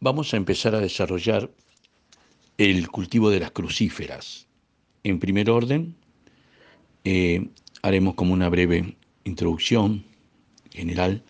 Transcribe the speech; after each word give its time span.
vamos 0.00 0.32
a 0.32 0.36
empezar 0.36 0.74
a 0.74 0.80
desarrollar 0.80 1.50
el 2.58 2.88
cultivo 2.88 3.30
de 3.30 3.40
las 3.40 3.50
crucíferas. 3.50 4.46
En 5.04 5.18
primer 5.18 5.50
orden, 5.50 5.94
eh, 7.04 7.48
haremos 7.82 8.14
como 8.14 8.32
una 8.32 8.48
breve 8.48 8.96
introducción 9.24 10.04
general 10.70 11.22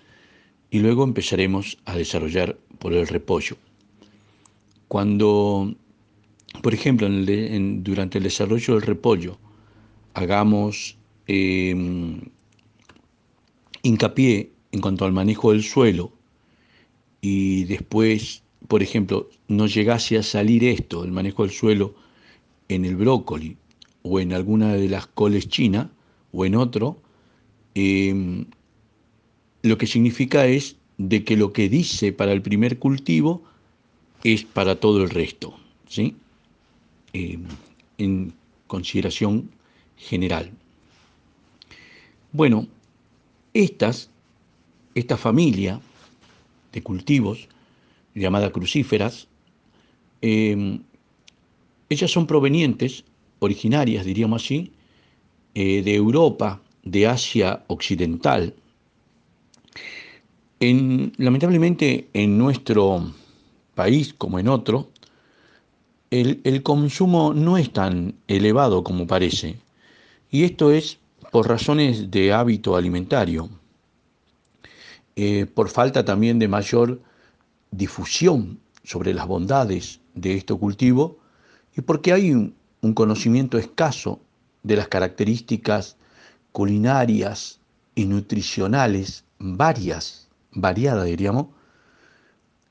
y 0.71 0.79
luego 0.81 1.05
empezaremos 1.05 1.79
a 1.85 1.97
desarrollar 1.97 2.59
por 2.79 2.93
el 2.93 3.07
repollo. 3.07 3.57
Cuando, 4.89 5.75
por 6.63 6.75
ejemplo, 6.75 7.09
durante 7.09 8.19
el 8.19 8.25
desarrollo 8.25 8.75
del 8.75 8.83
repollo, 8.83 9.39
hagamos 10.15 10.97
em, 11.27 12.21
hincapié 13.83 14.53
en 14.73 14.81
cuanto 14.81 15.05
al 15.05 15.13
manejo 15.13 15.53
del 15.53 15.63
suelo 15.63 16.13
y 17.21 17.65
después, 17.65 18.43
por 18.69 18.83
ejemplo, 18.83 19.29
no 19.49 19.67
llegase 19.67 20.19
a 20.19 20.23
salir 20.23 20.65
esto, 20.65 21.05
el 21.05 21.13
manejo 21.13 21.43
del 21.43 21.53
suelo, 21.53 21.95
en 22.69 22.85
el 22.85 22.97
brócoli 22.97 23.57
o 24.03 24.21
en 24.21 24.33
alguna 24.33 24.75
de 24.75 24.89
las 24.89 25.07
coles 25.07 25.49
chinas 25.49 25.89
o 26.33 26.45
en 26.45 26.57
otro, 26.57 27.01
em, 27.75 28.47
lo 29.63 29.79
que 29.79 29.87
significa 29.87 30.47
es 30.47 30.77
de 30.99 31.25
que 31.25 31.37
lo 31.37 31.53
que 31.53 31.69
dice 31.69 32.13
para 32.13 32.33
el 32.33 32.43
primer 32.43 32.79
cultivo 32.79 33.43
es 34.25 34.45
para 34.45 34.81
todo 34.81 35.03
el 35.03 35.11
resto, 35.11 35.55
¿sí? 35.89 36.17
Em, 37.13 37.45
en 37.99 38.33
consideración 38.67 39.51
general. 39.97 40.51
Bueno, 42.33 42.67
estas, 43.55 44.11
esta 44.95 45.17
familia 45.17 45.81
de 46.73 46.83
cultivos, 46.83 47.49
llamada 48.17 48.51
crucíferas, 48.51 49.29
em, 50.23 50.81
ellas 51.89 52.11
son 52.11 52.27
provenientes, 52.27 53.05
originarias, 53.39 54.05
diríamos 54.05 54.43
así, 54.43 54.73
eh, 55.55 55.83
de 55.83 55.95
Europa, 55.95 56.61
de 56.83 57.07
Asia 57.07 57.63
Occidental. 57.69 58.55
lamentablemente 60.59 62.09
en 62.15 62.39
nuestro 62.39 63.13
país 63.75 64.15
como 64.15 64.39
en 64.39 64.49
otro, 64.49 64.89
el, 66.11 66.63
consumo 66.63 67.35
no 67.35 67.59
es 67.59 67.73
tan 67.73 68.15
elevado 68.27 68.83
como 68.83 69.07
parece. 69.07 69.57
Y 70.31 70.45
esto 70.45 70.71
es 70.73 70.99
por 71.31 71.49
razones 71.49 72.11
de 72.11 72.33
hábito 72.33 72.75
alimentario, 72.77 73.51
eh, 75.17 75.47
por 75.47 75.69
falta 75.69 76.05
también 76.05 76.39
de 76.39 76.49
mayor 76.49 77.01
difusión 77.71 78.61
sobre 78.83 79.15
las 79.15 79.27
bondades 79.27 80.01
de 80.15 80.37
este 80.37 80.55
cultivo 80.55 81.19
y 81.77 81.83
porque 81.83 82.13
hay 82.13 82.33
un, 82.33 82.55
conocimiento 82.95 83.59
escaso 83.59 84.21
de 84.63 84.77
las 84.77 84.87
características 84.87 85.97
culinarias 86.53 87.59
y 87.97 88.05
nutricionales 88.05 89.25
varias, 89.41 90.29
variadas 90.53 91.07
diríamos, 91.07 91.49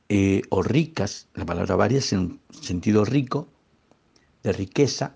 eh, 0.07 0.43
o 0.49 0.63
ricas, 0.63 1.27
la 1.33 1.45
palabra 1.45 1.75
varias 1.75 2.13
en 2.13 2.39
sentido 2.49 3.03
rico, 3.03 3.49
de 4.43 4.53
riqueza, 4.53 5.15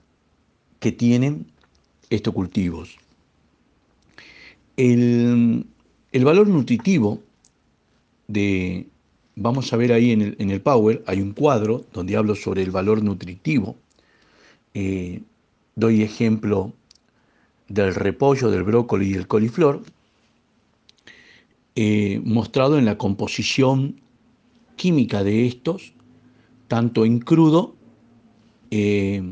que 0.79 0.91
tienen 0.91 1.51
estos 2.09 2.33
cultivos. 2.33 2.97
El, 4.77 5.67
valor 6.13 6.47
nutritivo 6.47 7.21
de, 8.27 8.87
vamos 9.39 9.71
a 9.71 9.77
ver 9.77 9.93
ahí 9.93 10.11
en 10.11 10.51
el, 10.51 10.61
Power, 10.61 11.01
hay 11.07 11.21
un 11.21 11.31
cuadro 11.31 11.85
donde 11.93 12.17
hablo 12.17 12.35
sobre 12.35 12.61
el 12.61 12.71
valor 12.71 13.01
nutritivo. 13.01 13.77
Eh, 14.73 15.21
doy 15.75 16.03
ejemplo 16.03 16.73
del 17.69 17.95
repollo, 17.95 18.51
del 18.51 18.63
brócoli 18.63 19.07
y 19.07 19.13
del 19.13 19.27
coliflor, 19.27 19.81
eh, 21.75 22.21
mostrado 22.25 22.77
en 22.77 22.83
la 22.83 22.97
composición 22.97 24.01
química 24.75 25.23
de 25.23 25.47
estos, 25.47 25.93
tanto 26.67 27.05
en 27.05 27.19
crudo 27.19 27.75
eh, 28.71 29.23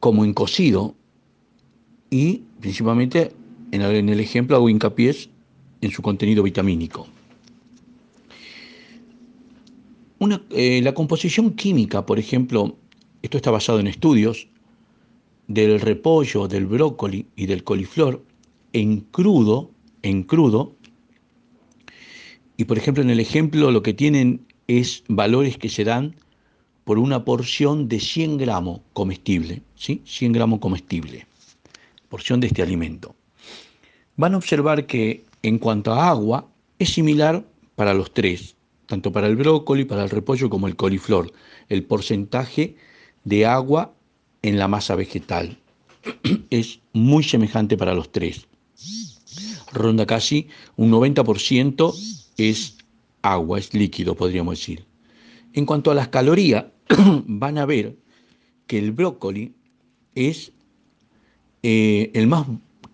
como 0.00 0.24
en 0.24 0.34
cocido, 0.34 0.94
y 2.10 2.42
principalmente 2.60 3.32
en 3.72 3.82
el, 3.82 4.20
ejemplo 4.20 4.56
hago 4.56 4.68
hincapié 4.68 5.16
en 5.80 5.90
su 5.90 6.02
contenido 6.02 6.42
vitamínico. 6.42 7.08
Eh, 10.18 10.80
la 10.82 10.94
composición 10.94 11.52
química, 11.52 12.06
por 12.06 12.18
ejemplo, 12.18 12.76
esto 13.22 13.36
está 13.36 13.50
basado 13.50 13.80
en 13.80 13.86
estudios 13.86 14.48
del 15.46 15.80
repollo, 15.80 16.48
del 16.48 16.66
brócoli 16.66 17.26
y 17.36 17.46
del 17.46 17.64
coliflor 17.64 18.22
en 18.72 19.00
crudo, 19.00 19.70
en 20.02 20.22
crudo, 20.22 20.74
y 22.56 22.64
por 22.64 22.78
ejemplo 22.78 23.02
en 23.02 23.10
el 23.10 23.20
ejemplo 23.20 23.70
lo 23.70 23.82
que 23.82 23.92
tienen 23.92 24.46
es 24.66 25.04
valores 25.08 25.58
que 25.58 25.68
se 25.68 25.84
dan 25.84 26.16
por 26.84 26.98
una 26.98 27.24
porción 27.24 27.88
de 27.88 28.00
100 28.00 28.38
gramos 28.38 28.80
comestible, 28.92 29.62
¿sí? 29.74 30.02
100 30.04 30.32
gramos 30.32 30.60
comestible, 30.60 31.26
porción 32.08 32.40
de 32.40 32.46
este 32.46 32.62
alimento. 32.62 33.14
Van 34.16 34.34
a 34.34 34.38
observar 34.38 34.86
que 34.86 35.24
en 35.42 35.58
cuanto 35.58 35.92
a 35.92 36.08
agua 36.08 36.48
es 36.78 36.90
similar 36.90 37.44
para 37.74 37.92
los 37.92 38.12
tres, 38.12 38.55
tanto 38.86 39.12
para 39.12 39.26
el 39.26 39.36
brócoli, 39.36 39.84
para 39.84 40.04
el 40.04 40.10
repollo 40.10 40.48
como 40.48 40.66
el 40.66 40.76
coliflor, 40.76 41.32
el 41.68 41.84
porcentaje 41.84 42.76
de 43.24 43.46
agua 43.46 43.94
en 44.42 44.58
la 44.58 44.68
masa 44.68 44.94
vegetal. 44.94 45.58
Es 46.50 46.80
muy 46.92 47.24
semejante 47.24 47.76
para 47.76 47.94
los 47.94 48.10
tres. 48.12 48.46
Ronda 49.72 50.06
casi 50.06 50.48
un 50.76 50.90
90% 50.90 51.94
es 52.38 52.76
agua, 53.22 53.58
es 53.58 53.74
líquido, 53.74 54.14
podríamos 54.14 54.58
decir. 54.58 54.84
En 55.52 55.66
cuanto 55.66 55.90
a 55.90 55.94
las 55.94 56.08
calorías, 56.08 56.66
van 57.26 57.58
a 57.58 57.66
ver 57.66 57.96
que 58.66 58.78
el 58.78 58.92
brócoli 58.92 59.54
es 60.14 60.52
eh, 61.62 62.10
el 62.14 62.26
más 62.26 62.46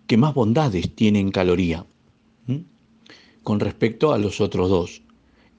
que 0.06 0.16
más 0.16 0.34
bondades 0.34 0.94
tiene 0.94 1.20
en 1.20 1.30
caloría 1.30 1.86
con 3.42 3.60
respecto 3.60 4.12
a 4.12 4.18
los 4.18 4.40
otros 4.40 4.68
dos. 4.68 5.01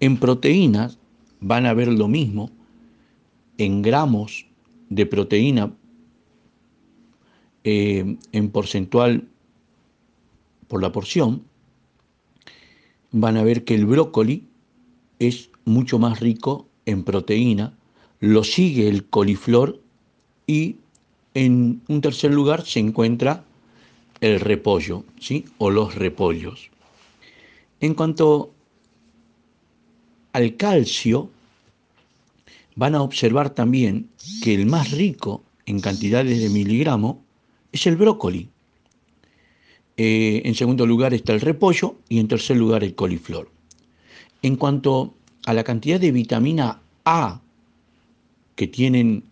En 0.03 0.17
proteínas 0.17 0.97
van 1.39 1.65
a 1.65 1.73
ver 1.73 1.87
lo 1.87 2.09
mismo, 2.09 2.49
en 3.57 3.81
gramos 3.81 4.45
de 4.89 5.05
proteína 5.05 5.73
eh, 7.63 8.17
en 8.33 8.49
porcentual 8.49 9.29
por 10.67 10.81
la 10.81 10.91
porción, 10.91 11.43
van 13.13 13.37
a 13.37 13.43
ver 13.43 13.63
que 13.63 13.75
el 13.75 13.85
brócoli 13.85 14.43
es 15.19 15.49
mucho 15.63 15.99
más 15.99 16.19
rico 16.19 16.67
en 16.85 17.05
proteína 17.05 17.73
lo 18.19 18.43
sigue 18.43 18.89
el 18.89 19.05
coliflor 19.05 19.79
y 20.47 20.79
en 21.33 21.81
un 21.87 22.01
tercer 22.01 22.33
lugar 22.33 22.65
se 22.65 22.79
encuentra 22.79 23.45
el 24.19 24.41
repollo, 24.41 25.05
¿sí? 25.17 25.45
O 25.59 25.71
los 25.71 25.95
repollos. 25.95 26.71
En 27.79 27.93
cuanto 27.93 28.52
al 30.33 30.57
calcio, 30.57 31.29
van 32.75 32.95
a 32.95 33.01
observar 33.01 33.51
también 33.51 34.09
que 34.41 34.53
el 34.55 34.65
más 34.65 34.91
rico 34.91 35.43
en 35.65 35.79
cantidades 35.79 36.41
de 36.41 36.49
miligramo 36.49 37.23
es 37.71 37.87
el 37.87 37.95
brócoli. 37.95 38.49
Eh, 39.95 40.41
en 40.43 40.55
segundo 40.55 40.87
lugar 40.87 41.13
está 41.13 41.33
el 41.33 41.41
repollo 41.41 41.97
y 42.09 42.19
en 42.19 42.27
tercer 42.27 42.57
lugar 42.57 42.83
el 42.83 42.95
coliflor. 42.95 43.49
En 44.41 44.55
cuanto 44.55 45.13
a 45.45 45.53
la 45.53 45.63
cantidad 45.63 45.99
de 45.99 46.11
vitamina 46.11 46.81
A 47.05 47.41
que 48.55 48.67
tienen 48.67 49.23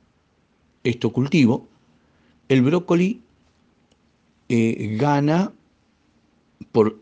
estos 0.84 1.12
cultivos, 1.12 1.64
el 2.48 2.62
brócoli 2.62 3.22
eh, 4.50 4.98
gana 5.00 5.52
por 6.72 7.00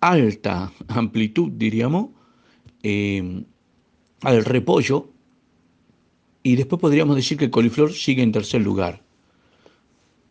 alta 0.00 0.72
amplitud, 0.88 1.50
diríamos, 1.52 2.10
eh, 2.82 3.44
al 4.22 4.44
repollo 4.44 5.08
y 6.42 6.56
después 6.56 6.80
podríamos 6.80 7.16
decir 7.16 7.38
que 7.38 7.46
el 7.46 7.50
coliflor 7.50 7.92
sigue 7.92 8.22
en 8.22 8.32
tercer 8.32 8.62
lugar. 8.62 9.02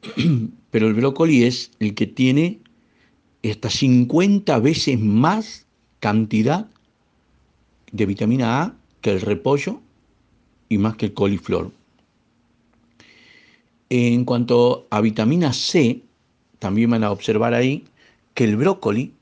Pero 0.72 0.88
el 0.88 0.94
brócoli 0.94 1.44
es 1.44 1.72
el 1.80 1.94
que 1.94 2.08
tiene 2.08 2.60
hasta 3.50 3.70
50 3.70 4.60
veces 4.60 5.00
más 5.00 5.66
cantidad 6.00 6.68
de 7.92 8.06
vitamina 8.06 8.62
A 8.62 8.76
que 9.02 9.12
el 9.12 9.22
repollo 9.22 9.82
y 10.70 10.78
más 10.78 10.96
que 10.96 11.08
el 11.08 11.14
coliflor. 11.14 11.72
En 13.90 14.24
cuanto 14.24 14.88
a 14.90 15.02
vitamina 15.02 15.52
C, 15.52 16.02
también 16.60 16.92
van 16.92 17.04
a 17.04 17.12
observar 17.12 17.54
ahí 17.54 17.84
que 18.34 18.46
el 18.46 18.56
brócoli 18.56 19.14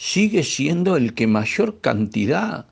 sigue 0.00 0.44
siendo 0.44 0.96
el 0.96 1.12
que 1.12 1.26
mayor 1.26 1.82
cantidad 1.82 2.64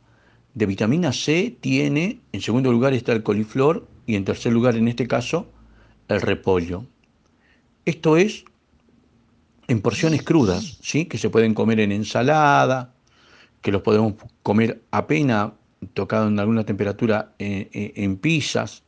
de 0.55 0.65
vitamina 0.65 1.13
C 1.13 1.55
tiene, 1.61 2.21
en 2.33 2.41
segundo 2.41 2.73
lugar 2.73 2.95
está 2.95 3.13
el 3.13 3.23
coliflor 3.23 3.87
y 4.07 4.17
en 4.17 4.25
tercer 4.25 4.51
lugar 4.51 4.77
en 4.77 4.89
este 4.89 5.07
caso 5.07 5.47
el 6.09 6.23
repollo. 6.23 6.87
Esto 7.85 8.17
es 8.17 8.47
en 9.67 9.83
porciones 9.83 10.23
crudas, 10.23 10.79
¿sí? 10.81 11.05
que 11.05 11.19
se 11.19 11.29
pueden 11.29 11.53
comer 11.53 11.81
en 11.81 11.93
ensalada, 11.93 12.95
que 13.61 13.73
los 13.73 13.83
podemos 13.83 14.15
comer 14.43 14.81
apenas 14.91 15.53
tocado 15.93 16.29
en 16.29 16.39
alguna 16.39 16.65
temperatura 16.65 17.35
eh, 17.39 17.69
eh, 17.75 17.93
en 17.97 18.17
pizzas 18.17 18.85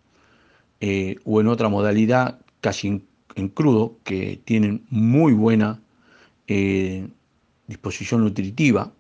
eh, 0.81 1.17
o 1.27 1.43
en 1.43 1.47
otra 1.47 1.69
modalidad 1.69 2.41
casi 2.63 3.05
en, 3.35 3.49
crudo, 3.51 3.99
que 4.03 4.41
tienen 4.47 4.87
muy 4.89 5.35
buena 5.35 5.83
disposición 7.71 8.23
nutritiva. 8.25 8.93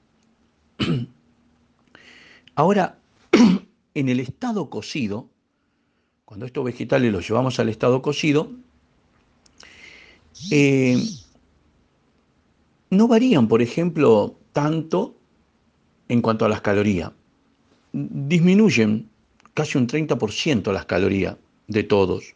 Ahora, 2.55 2.99
en 3.95 4.09
el 4.09 4.21
estado 4.21 4.71
cocido, 4.71 5.29
cuando 6.25 6.47
estos 6.47 6.65
vegetales 6.65 7.13
los 7.13 7.29
llevamos 7.29 7.59
al 7.59 7.69
estado 7.69 8.01
cocido, 8.01 8.51
no 12.91 13.09
varían, 13.09 13.49
por 13.49 13.61
ejemplo, 13.61 14.37
tanto 14.53 15.17
en 16.09 16.23
cuanto 16.23 16.45
a 16.45 16.49
las 16.49 16.61
calorías. 16.61 17.11
Disminuyen 17.93 19.09
casi 19.55 19.79
un 19.79 19.89
30% 19.89 20.73
las 20.73 20.87
calorías 20.87 21.37
de 21.67 21.83
todos. 21.83 22.35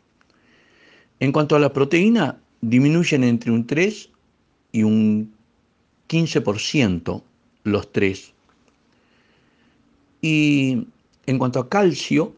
En 1.21 1.31
cuanto 1.31 1.55
a 1.55 1.61
la 1.61 1.73
proteína, 1.73 2.41
disminuyen 2.61 3.23
entre 3.25 3.53
un 3.53 3.67
3 3.67 4.11
y 4.73 4.83
un 4.83 5.34
15% 6.09 7.23
los 7.65 7.93
tres. 7.93 8.33
Y 10.21 10.87
en 11.27 11.39
cuanto 11.39 11.61
a 11.61 11.69
calcio, 11.69 12.35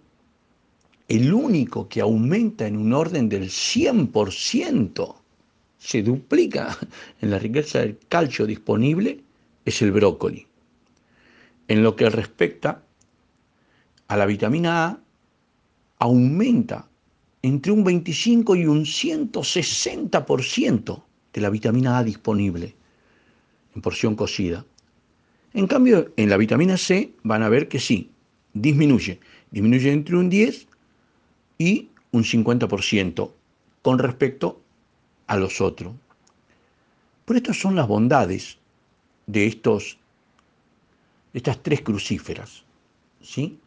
el 1.08 1.32
único 1.32 1.88
que 1.88 2.00
aumenta 2.00 2.66
en 2.66 2.76
un 2.76 2.92
orden 2.92 3.28
del 3.28 3.48
100%, 3.48 5.14
se 5.78 6.02
duplica 6.02 6.76
en 7.20 7.30
la 7.30 7.38
riqueza 7.38 7.78
del 7.80 7.98
calcio 8.08 8.46
disponible, 8.46 9.20
es 9.64 9.82
el 9.82 9.92
brócoli. 9.92 10.46
En 11.68 11.82
lo 11.82 11.96
que 11.96 12.08
respecta 12.08 12.82
a 14.08 14.16
la 14.16 14.26
vitamina 14.26 14.86
A, 14.86 15.00
aumenta 15.98 16.88
entre 17.42 17.72
un 17.72 17.82
25 17.84 18.56
y 18.56 18.66
un 18.66 18.84
160% 18.84 21.02
de 21.32 21.40
la 21.40 21.50
vitamina 21.50 21.98
A 21.98 22.04
disponible 22.04 22.74
en 23.76 23.82
porción 23.82 24.16
cocida. 24.16 24.64
En 25.52 25.66
cambio, 25.66 26.12
en 26.16 26.28
la 26.28 26.36
vitamina 26.36 26.76
C 26.76 27.12
van 27.22 27.42
a 27.42 27.48
ver 27.48 27.68
que 27.68 27.78
sí, 27.78 28.10
disminuye. 28.52 29.20
Disminuye 29.50 29.92
entre 29.92 30.16
un 30.16 30.28
10 30.28 30.66
y 31.58 31.90
un 32.10 32.24
50% 32.24 33.30
con 33.82 33.98
respecto 33.98 34.60
a 35.26 35.36
los 35.36 35.60
otros. 35.60 35.94
Por 37.24 37.36
estas 37.36 37.58
son 37.58 37.76
las 37.76 37.86
bondades 37.86 38.58
de 39.26 39.46
estos 39.46 39.98
estas 41.32 41.62
tres 41.62 41.82
crucíferas, 41.82 42.64
¿sí? 43.20 43.58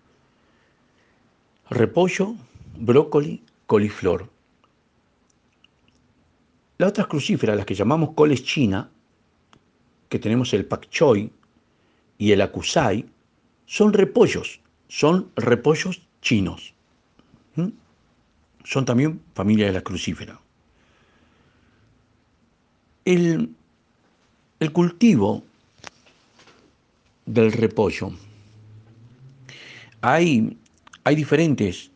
Repollo, 1.70 2.36
brócoli, 2.80 3.44
coliflor. 3.68 4.28
Las 6.80 6.90
otras 6.90 7.06
crucíferas, 7.06 7.58
las 7.58 7.68
que 7.68 7.76
llamamos 7.76 8.14
coles 8.16 8.44
china, 8.44 8.90
que 10.10 10.20
tenemos 10.20 10.54
el 10.54 10.66
pak 10.66 10.90
choi 10.90 11.32
y 12.18 12.32
el 12.32 12.42
akusai, 12.42 13.06
son 13.66 13.94
repollos, 13.94 14.60
son 14.88 15.30
repollos 15.36 16.02
chinos. 16.22 16.74
Son 18.64 18.86
también 18.86 19.22
familia 19.34 19.68
de 19.68 19.74
la 19.74 19.82
crucífera. 19.82 20.40
El, 23.06 23.50
el 24.60 24.72
cultivo 24.72 25.44
del 27.26 27.52
repollo. 27.52 28.12
Hay, 30.02 30.58
hay 31.04 31.16
diferentes 31.16 31.92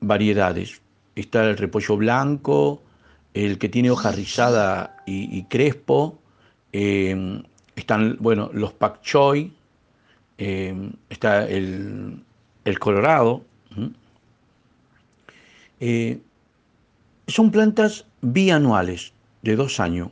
variedades. 0.00 0.80
Está 1.14 1.44
el 1.44 1.56
repollo 1.56 1.96
blanco, 1.96 2.82
el 3.34 3.58
que 3.58 3.68
tiene 3.68 3.90
hoja 3.90 4.12
rizada 4.12 5.02
y, 5.06 5.42
crespo. 5.44 6.18
Eh, 6.72 7.42
están, 7.82 8.16
bueno, 8.20 8.50
los 8.52 8.72
pak 8.72 9.02
choi. 9.02 9.52
Eh, 10.38 10.90
está 11.10 11.46
el, 11.48 12.24
colorado. 12.78 13.44
Eh, 15.80 16.18
son 17.26 17.50
plantas 17.50 18.06
bianuales 18.20 19.12
de 19.42 19.56
dos 19.56 19.80
años, 19.80 20.10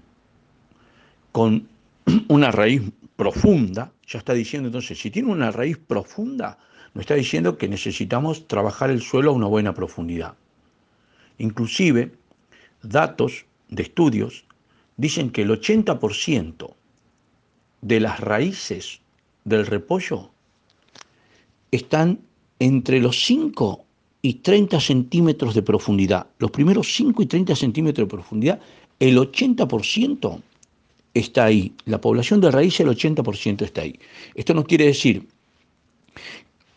con 1.32 1.68
una 2.28 2.50
raíz 2.50 2.82
profunda, 3.16 3.92
ya 4.06 4.18
está 4.18 4.34
diciendo 4.34 4.68
entonces, 4.68 4.98
si 4.98 5.10
tiene 5.10 5.30
una 5.30 5.50
raíz 5.50 5.78
profunda, 5.78 6.58
nos 6.94 7.02
está 7.02 7.14
diciendo 7.14 7.56
que 7.56 7.68
necesitamos 7.68 8.48
trabajar 8.48 8.90
el 8.90 9.02
suelo 9.02 9.30
a 9.30 9.34
una 9.34 9.46
buena 9.46 9.74
profundidad. 9.74 10.34
Inclusive, 11.38 12.12
datos 12.82 13.46
de 13.68 13.82
estudios 13.84 14.44
dicen 14.96 15.30
que 15.30 15.42
el 15.42 15.50
80% 15.50 16.74
de 17.82 18.00
las 18.00 18.20
raíces 18.20 19.00
del 19.44 19.66
repollo 19.66 20.30
están 21.70 22.20
entre 22.58 23.00
los 23.00 23.24
5 23.24 23.84
y 24.22 24.34
30 24.34 24.80
centímetros 24.80 25.54
de 25.54 25.62
profundidad. 25.62 26.26
Los 26.38 26.50
primeros 26.50 26.92
5 26.94 27.22
y 27.22 27.26
30 27.26 27.56
centímetros 27.56 28.06
de 28.06 28.10
profundidad, 28.10 28.60
el 28.98 29.16
80% 29.16 30.40
está 31.14 31.44
ahí. 31.44 31.72
La 31.86 32.00
población 32.00 32.40
de 32.40 32.50
raíz, 32.50 32.78
el 32.80 32.88
80% 32.88 33.62
está 33.62 33.82
ahí. 33.82 33.98
Esto 34.34 34.52
no 34.54 34.64
quiere 34.64 34.86
decir 34.86 35.26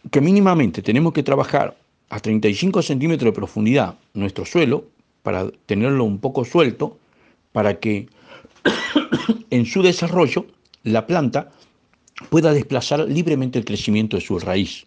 que 0.09 0.21
mínimamente 0.21 0.81
tenemos 0.81 1.13
que 1.13 1.23
trabajar 1.23 1.77
a 2.09 2.19
35 2.19 2.81
centímetros 2.81 3.33
de 3.33 3.35
profundidad 3.35 3.97
nuestro 4.13 4.45
suelo 4.45 4.85
para 5.23 5.49
tenerlo 5.65 6.03
un 6.03 6.19
poco 6.19 6.45
suelto, 6.45 6.97
para 7.51 7.79
que 7.79 8.07
en 9.49 9.65
su 9.65 9.81
desarrollo 9.81 10.45
la 10.83 11.07
planta 11.07 11.51
pueda 12.29 12.53
desplazar 12.53 12.99
libremente 13.09 13.59
el 13.59 13.65
crecimiento 13.65 14.17
de 14.17 14.21
su 14.21 14.39
raíz. 14.39 14.85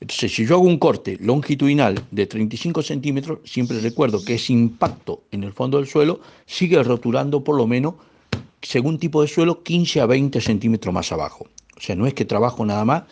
Entonces, 0.00 0.34
si 0.34 0.46
yo 0.46 0.54
hago 0.56 0.64
un 0.64 0.78
corte 0.78 1.18
longitudinal 1.20 2.02
de 2.10 2.26
35 2.26 2.82
centímetros, 2.82 3.40
siempre 3.44 3.80
recuerdo 3.80 4.24
que 4.24 4.34
ese 4.34 4.54
impacto 4.54 5.24
en 5.30 5.44
el 5.44 5.52
fondo 5.52 5.76
del 5.76 5.86
suelo 5.86 6.20
sigue 6.46 6.82
rotulando 6.82 7.44
por 7.44 7.56
lo 7.56 7.66
menos, 7.66 7.94
según 8.62 8.98
tipo 8.98 9.20
de 9.20 9.28
suelo, 9.28 9.62
15 9.62 10.00
a 10.00 10.06
20 10.06 10.40
centímetros 10.40 10.94
más 10.94 11.12
abajo. 11.12 11.48
O 11.76 11.80
sea, 11.80 11.96
no 11.96 12.06
es 12.06 12.14
que 12.14 12.24
trabajo 12.24 12.64
nada 12.64 12.84
más 12.84 13.02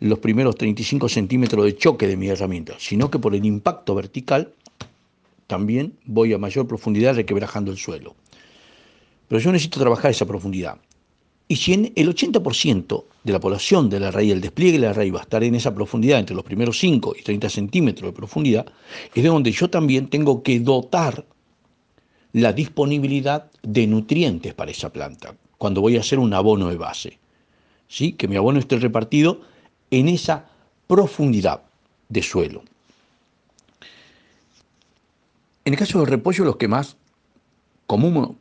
los 0.00 0.18
primeros 0.18 0.56
35 0.56 1.08
centímetros 1.08 1.64
de 1.64 1.76
choque 1.76 2.08
de 2.08 2.16
mi 2.16 2.28
herramienta, 2.28 2.74
sino 2.78 3.10
que 3.10 3.20
por 3.20 3.34
el 3.34 3.44
impacto 3.44 3.94
vertical 3.94 4.52
también 5.46 5.94
voy 6.04 6.32
a 6.32 6.38
mayor 6.38 6.66
profundidad 6.66 7.14
requebrajando 7.14 7.70
el 7.70 7.78
suelo. 7.78 8.16
Pero 9.28 9.40
yo 9.40 9.52
necesito 9.52 9.80
trabajar 9.80 10.10
esa 10.10 10.26
profundidad. 10.26 10.78
Y 11.46 11.56
si 11.56 11.74
en 11.74 11.92
el 11.94 12.08
80% 12.08 13.04
de 13.22 13.32
la 13.32 13.40
población 13.40 13.90
de 13.90 14.00
la 14.00 14.10
raíz, 14.10 14.32
el 14.32 14.40
despliegue 14.40 14.78
de 14.78 14.86
la 14.86 14.92
raíz 14.92 15.14
va 15.14 15.20
a 15.20 15.22
estar 15.22 15.44
en 15.44 15.54
esa 15.54 15.74
profundidad, 15.74 16.18
entre 16.18 16.34
los 16.34 16.44
primeros 16.44 16.78
5 16.78 17.14
y 17.18 17.22
30 17.22 17.50
centímetros 17.50 18.10
de 18.10 18.16
profundidad, 18.16 18.66
es 19.14 19.22
de 19.22 19.28
donde 19.28 19.52
yo 19.52 19.68
también 19.68 20.08
tengo 20.08 20.42
que 20.42 20.58
dotar 20.60 21.24
la 22.32 22.52
disponibilidad 22.52 23.50
de 23.62 23.86
nutrientes 23.86 24.54
para 24.54 24.70
esa 24.70 24.90
planta, 24.90 25.36
cuando 25.58 25.80
voy 25.80 25.96
a 25.96 26.00
hacer 26.00 26.18
un 26.18 26.32
abono 26.32 26.68
de 26.68 26.76
base. 26.76 27.18
¿Sí? 27.88 28.12
Que 28.12 28.26
mi 28.26 28.36
abono 28.36 28.58
esté 28.58 28.76
repartido 28.78 29.42
en 29.90 30.08
esa 30.08 30.48
profundidad 30.86 31.62
de 32.08 32.22
suelo. 32.22 32.62
En 35.64 35.72
el 35.72 35.78
caso 35.78 35.98
del 35.98 36.08
repollo, 36.08 36.44
los 36.44 36.56
que 36.56 36.68
más 36.68 36.96
común, 37.86 38.38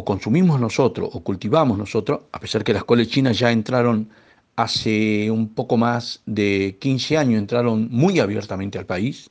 o 0.00 0.04
consumimos 0.04 0.58
nosotros 0.58 1.10
o 1.12 1.20
cultivamos 1.20 1.76
nosotros, 1.76 2.20
a 2.32 2.40
pesar 2.40 2.64
que 2.64 2.72
las 2.72 2.84
coles 2.84 3.08
chinas 3.08 3.38
ya 3.38 3.52
entraron 3.52 4.08
hace 4.56 5.30
un 5.30 5.48
poco 5.50 5.76
más 5.76 6.22
de 6.24 6.76
15 6.80 7.18
años, 7.18 7.38
entraron 7.38 7.88
muy 7.90 8.18
abiertamente 8.18 8.78
al 8.78 8.86
país. 8.86 9.28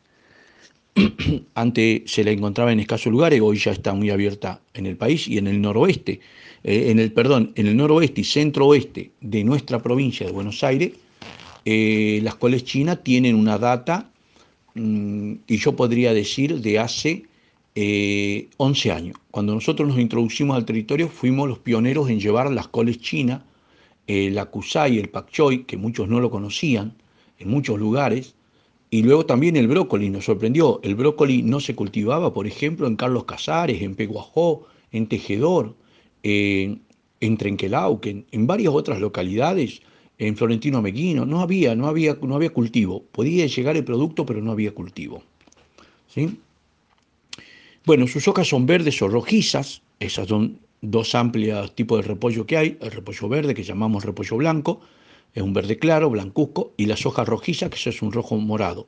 Antes 1.55 2.03
se 2.05 2.23
la 2.23 2.31
encontraba 2.31 2.71
en 2.71 2.79
escasos 2.79 3.11
lugares, 3.11 3.41
hoy 3.41 3.57
ya 3.57 3.71
está 3.71 3.93
muy 3.93 4.11
abierta 4.11 4.61
en 4.75 4.85
el 4.85 4.95
país 4.95 5.27
y 5.27 5.39
en 5.39 5.47
el 5.47 5.59
noroeste, 5.59 6.19
eh, 6.63 6.91
en 6.91 6.99
el 6.99 7.11
perdón, 7.13 7.51
en 7.55 7.65
el 7.65 7.75
noroeste 7.75 8.21
y 8.21 8.23
centro 8.23 8.67
oeste 8.67 9.11
de 9.21 9.43
nuestra 9.43 9.79
provincia 9.81 10.27
de 10.27 10.31
Buenos 10.31 10.63
Aires, 10.63 10.91
eh, 11.65 12.19
las 12.23 12.35
coles 12.35 12.63
chinas 12.63 13.03
tienen 13.03 13.35
una 13.35 13.57
data, 13.57 14.11
mm, 14.75 15.33
y 15.47 15.57
yo 15.57 15.75
podría 15.75 16.13
decir, 16.13 16.61
de 16.61 16.77
hace 16.77 17.28
11 17.81 18.89
eh, 18.89 18.91
años. 18.91 19.17
Cuando 19.31 19.53
nosotros 19.53 19.87
nos 19.87 19.99
introducimos 19.99 20.57
al 20.57 20.65
territorio 20.65 21.07
fuimos 21.07 21.47
los 21.47 21.59
pioneros 21.59 22.09
en 22.09 22.19
llevar 22.19 22.51
las 22.51 22.67
coles 22.67 22.99
chinas 22.99 23.41
el 24.07 24.39
acusai, 24.39 24.97
el 24.97 25.09
pak 25.09 25.29
choi, 25.29 25.65
que 25.65 25.77
muchos 25.77 26.09
no 26.09 26.19
lo 26.19 26.31
conocían 26.31 26.95
en 27.37 27.47
muchos 27.47 27.79
lugares, 27.79 28.33
y 28.89 29.03
luego 29.03 29.27
también 29.27 29.55
el 29.55 29.67
brócoli 29.67 30.09
nos 30.09 30.25
sorprendió. 30.25 30.79
El 30.81 30.95
brócoli 30.95 31.43
no 31.43 31.59
se 31.59 31.75
cultivaba, 31.75 32.33
por 32.33 32.47
ejemplo, 32.47 32.87
en 32.87 32.95
Carlos 32.95 33.25
Casares, 33.25 33.83
en 33.83 33.93
Peguajó, 33.93 34.65
en 34.91 35.05
Tejedor, 35.05 35.75
en 36.23 36.81
Trenquelauquen, 37.37 38.25
en 38.31 38.47
varias 38.47 38.73
otras 38.73 38.99
localidades, 38.99 39.83
en 40.17 40.35
Florentino 40.35 40.81
Meguino. 40.81 41.27
No 41.27 41.41
había, 41.41 41.75
no 41.75 41.85
había, 41.85 42.17
no 42.19 42.35
había 42.35 42.49
cultivo. 42.49 43.03
Podía 43.11 43.45
llegar 43.45 43.77
el 43.77 43.83
producto, 43.83 44.25
pero 44.25 44.41
no 44.41 44.51
había 44.51 44.73
cultivo. 44.73 45.21
¿Sí? 46.07 46.39
Bueno, 47.89 48.05
sus 48.05 48.27
hojas 48.27 48.47
son 48.47 48.67
verdes 48.67 49.01
o 49.01 49.07
rojizas. 49.07 49.81
Esas 49.99 50.27
son 50.27 50.59
dos 50.81 51.15
amplios 51.15 51.73
tipos 51.73 51.99
de 51.99 52.07
repollo 52.07 52.45
que 52.45 52.55
hay. 52.55 52.77
El 52.81 52.91
repollo 52.91 53.27
verde, 53.27 53.55
que 53.55 53.63
llamamos 53.63 54.05
repollo 54.05 54.37
blanco, 54.37 54.81
es 55.33 55.41
un 55.41 55.53
verde 55.53 55.79
claro, 55.79 56.11
blancuzco, 56.11 56.71
y 56.77 56.85
las 56.85 57.07
hojas 57.07 57.27
rojizas, 57.27 57.71
que 57.71 57.77
eso 57.77 57.89
es 57.89 58.03
un 58.03 58.11
rojo 58.11 58.37
morado. 58.37 58.87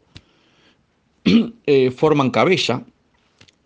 Eh, 1.65 1.89
forman 1.89 2.29
cabeza. 2.29 2.85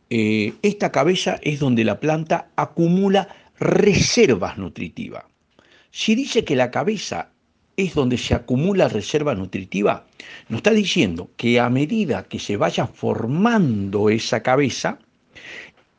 Eh, 0.10 0.54
esta 0.62 0.94
cabeza 0.94 1.38
es 1.42 1.60
donde 1.60 1.84
la 1.84 2.00
planta 2.00 2.52
acumula 2.56 3.28
reservas 3.60 4.58
nutritivas. 4.58 5.26
Si 5.92 6.16
dice 6.16 6.46
que 6.46 6.56
la 6.56 6.72
cabeza 6.72 7.34
es 7.76 7.94
donde 7.94 8.18
se 8.18 8.36
acumula 8.36 8.88
reserva 8.88 9.36
nutritiva, 9.36 10.08
nos 10.48 10.60
está 10.60 10.72
diciendo 10.72 11.30
que 11.36 11.60
a 11.60 11.70
medida 11.70 12.24
que 12.24 12.40
se 12.40 12.56
vaya 12.56 12.88
formando 12.88 14.10
esa 14.10 14.42
cabeza, 14.42 15.00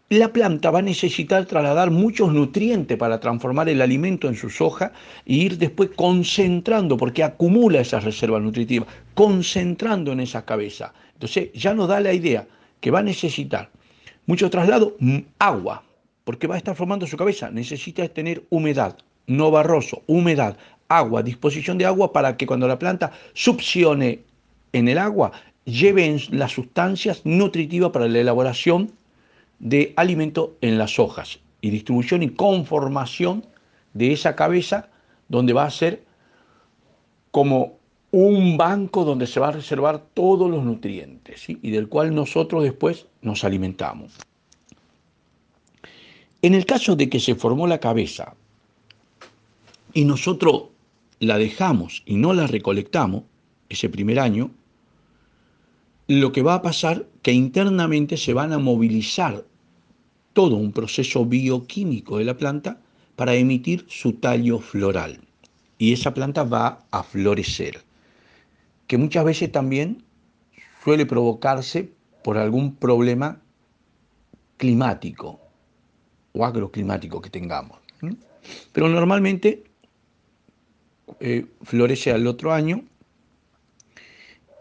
la 0.08 0.32
planta 0.32 0.70
va 0.70 0.78
a 0.78 0.82
necesitar 0.82 1.46
trasladar 1.46 1.90
muchos 1.90 2.32
nutrientes 2.32 2.96
para 2.96 3.18
transformar 3.18 3.68
el 3.68 3.82
alimento 3.82 4.28
en 4.28 4.36
sus 4.36 4.60
hojas 4.60 4.92
e 5.24 5.34
ir 5.34 5.58
después 5.58 5.90
concentrando, 5.96 6.96
porque 6.96 7.24
acumula 7.24 7.80
esas 7.80 8.04
reservas 8.04 8.40
nutritivas, 8.40 8.88
concentrando 9.14 10.12
en 10.12 10.20
esa 10.20 10.44
cabeza. 10.44 10.92
Entonces 11.14 11.50
ya 11.54 11.74
nos 11.74 11.88
da 11.88 11.98
la 11.98 12.12
idea 12.12 12.46
que 12.80 12.92
va 12.92 13.00
a 13.00 13.02
necesitar 13.02 13.68
mucho 14.26 14.48
traslado, 14.48 14.96
mm, 15.00 15.18
agua, 15.40 15.82
porque 16.22 16.46
va 16.46 16.54
a 16.54 16.58
estar 16.58 16.76
formando 16.76 17.06
su 17.06 17.16
cabeza, 17.16 17.50
necesita 17.50 18.06
tener 18.08 18.44
humedad, 18.50 18.96
no 19.26 19.50
barroso, 19.50 20.02
humedad, 20.06 20.56
agua, 20.88 21.24
disposición 21.24 21.78
de 21.78 21.86
agua 21.86 22.12
para 22.12 22.36
que 22.36 22.46
cuando 22.46 22.68
la 22.68 22.78
planta 22.78 23.10
succione 23.32 24.20
en 24.72 24.86
el 24.86 24.98
agua, 24.98 25.32
lleve 25.64 26.16
las 26.30 26.52
sustancias 26.52 27.22
nutritivas 27.24 27.90
para 27.90 28.06
la 28.06 28.20
elaboración 28.20 28.92
de 29.58 29.92
alimento 29.96 30.56
en 30.60 30.78
las 30.78 30.98
hojas 30.98 31.40
y 31.60 31.70
distribución 31.70 32.22
y 32.22 32.30
conformación 32.30 33.46
de 33.94 34.12
esa 34.12 34.36
cabeza 34.36 34.90
donde 35.28 35.52
va 35.52 35.64
a 35.64 35.70
ser 35.70 36.04
como 37.30 37.78
un 38.10 38.56
banco 38.56 39.04
donde 39.04 39.26
se 39.26 39.40
va 39.40 39.48
a 39.48 39.52
reservar 39.52 39.98
todos 40.14 40.50
los 40.50 40.64
nutrientes 40.64 41.48
y 41.48 41.70
del 41.70 41.88
cual 41.88 42.14
nosotros 42.14 42.62
después 42.62 43.06
nos 43.20 43.44
alimentamos. 43.44 44.14
En 46.42 46.54
el 46.54 46.64
caso 46.64 46.96
de 46.96 47.08
que 47.08 47.20
se 47.20 47.34
formó 47.34 47.66
la 47.66 47.80
cabeza 47.80 48.34
y 49.92 50.04
nosotros 50.04 50.64
la 51.18 51.38
dejamos 51.38 52.02
y 52.06 52.16
no 52.16 52.32
la 52.32 52.46
recolectamos 52.46 53.24
ese 53.68 53.88
primer 53.88 54.20
año, 54.20 54.50
lo 56.08 56.32
que 56.32 56.42
va 56.42 56.54
a 56.54 56.62
pasar 56.62 57.06
que 57.26 57.32
internamente 57.32 58.16
se 58.16 58.32
van 58.34 58.52
a 58.52 58.60
movilizar 58.60 59.44
todo 60.32 60.54
un 60.54 60.70
proceso 60.70 61.26
bioquímico 61.26 62.18
de 62.18 62.24
la 62.24 62.36
planta 62.36 62.78
para 63.16 63.34
emitir 63.34 63.84
su 63.88 64.12
tallo 64.12 64.60
floral. 64.60 65.18
Y 65.76 65.92
esa 65.92 66.14
planta 66.14 66.44
va 66.44 66.86
a 66.92 67.02
florecer, 67.02 67.82
que 68.86 68.96
muchas 68.96 69.24
veces 69.24 69.50
también 69.50 70.04
suele 70.84 71.04
provocarse 71.04 71.90
por 72.22 72.38
algún 72.38 72.76
problema 72.76 73.42
climático 74.56 75.40
o 76.32 76.46
agroclimático 76.46 77.20
que 77.20 77.30
tengamos. 77.30 77.80
Pero 78.72 78.88
normalmente 78.88 79.64
eh, 81.18 81.44
florece 81.62 82.12
al 82.12 82.24
otro 82.28 82.52
año 82.52 82.84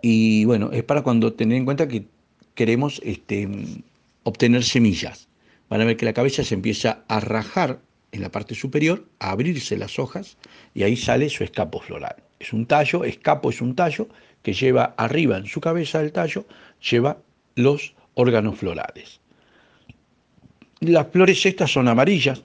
y 0.02 0.46
bueno, 0.46 0.72
es 0.72 0.84
para 0.84 1.04
cuando 1.04 1.34
tener 1.34 1.60
en 1.60 1.66
cuenta 1.66 1.88
que 1.88 2.15
queremos 2.56 3.02
este, 3.04 3.48
obtener 4.24 4.64
semillas. 4.64 5.28
Van 5.70 5.82
a 5.82 5.86
ver 5.86 5.98
que 5.98 6.06
la 6.06 6.14
cabeza 6.14 6.44
se 6.44 6.56
empieza 6.56 7.04
a 7.08 7.20
rajar 7.20 7.80
en 8.12 8.22
la 8.22 8.32
parte 8.32 8.56
superior, 8.56 9.06
a 9.20 9.32
abrirse 9.32 9.78
las 9.78 10.00
hojas 10.00 10.38
y 10.74 10.84
ahí 10.84 10.96
sale 10.96 11.30
su 11.30 11.44
escapo 11.44 11.80
floral. 11.80 12.16
Es 12.40 12.54
un 12.54 12.66
tallo, 12.66 13.04
escapo 13.04 13.50
es 13.50 13.62
un 13.62 13.76
tallo 13.76 14.08
que 14.42 14.54
lleva 14.54 14.94
arriba 14.98 15.38
en 15.38 15.48
su 15.48 15.60
cabeza 15.60 16.00
del 16.00 16.12
tallo, 16.12 16.46
lleva 16.80 17.18
los 17.56 17.94
órganos 18.14 18.58
florales. 18.58 19.20
Las 20.80 21.08
flores 21.08 21.46
estas 21.46 21.72
son 21.72 21.88
amarillas, 21.88 22.44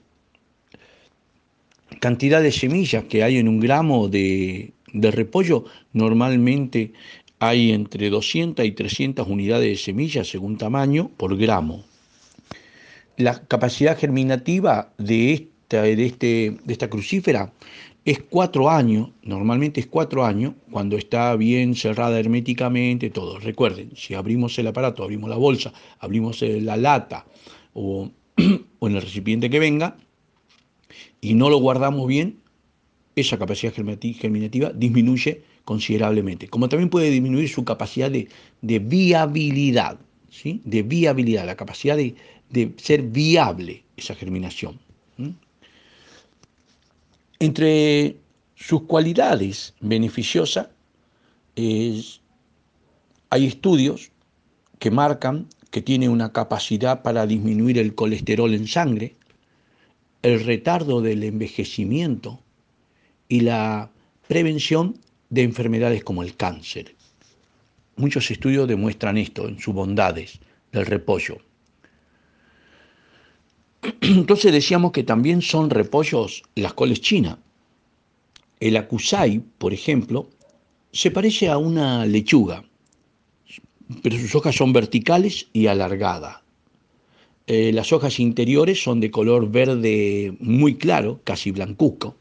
cantidad 1.99 2.41
de 2.41 2.51
semillas 2.51 3.03
que 3.05 3.23
hay 3.23 3.37
en 3.37 3.47
un 3.47 3.59
gramo 3.59 4.07
de, 4.07 4.73
repollo, 4.93 5.65
normalmente 5.93 6.93
hay 7.41 7.71
entre 7.71 8.11
200 8.11 8.63
y 8.63 8.71
300 8.71 9.27
unidades 9.27 9.67
de 9.67 9.75
semillas 9.75 10.27
según 10.27 10.59
tamaño 10.59 11.09
por 11.17 11.35
gramo. 11.35 11.83
La 13.17 13.41
capacidad 13.47 13.97
germinativa 13.97 14.93
de 14.99 15.33
esta, 15.33 15.81
de 15.81 16.05
este, 16.05 16.57
de 16.63 16.71
esta 16.71 16.87
crucífera 16.87 17.51
es 18.05 18.21
cuatro 18.21 18.69
años, 18.69 19.09
normalmente 19.23 19.79
es 19.79 19.87
cuatro 19.87 20.23
años, 20.23 20.53
cuando 20.69 20.97
está 20.97 21.35
bien 21.35 21.73
cerrada 21.73 22.19
herméticamente, 22.19 23.09
todo. 23.09 23.39
Recuerden, 23.39 23.89
si 23.95 24.13
abrimos 24.13 24.59
el 24.59 24.67
aparato, 24.67 25.03
abrimos 25.03 25.27
la 25.27 25.37
bolsa, 25.37 25.73
abrimos 25.97 26.43
la 26.43 26.77
lata 26.77 27.25
o, 27.73 28.11
o 28.79 28.87
en 28.87 28.95
el 28.95 29.01
recipiente 29.01 29.49
que 29.49 29.59
venga, 29.59 29.97
y 31.19 31.33
no 31.33 31.49
lo 31.49 31.57
guardamos 31.57 32.07
bien, 32.07 32.37
esa 33.15 33.39
capacidad 33.39 33.73
germinativa 33.73 34.71
disminuye 34.75 35.43
considerablemente. 35.65 36.47
Como 36.47 36.69
también 36.69 36.89
puede 36.89 37.09
disminuir 37.09 37.49
su 37.49 37.63
capacidad 37.63 38.11
de, 38.11 38.27
viabilidad, 38.79 39.99
¿sí? 40.29 40.61
de 40.65 40.83
viabilidad, 40.83 41.45
la 41.45 41.55
capacidad 41.55 41.97
de, 41.97 42.15
ser 42.77 43.03
viable 43.03 43.83
esa 43.95 44.15
germinación. 44.15 44.79
Entre 47.39 48.17
sus 48.55 48.83
cualidades 48.83 49.73
beneficiosas 49.79 50.67
hay 51.55 53.45
estudios 53.45 54.11
que 54.79 54.91
marcan 54.91 55.47
que 55.69 55.81
tiene 55.81 56.09
una 56.09 56.33
capacidad 56.33 57.01
para 57.01 57.25
disminuir 57.25 57.77
el 57.77 57.95
colesterol 57.95 58.53
en 58.53 58.67
sangre, 58.67 59.15
el 60.21 60.43
retardo 60.43 61.01
del 61.01 61.23
envejecimiento 61.23 62.41
y 63.29 63.39
la 63.39 63.89
prevención 64.27 64.97
de 65.31 65.41
enfermedades 65.41 66.03
como 66.03 66.21
el 66.21 66.35
cáncer. 66.35 66.95
Muchos 67.95 68.29
estudios 68.29 68.67
demuestran 68.67 69.17
esto 69.17 69.47
en 69.47 69.59
sus 69.59 69.73
bondades 69.73 70.39
del 70.71 70.85
repollo. 70.85 71.37
Entonces 74.01 74.51
decíamos 74.51 74.91
que 74.91 75.03
también 75.03 75.41
son 75.41 75.69
repollos 75.69 76.43
las 76.55 76.73
coles 76.73 77.01
chinas. 77.01 77.37
El 78.59 78.75
acusai, 78.77 79.39
por 79.57 79.73
ejemplo, 79.73 80.29
se 80.91 81.09
parece 81.11 81.47
a 81.47 81.57
una 81.57 82.05
lechuga, 82.05 82.63
pero 84.03 84.17
sus 84.17 84.35
hojas 84.35 84.55
son 84.55 84.73
verticales 84.73 85.47
y 85.53 85.67
alargadas. 85.67 86.41
Eh, 87.47 87.71
las 87.73 87.91
hojas 87.93 88.19
interiores 88.19 88.83
son 88.83 88.99
de 88.99 89.09
color 89.09 89.49
verde 89.49 90.35
muy 90.39 90.75
claro, 90.75 91.21
casi 91.23 91.51
blancuzco, 91.51 92.17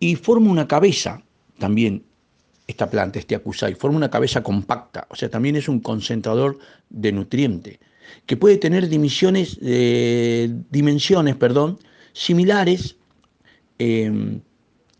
y 0.00 0.16
forma 0.16 0.50
una 0.50 0.66
cabeza 0.66 1.22
también 1.58 2.04
esta 2.66 2.88
planta, 2.88 3.18
este 3.18 3.34
acusai, 3.34 3.74
forma 3.74 3.96
una 3.96 4.10
cabeza 4.10 4.42
compacta, 4.42 5.06
o 5.10 5.16
sea, 5.16 5.28
también 5.28 5.56
es 5.56 5.68
un 5.68 5.80
concentrador 5.80 6.58
de 6.90 7.12
nutrientes, 7.12 7.78
que 8.26 8.36
puede 8.36 8.56
tener 8.56 8.88
dimensiones, 8.88 9.58
eh, 9.62 10.50
dimensiones 10.70 11.36
perdón, 11.36 11.78
similares 12.12 12.96
em, 13.78 14.40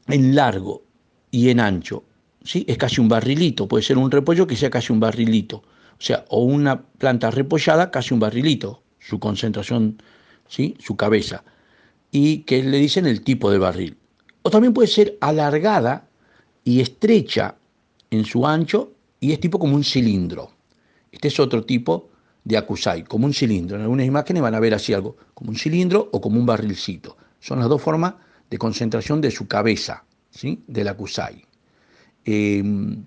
en 0.09 0.35
largo 0.35 0.83
y 1.31 1.51
en 1.51 1.61
ancho. 1.61 2.05
¿sí? 2.45 2.65
Es 2.69 2.79
casi 2.79 3.01
un 3.01 3.09
barrilito, 3.09 3.69
puede 3.69 3.83
ser 3.83 3.99
un 3.99 4.11
repollo 4.11 4.47
que 4.47 4.57
sea 4.57 4.71
casi 4.71 4.93
un 4.93 5.01
barrilito, 5.01 5.59
o 5.59 6.05
sea, 6.05 6.25
o 6.29 6.43
una 6.43 6.83
planta 6.83 7.31
repollada, 7.31 7.91
casi 7.91 8.15
un 8.15 8.21
barrilito, 8.21 8.83
su 8.99 9.19
concentración, 9.19 10.03
¿sí? 10.49 10.75
su 10.79 10.97
cabeza, 10.97 11.45
y 12.11 12.39
que 12.39 12.63
le 12.63 12.79
dicen 12.79 13.07
el 13.07 13.23
tipo 13.23 13.51
de 13.51 13.59
barril. 13.59 13.97
O 14.43 14.51
también 14.51 14.75
puede 14.75 14.89
ser 14.89 15.17
alargada 15.21 16.09
y 16.65 16.81
estrecha 16.81 17.57
en 18.11 18.25
su 18.25 18.47
ancho 18.47 18.93
y 19.21 19.33
es 19.33 19.41
tipo 19.41 19.59
como 19.59 19.75
un 19.75 19.85
cilindro. 19.85 20.51
Este 21.11 21.29
es 21.29 21.39
otro 21.41 21.65
tipo 21.65 22.11
de 22.45 22.57
acusai, 22.57 23.05
como 23.05 23.27
un 23.27 23.35
cilindro. 23.35 23.77
En 23.77 23.83
algunas 23.83 24.07
imágenes 24.07 24.43
van 24.43 24.55
a 24.55 24.61
ver 24.61 24.75
así 24.75 24.93
algo, 24.93 25.17
como 25.35 25.51
un 25.51 25.57
cilindro 25.57 26.09
o 26.13 26.21
como 26.21 26.39
un 26.39 26.47
barrilcito. 26.47 27.17
Son 27.41 27.59
las 27.59 27.69
dos 27.69 27.81
formas 27.81 28.15
de 28.51 28.59
concentración 28.59 29.21
de 29.21 29.31
su 29.31 29.47
cabeza, 29.47 30.05
¿sí? 30.31 30.63
de 30.67 30.85
la 30.85 30.95
kusai. 30.95 31.45
Em, 32.25 33.05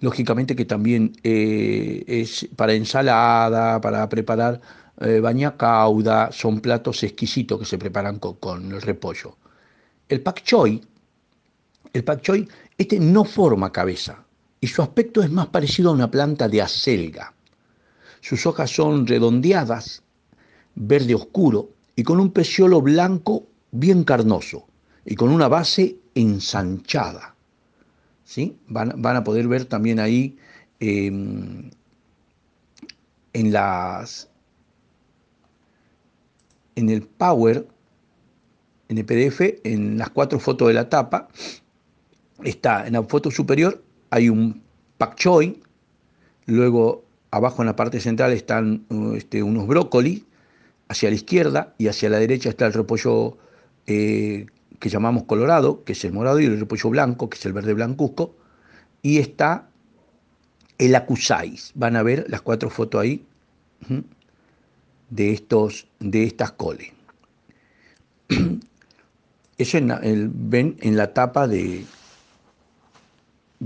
lógicamente 0.00 0.56
que 0.56 0.64
también 0.64 1.12
eh, 1.22 2.04
es 2.06 2.48
para 2.56 2.74
ensalada, 2.74 3.80
para 3.80 4.08
preparar 4.08 4.60
eh, 5.00 5.20
baña 5.20 5.56
cauda, 5.56 6.32
son 6.32 6.60
platos 6.60 7.02
exquisitos 7.02 7.58
que 7.58 7.64
se 7.64 7.78
preparan 7.78 8.18
con, 8.18 8.72
el 8.72 8.82
repollo. 8.82 9.36
El 10.08 10.22
pak 10.22 10.42
choi, 10.42 10.80
el 11.96 12.04
pak 12.04 12.22
choi, 12.22 12.48
este 12.78 12.98
no 13.00 13.24
forma 13.24 13.72
cabeza 13.72 14.24
y 14.60 14.66
su 14.66 14.82
aspecto 14.82 15.22
es 15.22 15.30
más 15.30 15.48
parecido 15.48 15.90
a 15.90 15.94
una 15.94 16.10
planta 16.10 16.48
de 16.48 16.62
acelga. 16.62 17.34
Sus 18.20 18.46
hojas 18.46 18.70
son 18.70 19.06
redondeadas, 19.06 20.02
verde 20.74 21.14
oscuro 21.14 21.70
y 21.94 22.02
con 22.02 22.20
un 22.20 22.32
peciolo 22.32 22.80
blanco 22.80 23.46
bien 23.70 24.04
carnoso 24.04 24.66
y 25.04 25.14
con 25.14 25.30
una 25.30 25.48
base 25.48 25.96
ensanchada. 26.14 27.34
¿Sí? 28.24 28.58
Van, 28.66 29.16
a 29.16 29.22
poder 29.22 29.46
ver 29.46 29.66
también 29.66 30.00
ahí 30.00 30.36
em, 30.80 31.70
en 33.32 33.52
las 33.52 34.28
en 36.74 36.90
el 36.90 37.02
Power, 37.02 37.66
en 38.88 38.98
el 38.98 39.04
PDF, 39.04 39.40
en 39.64 39.96
las 39.96 40.10
cuatro 40.10 40.38
fotos 40.38 40.68
de 40.68 40.74
la 40.74 40.88
tapa, 40.88 41.28
está 42.44 42.86
en 42.86 42.94
la 42.94 43.02
foto 43.02 43.30
superior 43.30 43.82
hay 44.10 44.28
un 44.28 44.62
pak 44.98 45.16
choi, 45.16 45.60
luego 46.46 47.04
abajo 47.30 47.62
en 47.62 47.66
la 47.66 47.76
parte 47.76 48.00
central 48.00 48.32
están 48.32 48.86
uh, 48.88 49.14
este, 49.14 49.42
unos 49.42 49.66
brócolis, 49.66 50.22
hacia 50.88 51.10
la 51.10 51.16
izquierda 51.16 51.74
y 51.78 51.88
hacia 51.88 52.08
la 52.08 52.18
derecha 52.18 52.48
está 52.48 52.66
el 52.66 52.72
repollo 52.72 53.36
eh, 53.86 54.46
que 54.78 54.88
llamamos 54.88 55.24
colorado, 55.24 55.84
que 55.84 55.92
es 55.92 56.04
el 56.04 56.12
morado, 56.12 56.40
y 56.40 56.44
el 56.44 56.60
repollo 56.60 56.90
blanco, 56.90 57.28
que 57.28 57.38
es 57.38 57.46
el 57.46 57.52
verde 57.52 57.74
blancuzco, 57.74 58.34
y 59.02 59.18
está 59.18 59.68
el 60.78 60.94
acusais. 60.94 61.72
Van 61.74 61.96
a 61.96 62.02
ver 62.02 62.26
las 62.28 62.42
cuatro 62.42 62.70
fotos 62.70 63.00
ahí 63.00 63.24
de, 65.10 65.32
estos, 65.32 65.88
de 65.98 66.24
estas 66.24 66.52
coles. 66.52 66.92
Eso 69.58 69.78
ven 69.80 70.76
en 70.80 70.96
la 70.96 71.14
tapa 71.14 71.48
de, 71.48 71.86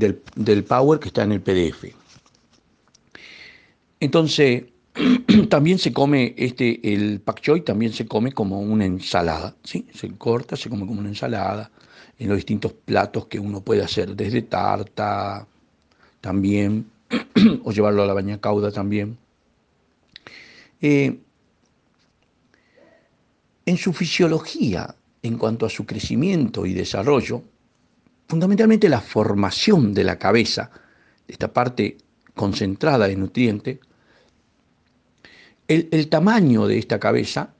del, 0.00 0.20
del 0.34 0.64
Power 0.64 0.98
que 0.98 1.08
está 1.08 1.22
en 1.22 1.32
el 1.32 1.40
PDF. 1.40 1.84
Entonces, 4.00 4.64
también 5.48 5.78
se 5.78 5.92
come 5.92 6.34
este, 6.36 6.92
el 6.92 7.20
pak 7.20 7.40
choi 7.40 7.60
también 7.60 7.92
se 7.92 8.06
come 8.06 8.32
como 8.32 8.60
una 8.60 8.86
ensalada, 8.86 9.54
¿sí? 9.62 9.86
Se 9.94 10.10
corta, 10.16 10.56
se 10.56 10.68
come 10.68 10.86
como 10.86 11.00
una 11.00 11.10
ensalada 11.10 11.70
en 12.18 12.28
los 12.28 12.36
distintos 12.36 12.72
platos 12.72 13.26
que 13.26 13.38
uno 13.38 13.60
puede 13.60 13.82
hacer, 13.82 14.16
desde 14.16 14.42
tarta 14.42 15.46
también, 16.20 16.90
o 17.64 17.72
llevarlo 17.72 18.02
a 18.02 18.06
la 18.06 18.14
baña 18.14 18.40
cauda 18.40 18.70
también. 18.72 19.16
Eh, 20.82 21.18
en 23.66 23.76
su 23.76 23.92
fisiología, 23.92 24.94
en 25.22 25.38
cuanto 25.38 25.66
a 25.66 25.70
su 25.70 25.84
crecimiento 25.84 26.66
y 26.66 26.72
desarrollo, 26.72 27.42
fundamentalmente 28.30 28.88
la 28.88 29.00
formación 29.00 29.92
de 29.92 30.04
la 30.04 30.16
cabeza, 30.16 30.70
esta 31.26 31.52
parte 31.52 31.98
concentrada 32.34 33.08
de 33.08 33.16
nutriente, 33.16 33.80
el, 35.66 36.08
tamaño 36.08 36.68
de 36.68 36.78
esta 36.78 37.00
cabeza, 37.00 37.54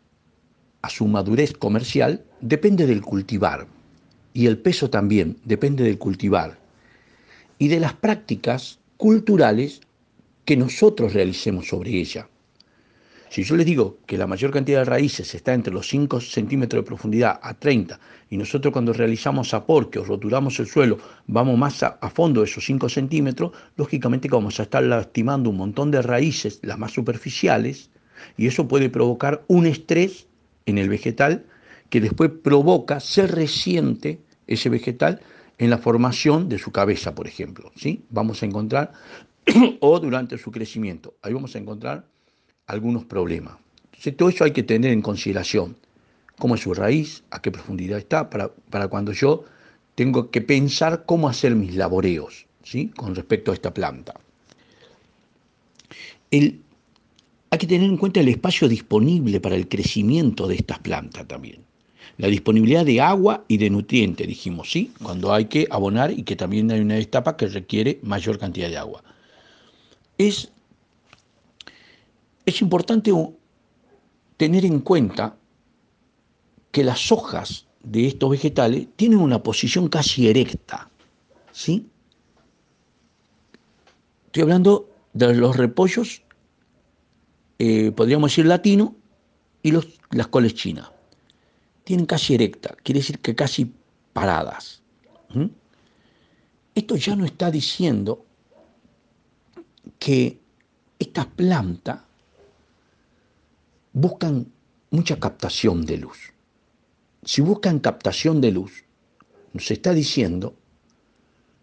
a 0.82 0.88
su 0.88 1.08
madurez 1.08 1.52
comercial, 1.52 2.24
depende 2.40 2.86
del 2.86 3.02
cultivar. 3.02 3.66
Y 4.32 4.46
el 4.46 4.58
peso 4.58 4.90
también 4.90 5.38
depende 5.44 5.82
del 5.82 5.98
cultivar. 5.98 6.58
Y 7.58 7.66
de 7.66 7.80
las 7.80 7.94
prácticas 7.94 8.78
culturales 8.96 9.80
que 10.44 10.56
nosotros 10.56 11.14
realicemos 11.14 11.66
sobre 11.66 11.90
ella. 11.98 12.28
Si 13.30 13.44
yo 13.44 13.54
les 13.54 13.64
digo 13.64 13.98
que 14.06 14.18
la 14.18 14.26
mayor 14.26 14.50
cantidad 14.50 14.80
de 14.80 14.86
raíces 14.86 15.36
está 15.36 15.54
entre 15.54 15.72
los 15.72 15.86
5 15.86 16.20
centímetros 16.20 16.82
de 16.82 16.86
profundidad 16.86 17.38
a 17.40 17.54
30, 17.54 18.00
y 18.28 18.36
nosotros 18.36 18.72
cuando 18.72 18.92
realizamos 18.92 19.54
aporque 19.54 20.00
o 20.00 20.04
roturamos 20.04 20.58
el 20.58 20.66
suelo 20.66 20.98
vamos 21.28 21.56
más 21.56 21.80
a, 21.84 22.10
fondo 22.10 22.40
de 22.40 22.48
esos 22.48 22.64
5 22.64 22.88
centímetros, 22.88 23.52
lógicamente 23.76 24.28
vamos 24.28 24.58
a 24.58 24.64
estar 24.64 24.82
lastimando 24.82 25.48
un 25.48 25.58
montón 25.58 25.92
de 25.92 26.02
raíces, 26.02 26.58
las 26.62 26.76
más 26.76 26.90
superficiales, 26.90 27.90
y 28.36 28.48
eso 28.48 28.66
puede 28.66 28.90
provocar 28.90 29.44
un 29.46 29.64
estrés 29.64 30.26
en 30.66 30.78
el 30.78 30.88
vegetal 30.88 31.46
que 31.88 32.00
después 32.00 32.32
provoca, 32.42 32.98
se 32.98 33.28
resiente 33.28 34.18
ese 34.48 34.68
vegetal 34.70 35.20
en 35.58 35.70
la 35.70 35.78
formación 35.78 36.48
de 36.48 36.58
su 36.58 36.72
cabeza, 36.72 37.14
por 37.14 37.28
ejemplo. 37.28 37.70
¿sí? 37.76 38.02
Vamos 38.10 38.42
a 38.42 38.46
encontrar, 38.46 38.92
o 39.80 40.00
durante 40.00 40.36
su 40.36 40.50
crecimiento, 40.50 41.14
ahí 41.22 41.32
vamos 41.32 41.54
a 41.54 41.60
encontrar 41.60 42.10
algunos 42.70 43.04
problemas. 43.04 43.54
Entonces, 43.86 44.16
todo 44.16 44.28
eso 44.28 44.44
hay 44.44 44.52
que 44.52 44.62
tener 44.62 44.92
en 44.92 45.02
consideración. 45.02 45.76
¿Cómo 46.38 46.54
es 46.54 46.62
su 46.62 46.72
raíz? 46.72 47.22
¿A 47.30 47.42
qué 47.42 47.50
profundidad 47.50 47.98
está? 47.98 48.30
Para, 48.30 48.50
para 48.70 48.88
cuando 48.88 49.12
yo 49.12 49.44
tengo 49.94 50.30
que 50.30 50.40
pensar 50.40 51.04
cómo 51.04 51.28
hacer 51.28 51.54
mis 51.54 51.74
laboreos 51.74 52.46
¿sí? 52.62 52.88
con 52.96 53.14
respecto 53.14 53.50
a 53.50 53.54
esta 53.54 53.74
planta. 53.74 54.14
El, 56.30 56.62
hay 57.50 57.58
que 57.58 57.66
tener 57.66 57.90
en 57.90 57.96
cuenta 57.96 58.20
el 58.20 58.28
espacio 58.28 58.68
disponible 58.68 59.40
para 59.40 59.56
el 59.56 59.68
crecimiento 59.68 60.46
de 60.46 60.54
estas 60.54 60.78
plantas 60.78 61.26
también. 61.26 61.62
La 62.16 62.28
disponibilidad 62.28 62.86
de 62.86 63.00
agua 63.00 63.44
y 63.48 63.56
de 63.56 63.68
nutrientes, 63.68 64.26
dijimos, 64.26 64.70
¿sí? 64.70 64.92
Cuando 65.02 65.32
hay 65.32 65.46
que 65.46 65.66
abonar 65.70 66.12
y 66.12 66.22
que 66.22 66.36
también 66.36 66.70
hay 66.70 66.80
una 66.80 66.98
etapa 66.98 67.36
que 67.36 67.46
requiere 67.46 67.98
mayor 68.02 68.38
cantidad 68.38 68.68
de 68.68 68.76
agua. 68.76 69.02
Es 70.18 70.52
es 72.50 72.60
importante 72.60 73.12
tener 74.36 74.64
en 74.64 74.80
cuenta 74.80 75.36
que 76.70 76.84
las 76.84 77.10
hojas 77.10 77.66
de 77.82 78.06
estos 78.06 78.30
vegetales 78.30 78.88
tienen 78.96 79.18
una 79.18 79.42
posición 79.42 79.88
casi 79.88 80.28
erecta. 80.28 80.88
¿sí? 81.52 81.86
Estoy 84.26 84.42
hablando 84.42 84.88
de 85.12 85.34
los 85.34 85.56
repollos, 85.56 86.22
eh, 87.58 87.90
podríamos 87.92 88.30
decir 88.30 88.46
latino, 88.46 88.94
y 89.62 89.72
las 89.72 90.28
coles 90.28 90.54
chinas. 90.54 90.90
Tienen 91.84 92.06
casi 92.06 92.34
erecta, 92.34 92.74
quiere 92.82 93.00
decir 93.00 93.18
que 93.18 93.34
casi 93.34 93.72
paradas. 94.12 94.82
Esto 96.74 96.96
ya 96.96 97.16
no 97.16 97.24
está 97.24 97.50
diciendo 97.50 98.24
que 99.98 100.40
estas 100.98 101.26
plantas 101.26 102.00
buscan 103.92 104.52
mucha 104.90 105.18
captación 105.18 105.86
de 105.86 105.98
luz. 105.98 106.32
Si 107.24 107.40
buscan 107.40 107.80
captación 107.80 108.40
de 108.40 108.52
luz, 108.52 108.84
nos 109.52 109.70
está 109.70 109.92
diciendo 109.92 110.54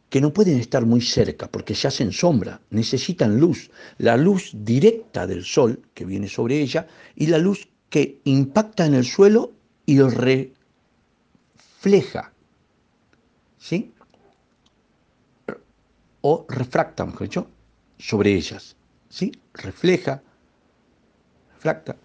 que 0.10 0.22
no 0.22 0.32
pueden 0.34 0.60
estar 0.60 0.86
muy 0.86 1.02
cerca 1.02 1.50
porque 1.50 1.76
se 1.76 1.88
hacen 1.88 2.12
sombra, 2.12 2.62
necesitan 2.70 3.40
luz, 3.40 3.72
la 3.98 4.16
luz 4.18 4.52
directa 4.54 5.28
del 5.28 5.44
sol 5.44 5.82
que 5.94 6.06
viene 6.06 6.30
sobre 6.30 6.62
ella 6.62 6.88
y 7.16 7.28
la 7.28 7.38
luz 7.38 7.68
que 7.90 8.22
impacta 8.24 8.86
en 8.86 8.94
el 8.94 9.04
suelo 9.06 9.52
y 9.86 10.00
refleja, 10.02 10.44
¿sí? 13.58 13.94
O 16.22 16.46
refracta, 16.50 17.06
mejor 17.06 17.24
dicho, 17.24 17.50
sobre 17.98 18.34
ellas, 18.34 18.76
¿sí? 19.10 19.32
Refleja, 19.54 20.22
refracta 21.56 21.98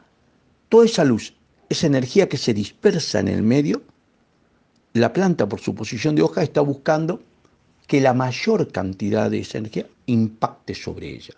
Toda 0.72 0.86
esa 0.86 1.04
luz, 1.04 1.34
esa 1.68 1.86
energía 1.86 2.30
que 2.30 2.38
se 2.38 2.54
dispersa 2.54 3.20
en 3.20 3.28
el 3.28 3.42
medio, 3.42 3.82
la 4.94 5.12
planta 5.12 5.46
por 5.46 5.60
su 5.60 5.74
posición 5.74 6.14
de 6.14 6.22
hoja 6.22 6.42
está 6.42 6.62
buscando 6.62 7.20
que 7.86 8.00
la 8.00 8.14
mayor 8.14 8.72
cantidad 8.72 9.30
de 9.30 9.40
esa 9.40 9.58
energía 9.58 9.86
impacte 10.06 10.74
sobre 10.74 11.10
ella. 11.10 11.34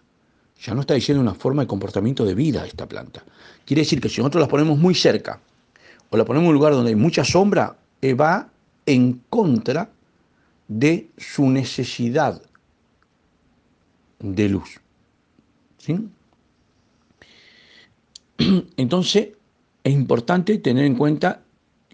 Ya 0.63 0.73
no 0.73 0.83
está 0.83 0.95
diciendo 0.95 1.21
una 1.21 1.35
forma 1.35 1.63
de 1.63 1.67
comportamiento 1.67 2.25
de 2.25 2.37
vida 2.37 2.65
esta 2.65 2.87
planta. 2.87 3.25
Quiere 3.65 3.83
decir 3.83 4.01
que 4.01 4.09
si 4.09 4.21
nosotros 4.21 4.41
la 4.41 4.47
ponemos 4.47 4.79
muy 4.79 4.95
cerca 4.95 5.41
o 6.11 6.17
la 6.17 6.25
ponemos 6.25 6.45
en 6.45 6.51
un 6.51 6.55
lugar 6.55 6.73
donde 6.73 6.91
hay 6.91 6.97
mucha 6.97 7.25
sombra, 7.25 7.77
eh, 8.03 8.15
va 8.15 8.49
en 8.87 9.21
contra 9.31 9.91
de 10.69 11.09
su 11.19 11.51
necesidad 11.51 12.41
de 14.21 14.49
luz. 14.49 14.81
¿Sí? 15.79 15.99
Entonces, 18.77 19.29
es 19.83 19.93
importante 19.93 20.59
tener 20.59 20.85
en 20.85 20.97
cuenta 20.97 21.43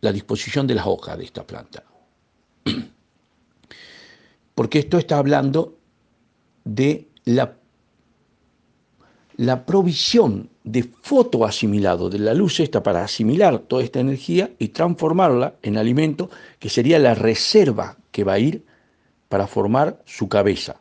la 0.00 0.12
disposición 0.12 0.66
de 0.66 0.74
las 0.74 0.86
hojas 0.86 1.18
de 1.18 1.24
esta 1.24 1.46
planta. 1.46 1.84
Porque 4.54 4.78
esto 4.78 4.98
está 4.98 5.18
hablando 5.18 5.78
de 6.64 7.08
la, 7.24 7.56
la 9.36 9.64
provisión 9.66 10.50
de 10.64 10.84
fotoasimilado 11.02 12.10
de 12.10 12.18
la 12.18 12.34
luz 12.34 12.60
esta 12.60 12.82
para 12.82 13.02
asimilar 13.02 13.58
toda 13.60 13.82
esta 13.82 14.00
energía 14.00 14.50
y 14.58 14.68
transformarla 14.68 15.56
en 15.62 15.78
alimento 15.78 16.30
que 16.58 16.68
sería 16.68 16.98
la 16.98 17.14
reserva 17.14 17.96
que 18.10 18.24
va 18.24 18.34
a 18.34 18.38
ir 18.38 18.64
para 19.28 19.46
formar 19.46 20.02
su 20.04 20.28
cabeza. 20.28 20.80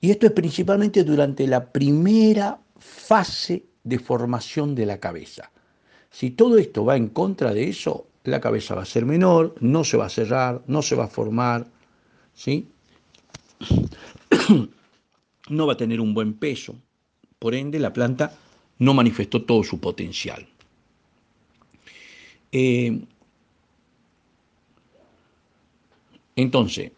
Y 0.00 0.10
esto 0.10 0.26
es 0.26 0.32
principalmente 0.32 1.04
durante 1.04 1.46
la 1.46 1.72
primera 1.72 2.58
fase 2.78 3.64
de 3.84 3.98
formación 3.98 4.74
de 4.74 4.86
la 4.86 4.98
cabeza. 4.98 5.50
Si 6.10 6.30
todo 6.30 6.58
esto 6.58 6.84
va 6.84 6.96
en 6.96 7.08
contra 7.08 7.54
de 7.54 7.68
eso, 7.68 8.06
la 8.24 8.40
cabeza 8.40 8.74
va 8.74 8.82
a 8.82 8.86
ser 8.86 9.06
menor, 9.06 9.54
no 9.60 9.84
se 9.84 9.96
va 9.96 10.06
a 10.06 10.10
cerrar, 10.10 10.62
no 10.66 10.82
se 10.82 10.96
va 10.96 11.04
a 11.04 11.08
formar, 11.08 11.66
¿sí? 12.34 12.68
no 15.48 15.66
va 15.66 15.72
a 15.74 15.76
tener 15.76 16.00
un 16.00 16.14
buen 16.14 16.34
peso. 16.34 16.76
Por 17.38 17.54
ende, 17.54 17.78
la 17.78 17.92
planta 17.92 18.36
no 18.78 18.94
manifestó 18.94 19.42
todo 19.42 19.62
su 19.62 19.80
potencial. 19.80 20.46
Eh, 22.52 23.00
entonces, 26.36 26.92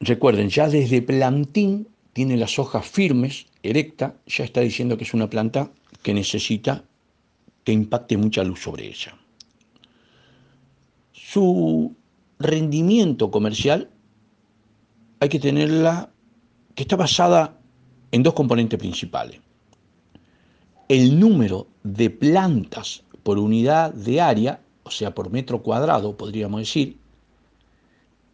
recuerden, 0.00 0.48
ya 0.48 0.68
desde 0.68 1.02
plantín 1.02 1.88
tiene 2.12 2.36
las 2.36 2.58
hojas 2.58 2.86
firmes, 2.86 3.46
erecta, 3.62 4.16
ya 4.26 4.44
está 4.44 4.60
diciendo 4.60 4.96
que 4.96 5.04
es 5.04 5.12
una 5.14 5.28
planta 5.28 5.70
que 6.02 6.14
necesita 6.14 6.84
que 7.64 7.72
impacte 7.72 8.16
mucha 8.16 8.44
luz 8.44 8.60
sobre 8.62 8.86
ella. 8.86 9.16
Su 11.12 11.94
rendimiento 12.38 13.30
comercial 13.30 13.90
hay 15.20 15.28
que 15.28 15.40
tenerla 15.40 16.10
que 16.74 16.82
está 16.82 16.96
basada 16.96 17.58
en 18.12 18.22
dos 18.22 18.34
componentes 18.34 18.78
principales 18.78 19.40
el 20.88 21.18
número 21.18 21.66
de 21.82 22.10
plantas 22.10 23.02
por 23.22 23.38
unidad 23.38 23.92
de 23.92 24.20
área, 24.20 24.60
o 24.84 24.90
sea, 24.90 25.14
por 25.14 25.30
metro 25.30 25.62
cuadrado, 25.62 26.16
podríamos 26.16 26.60
decir, 26.60 26.98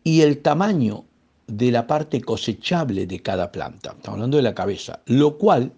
y 0.05 0.20
el 0.20 0.42
tamaño 0.42 1.05
de 1.46 1.70
la 1.70 1.87
parte 1.87 2.20
cosechable 2.20 3.07
de 3.07 3.20
cada 3.20 3.53
planta. 3.53 3.90
Estamos 3.90 4.16
hablando 4.16 4.37
de 4.37 4.42
la 4.42 4.55
cabeza, 4.55 5.01
lo 5.07 5.38
cual 5.38 5.72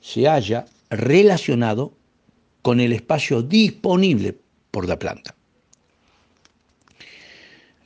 se 0.00 0.28
haya 0.28 0.66
relacionado 0.90 1.94
con 2.62 2.80
el 2.80 2.92
espacio 2.92 3.42
disponible 3.42 4.38
por 4.70 4.88
la 4.88 4.98
planta. 4.98 5.34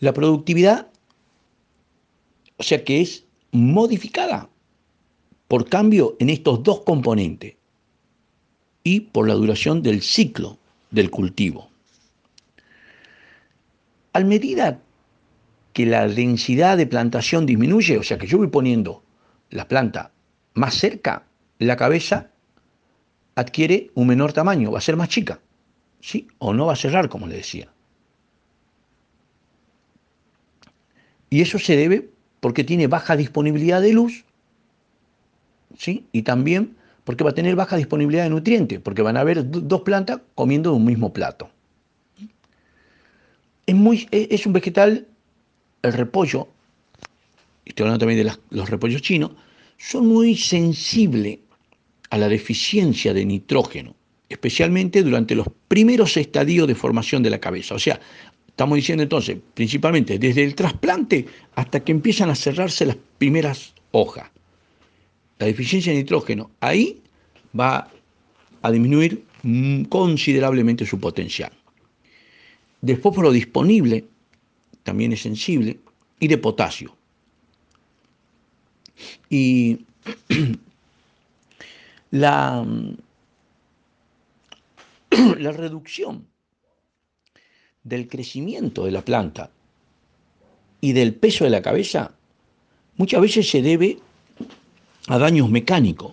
La 0.00 0.12
productividad, 0.12 0.88
o 2.56 2.62
sea 2.62 2.84
que 2.84 3.00
es 3.00 3.24
modificada 3.52 4.48
por 5.48 5.68
cambio 5.68 6.16
en 6.18 6.30
estos 6.30 6.62
dos 6.62 6.80
componentes, 6.80 7.54
y 8.84 9.00
por 9.00 9.28
la 9.28 9.34
duración 9.34 9.82
del 9.82 10.02
ciclo 10.02 10.58
del 10.90 11.10
cultivo. 11.10 11.70
Al 14.12 14.24
medida 14.24 14.80
que 15.72 15.86
la 15.86 16.06
densidad 16.06 16.76
de 16.76 16.86
plantación 16.86 17.46
disminuye, 17.46 17.96
o 17.96 18.02
sea 18.02 18.18
que 18.18 18.26
yo 18.26 18.38
voy 18.38 18.48
poniendo 18.48 19.02
la 19.50 19.68
planta 19.68 20.12
más 20.54 20.74
cerca, 20.74 21.24
la 21.58 21.76
cabeza 21.76 22.30
adquiere 23.34 23.90
un 23.94 24.06
menor 24.06 24.32
tamaño, 24.32 24.70
va 24.70 24.78
a 24.78 24.82
ser 24.82 24.96
más 24.96 25.08
chica, 25.08 25.40
¿sí? 26.00 26.28
O 26.38 26.52
no 26.52 26.66
va 26.66 26.74
a 26.74 26.76
cerrar, 26.76 27.08
como 27.08 27.26
le 27.26 27.36
decía. 27.36 27.68
Y 31.30 31.40
eso 31.40 31.58
se 31.58 31.76
debe 31.76 32.10
porque 32.40 32.64
tiene 32.64 32.88
baja 32.88 33.16
disponibilidad 33.16 33.80
de 33.80 33.92
luz, 33.92 34.24
¿sí? 35.78 36.06
Y 36.12 36.22
también 36.22 36.76
porque 37.04 37.24
va 37.24 37.30
a 37.30 37.34
tener 37.34 37.56
baja 37.56 37.76
disponibilidad 37.76 38.24
de 38.24 38.30
nutrientes, 38.30 38.80
porque 38.80 39.02
van 39.02 39.16
a 39.16 39.20
haber 39.20 39.48
dos 39.48 39.80
plantas 39.82 40.20
comiendo 40.34 40.70
de 40.70 40.76
un 40.76 40.84
mismo 40.84 41.12
plato. 41.12 41.50
Es, 43.66 43.74
muy, 43.74 44.08
e, 44.10 44.28
es 44.30 44.46
un 44.46 44.52
vegetal, 44.52 45.06
el 45.82 45.92
repollo, 45.92 46.48
estoy 47.64 47.84
hablando 47.84 48.06
también 48.06 48.26
de 48.26 48.32
los 48.50 48.70
repollos 48.70 49.02
chinos, 49.02 49.32
son 49.78 50.06
muy 50.06 50.36
sensibles 50.36 51.38
a 52.12 52.18
la 52.18 52.28
deficiencia 52.28 53.14
de 53.14 53.24
nitrógeno, 53.24 53.96
especialmente 54.28 55.02
durante 55.02 55.34
los 55.34 55.46
primeros 55.66 56.14
estadios 56.18 56.68
de 56.68 56.74
formación 56.74 57.22
de 57.22 57.30
la 57.30 57.38
cabeza. 57.38 57.74
O 57.74 57.78
sea, 57.78 57.98
estamos 58.46 58.76
diciendo 58.76 59.02
entonces, 59.02 59.38
principalmente 59.54 60.18
desde 60.18 60.44
el 60.44 60.54
trasplante 60.54 61.24
hasta 61.54 61.80
que 61.80 61.90
empiezan 61.90 62.28
a 62.28 62.34
cerrarse 62.34 62.84
las 62.84 62.98
primeras 63.16 63.72
hojas 63.92 64.30
la 65.38 65.46
deficiencia 65.46 65.90
de 65.90 66.00
nitrógeno, 66.00 66.50
ahí 66.60 67.00
va 67.58 67.90
a 68.60 68.70
disminuir 68.70 69.24
considerablemente 69.88 70.84
su 70.84 71.00
potencial. 71.00 71.50
Después 72.82 73.14
por 73.14 73.24
lo 73.24 73.32
disponible, 73.32 74.04
también 74.82 75.14
es 75.14 75.22
sensible, 75.22 75.80
y 76.20 76.28
de 76.28 76.36
potasio. 76.36 76.94
Y 79.30 79.86
la, 82.12 82.64
la 85.38 85.52
reducción 85.52 86.26
del 87.82 88.06
crecimiento 88.06 88.84
de 88.84 88.92
la 88.92 89.04
planta 89.04 89.50
y 90.80 90.92
del 90.92 91.14
peso 91.14 91.44
de 91.44 91.50
la 91.50 91.62
cabeza 91.62 92.12
muchas 92.96 93.20
veces 93.20 93.48
se 93.48 93.62
debe 93.62 93.98
a 95.08 95.18
daños 95.18 95.50
mecánicos, 95.50 96.12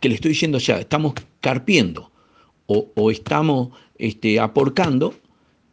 que 0.00 0.10
le 0.10 0.16
estoy 0.16 0.30
diciendo, 0.30 0.58
o 0.58 0.60
sea, 0.60 0.78
estamos 0.78 1.14
carpiendo 1.40 2.10
o, 2.66 3.10
estamos 3.10 3.70
este, 3.96 4.40
aporcando 4.40 5.14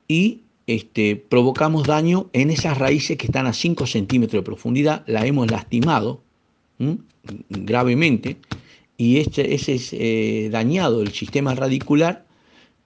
y 0.07 0.41
este, 0.67 1.15
provocamos 1.15 1.87
daño 1.87 2.29
en 2.31 2.51
esas 2.51 2.77
raíces 2.77 3.17
que 3.17 3.25
están 3.25 3.47
a 3.47 3.53
5 3.53 3.87
centímetros 3.87 4.41
de 4.41 4.45
profundidad, 4.45 5.03
la 5.07 5.25
hemos 5.25 5.49
lastimado 5.49 6.21
gravemente 7.49 8.37
y 9.03 9.17
este, 9.17 9.53
ese 9.53 9.73
es 9.73 9.91
eh, 9.91 10.47
dañado 10.49 11.01
el 11.01 11.11
sistema 11.11 11.53
radicular 11.53 12.25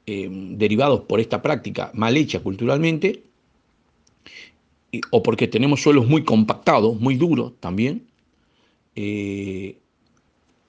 eh, 0.08 0.28
derivado 0.32 1.04
por 1.04 1.20
esta 1.20 1.44
práctica 1.44 1.92
mal 1.94 2.18
hecha 2.18 2.40
culturalmente 2.40 3.22
o 5.12 5.22
porque 5.22 5.48
tenemos 5.48 5.84
suelos 5.84 6.08
muy 6.08 6.24
compactados, 6.24 7.00
muy 7.00 7.18
duros 7.18 7.54
también, 7.60 8.08
eh, 8.96 9.78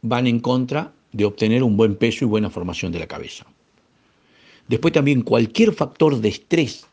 van 0.02 0.26
en 0.26 0.40
contra 0.40 0.92
de 1.12 1.24
obtener 1.24 1.62
un 1.62 1.78
buen 1.78 1.96
peso 1.96 2.26
y 2.26 2.28
buena 2.28 2.50
formación 2.50 2.92
de 2.92 2.98
la 2.98 3.06
cabeza. 3.06 3.46
Después 4.66 4.92
también 4.92 5.22
cualquier 5.22 5.72
factor 5.72 6.20
de 6.20 6.28
estrés 6.28 6.86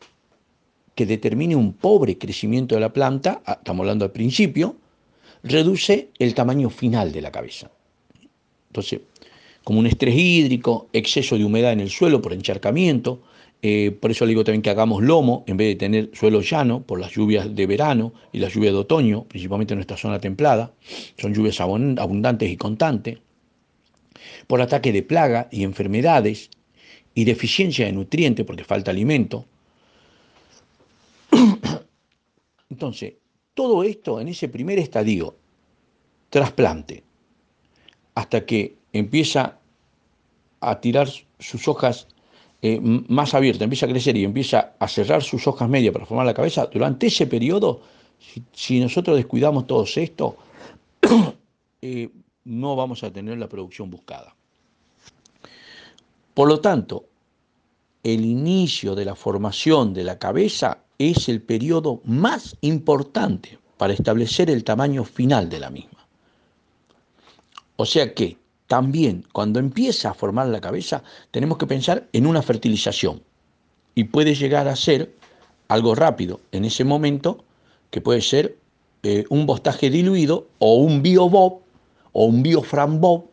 que 0.94 1.04
determine 1.04 1.54
un 1.56 1.74
pobre 1.74 2.16
crecimiento 2.16 2.74
de 2.74 2.80
la 2.80 2.94
planta, 2.94 3.42
ah, 3.44 3.56
estamos 3.58 3.80
hablando 3.80 4.06
al 4.06 4.12
principio, 4.12 4.76
reduce 5.42 6.08
el 6.18 6.32
tamaño 6.32 6.70
final 6.70 7.12
de 7.12 7.20
la 7.20 7.30
cabeza. 7.30 7.70
Entonces, 8.76 9.00
como 9.64 9.80
un 9.80 9.86
estrés 9.86 10.14
hídrico, 10.14 10.88
exceso 10.92 11.38
de 11.38 11.46
humedad 11.46 11.72
en 11.72 11.80
el 11.80 11.88
suelo 11.88 12.20
por 12.20 12.34
encharcamiento, 12.34 13.22
eh, 13.62 13.90
por 13.90 14.10
eso 14.10 14.26
le 14.26 14.30
digo 14.30 14.44
también 14.44 14.60
que 14.60 14.68
hagamos 14.68 15.02
lomo 15.02 15.44
en 15.46 15.56
vez 15.56 15.68
de 15.68 15.76
tener 15.76 16.10
suelo 16.12 16.42
llano 16.42 16.82
por 16.82 17.00
las 17.00 17.10
lluvias 17.10 17.54
de 17.54 17.66
verano 17.66 18.12
y 18.32 18.38
las 18.38 18.52
lluvias 18.52 18.74
de 18.74 18.80
otoño, 18.80 19.24
principalmente 19.24 19.72
en 19.72 19.78
nuestra 19.78 19.96
zona 19.96 20.20
templada. 20.20 20.74
Son 21.16 21.32
lluvias 21.32 21.58
abundantes 21.58 22.50
y 22.50 22.56
constantes. 22.58 23.18
Por 24.46 24.60
ataque 24.60 24.92
de 24.92 25.02
plaga 25.02 25.48
y 25.50 25.62
enfermedades 25.62 26.50
y 27.14 27.24
deficiencia 27.24 27.86
de 27.86 27.92
nutrientes 27.92 28.44
porque 28.44 28.62
falta 28.62 28.90
alimento. 28.90 29.46
Entonces, 32.68 33.14
todo 33.54 33.82
esto 33.84 34.20
en 34.20 34.28
ese 34.28 34.48
primer 34.48 34.78
estadio, 34.78 35.34
trasplante, 36.28 37.05
hasta 38.16 38.44
que 38.46 38.76
empieza 38.92 39.58
a 40.60 40.80
tirar 40.80 41.08
sus 41.38 41.68
hojas 41.68 42.08
eh, 42.62 42.80
más 42.80 43.34
abierta, 43.34 43.64
empieza 43.64 43.86
a 43.86 43.90
crecer 43.90 44.16
y 44.16 44.24
empieza 44.24 44.72
a 44.78 44.88
cerrar 44.88 45.22
sus 45.22 45.46
hojas 45.46 45.68
medias 45.68 45.92
para 45.92 46.06
formar 46.06 46.26
la 46.26 46.34
cabeza, 46.34 46.66
durante 46.66 47.08
ese 47.08 47.26
periodo, 47.26 47.82
si, 48.52 48.80
nosotros 48.80 49.16
descuidamos 49.16 49.66
todo 49.66 49.84
esto, 49.84 50.36
eh, 51.82 52.08
no 52.44 52.74
vamos 52.74 53.04
a 53.04 53.12
tener 53.12 53.36
la 53.36 53.48
producción 53.48 53.90
buscada. 53.90 54.34
Por 56.32 56.48
lo 56.48 56.60
tanto, 56.60 57.04
el 58.02 58.24
inicio 58.24 58.94
de 58.94 59.04
la 59.04 59.14
formación 59.14 59.92
de 59.92 60.04
la 60.04 60.18
cabeza 60.18 60.78
es 60.98 61.28
el 61.28 61.42
periodo 61.42 62.00
más 62.04 62.56
importante 62.62 63.58
para 63.76 63.92
establecer 63.92 64.48
el 64.48 64.64
tamaño 64.64 65.04
final 65.04 65.50
de 65.50 65.60
la 65.60 65.68
misma. 65.68 65.95
O 67.76 67.86
sea 67.86 68.14
que 68.14 68.38
también 68.66 69.24
cuando 69.32 69.60
empieza 69.60 70.10
a 70.10 70.14
formar 70.14 70.48
la 70.48 70.60
cabeza 70.60 71.02
tenemos 71.30 71.58
que 71.58 71.66
pensar 71.66 72.08
en 72.12 72.26
una 72.26 72.42
fertilización 72.42 73.22
y 73.94 74.04
puede 74.04 74.34
llegar 74.34 74.68
a 74.68 74.76
ser 74.76 75.14
algo 75.68 75.94
rápido 75.94 76.40
en 76.52 76.64
ese 76.64 76.84
momento 76.84 77.44
que 77.90 78.00
puede 78.00 78.20
ser 78.20 78.56
eh, 79.02 79.24
un 79.30 79.46
bostaje 79.46 79.90
diluido 79.90 80.48
o 80.58 80.76
un 80.76 81.02
biobob 81.02 81.60
o 82.12 82.24
un 82.24 82.42
bioframbob 82.42 83.26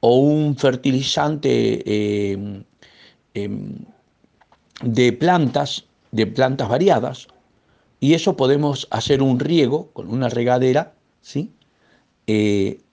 o 0.00 0.16
un 0.16 0.56
fertilizante 0.56 1.82
eh, 1.86 2.64
em, 3.34 3.74
de 4.82 5.12
plantas, 5.12 5.84
de 6.10 6.26
plantas 6.26 6.68
variadas, 6.68 7.28
y 8.00 8.14
eso 8.14 8.36
podemos 8.36 8.88
hacer 8.90 9.22
un 9.22 9.38
riego 9.38 9.90
con 9.92 10.08
una 10.08 10.28
regadera, 10.28 10.94
¿sí? 11.20 11.52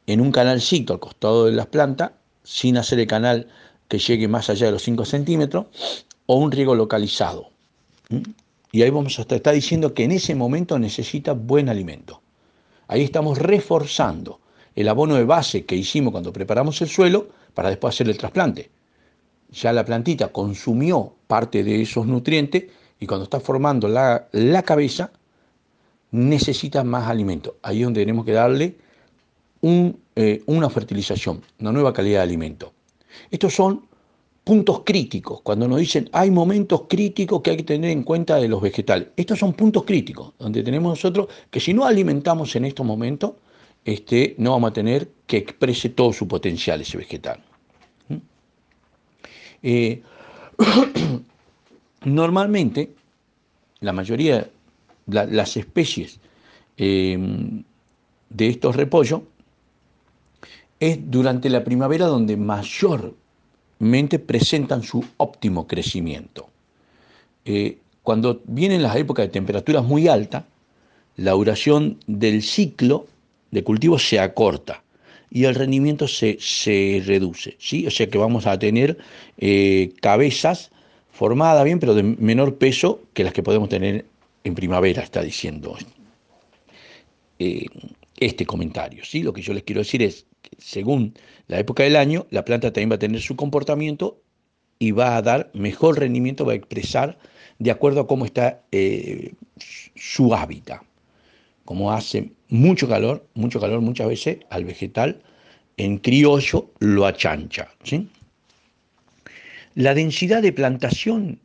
En 0.10 0.22
un 0.22 0.32
canalcito 0.32 0.93
al 0.93 1.00
costado 1.00 1.45
de 1.45 1.52
las 1.52 1.67
plantas, 1.67 2.13
sin 2.41 2.78
hacer 2.78 3.00
el 3.00 3.06
canal 3.06 3.48
que 3.88 4.00
llegue 4.00 4.28
más 4.28 4.50
allá 4.50 4.65
de 4.65 4.72
los 4.72 4.82
5 4.82 5.06
centímetros, 5.06 5.67
o 6.26 6.38
un 6.38 6.52
riego 6.52 6.74
localizado. 6.74 7.52
Y 8.72 8.82
ahí 8.82 8.89
vamos 8.89 9.19
a 9.19 9.22
estar 9.22 9.54
diciendo 9.54 9.93
que 9.93 10.06
en 10.06 10.12
ese 10.12 10.34
momento 10.34 10.80
necesita 10.80 11.34
buen 11.34 11.69
alimento. 11.69 12.24
Ahí 12.88 13.04
estamos 13.04 13.38
reforzando 13.38 14.39
el 14.76 14.88
abono 14.88 15.13
de 15.13 15.26
base 15.26 15.65
que 15.65 15.76
hicimos 15.76 16.12
cuando 16.12 16.34
preparamos 16.34 16.82
el 16.82 16.89
suelo 16.89 17.28
para 17.54 17.69
después 17.69 17.93
hacer 17.93 18.10
el 18.10 18.17
trasplante. 18.17 18.72
Ya 19.52 19.72
la 19.74 19.86
plantita 19.86 20.30
consumió 20.30 21.13
parte 21.28 21.63
de 21.63 21.84
esos 21.84 22.08
nutrientes 22.08 22.63
y 23.00 23.06
cuando 23.06 23.26
está 23.26 23.39
formando 23.39 23.88
la, 23.88 24.28
cabeza 24.65 25.12
necesita 26.10 26.84
más 26.84 27.08
alimento. 27.08 27.58
Ahí 27.62 27.82
es 27.82 27.84
donde 27.84 28.02
tenemos 28.02 28.26
que 28.26 28.32
darle 28.32 28.88
eh, 29.62 30.41
una 30.45 30.69
fertilización, 30.69 31.41
una 31.60 31.72
nueva 31.72 31.93
calidad 31.93 32.19
de 32.19 32.24
alimento. 32.24 32.74
Estos 33.30 33.54
son 33.54 33.88
puntos 34.43 34.82
críticos, 34.86 35.41
cuando 35.41 35.67
nos 35.67 35.80
dicen 35.80 36.10
hay 36.12 36.32
momentos 36.32 36.84
críticos 36.88 37.41
que 37.41 37.52
hay 37.52 37.58
que 37.58 37.63
tener 37.63 37.91
en 37.91 38.04
cuenta 38.04 38.38
de 38.38 38.48
los 38.48 38.62
vegetales. 38.62 39.10
Estos 39.15 39.39
son 39.39 39.54
puntos 39.54 39.84
críticos, 39.84 40.34
donde 40.39 40.63
tenemos 40.63 40.91
nosotros 40.91 41.28
que 41.52 41.60
si 41.60 41.74
no 41.74 41.86
alimentamos 41.86 42.56
en 42.56 42.65
estos 42.65 42.86
momentos, 42.86 43.34
este, 43.86 44.36
no 44.38 44.52
vamos 44.52 44.72
a 44.72 44.74
tener 44.74 45.10
que 45.28 45.38
exprese 45.38 45.89
todo 45.89 46.13
su 46.13 46.28
potencial 46.28 46.82
ese 46.82 46.98
vegetal. 46.98 47.39
¿Mm? 48.08 48.15
Eh, 49.63 50.02
normalmente, 52.06 52.93
la 53.82 53.93
mayoría, 53.93 54.50
de 55.06 55.28
las 55.28 55.58
especies 55.58 56.19
em, 56.78 57.63
de 58.30 58.48
estos 58.48 58.76
repollos, 58.76 59.22
es 60.79 60.99
durante 61.09 61.49
la 61.49 61.63
primavera 61.63 62.07
donde 62.07 62.37
mayor 62.37 63.13
presentan 64.25 64.83
su 64.83 65.03
óptimo 65.17 65.67
crecimiento. 65.67 66.49
Eh, 67.45 67.77
cuando 68.03 68.41
vienen 68.45 68.81
las 68.81 68.95
épocas 68.95 69.25
de 69.25 69.29
temperaturas 69.29 69.83
muy 69.83 70.07
altas, 70.07 70.43
la 71.15 71.31
duración 71.31 71.97
del 72.07 72.43
ciclo 72.43 73.07
de 73.51 73.63
cultivo 73.63 73.99
se 73.99 74.19
acorta 74.19 74.83
y 75.31 75.45
el 75.45 75.55
rendimiento 75.55 76.07
se, 76.07 76.37
reduce. 77.05 77.55
¿sí? 77.59 77.85
O 77.87 77.91
sea 77.91 78.07
que 78.07 78.17
vamos 78.17 78.47
a 78.47 78.57
tener 78.57 78.97
eh, 79.37 79.93
cabezas 80.01 80.71
formadas 81.11 81.63
bien, 81.63 81.79
pero 81.79 81.93
de 81.93 82.03
menor 82.03 82.57
peso 82.57 83.01
que 83.13 83.23
las 83.23 83.33
que 83.33 83.43
podemos 83.43 83.69
tener 83.69 84.05
en 84.43 84.55
primavera, 84.55 85.03
está 85.03 85.21
diciendo 85.21 85.77
eh, 87.39 87.65
este 88.17 88.45
comentario. 88.45 89.03
¿sí? 89.03 89.21
Lo 89.23 89.33
que 89.33 89.41
yo 89.41 89.53
les 89.53 89.63
quiero 89.63 89.79
decir 89.79 90.01
es 90.01 90.25
según 90.57 91.13
la 91.47 91.59
época 91.59 91.83
del 91.83 91.95
año, 91.95 92.27
la 92.29 92.45
planta 92.45 92.71
también 92.71 92.91
va 92.91 92.95
a 92.95 92.99
tener 92.99 93.21
su 93.21 93.35
comportamiento 93.35 94.21
y 94.79 94.91
va 94.91 95.17
a 95.17 95.21
dar 95.21 95.51
mejor 95.53 95.99
rendimiento, 95.99 96.45
va 96.45 96.53
a 96.53 96.55
expresar 96.55 97.17
de 97.59 97.71
acuerdo 97.71 98.01
a 98.01 98.07
cómo 98.07 98.25
está 98.25 98.62
eh, 98.71 99.33
su 99.95 100.33
hábitat. 100.33 100.81
Como 101.65 101.91
hace 101.91 102.31
mucho 102.47 102.88
calor, 102.88 103.27
mucho 103.35 103.59
calor 103.59 103.81
muchas 103.81 104.07
veces 104.07 104.38
al 104.49 104.65
vegetal, 104.65 105.21
en 105.77 105.97
criollo 105.97 106.71
lo 106.79 107.05
achancha. 107.05 107.69
La 109.75 109.93
densidad 109.93 110.41
de 110.41 110.51
plantación 110.51 111.39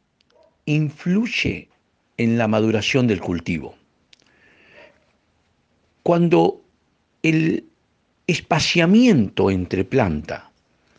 influye 0.64 1.68
en 2.16 2.38
la 2.38 2.48
maduración 2.48 3.06
del 3.06 3.20
cultivo. 3.20 3.74
Cuando 6.02 6.62
el 7.22 7.64
espaciamiento 8.26 9.50
entre 9.50 9.84
planta 9.84 10.50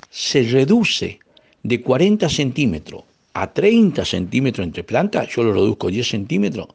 se 0.10 0.44
reduce 0.44 1.20
de 1.64 1.82
40 1.82 2.30
centímetros 2.30 3.04
a 3.34 3.52
30 3.52 4.06
centímetros 4.06 4.66
entre 4.66 4.84
plantas, 4.84 5.28
yo 5.30 5.44
lo 5.44 5.54
reduzco 5.54 5.90
10 5.90 6.08
centímetros, 6.08 6.68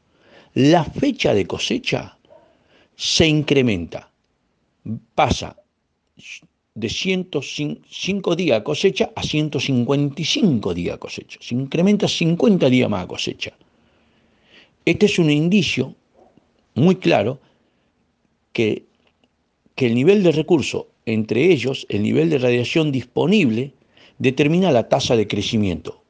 la 0.55 0.85
fecha 0.85 1.33
de 1.33 1.47
cosecha 1.47 2.19
se 2.97 3.27
incrementa, 3.27 4.11
pasa 5.15 5.57
de 6.75 6.89
105 6.89 8.37
días 8.37 8.63
cosecha 8.63 9.11
a 9.15 9.23
155 9.23 10.75
días 10.75 10.99
cosecha, 10.99 11.39
se 11.41 11.55
incrementa 11.55 12.07
50 12.07 12.69
días 12.69 12.91
más 12.91 13.07
cosecha. 13.07 13.53
Este 14.85 15.07
es 15.07 15.19
un 15.19 15.31
indicio 15.31 15.95
muy 16.75 16.97
claro 16.97 17.41
que 18.53 18.90
que 19.75 19.87
el 19.87 19.95
nivel 19.95 20.23
de 20.23 20.33
recurso, 20.33 20.89
entre 21.07 21.53
ellos 21.53 21.87
el 21.89 22.03
nivel 22.03 22.31
de 22.31 22.39
radiación 22.39 22.93
disponible, 22.93 23.73
determina 24.19 24.71
la 24.71 24.89
tasa 24.89 25.17
de 25.17 25.27
crecimiento 25.27 26.03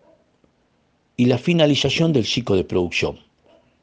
y 1.16 1.26
la 1.26 1.38
finalización 1.38 2.12
del 2.12 2.24
ciclo 2.24 2.56
de 2.56 2.64
producción. 2.64 3.18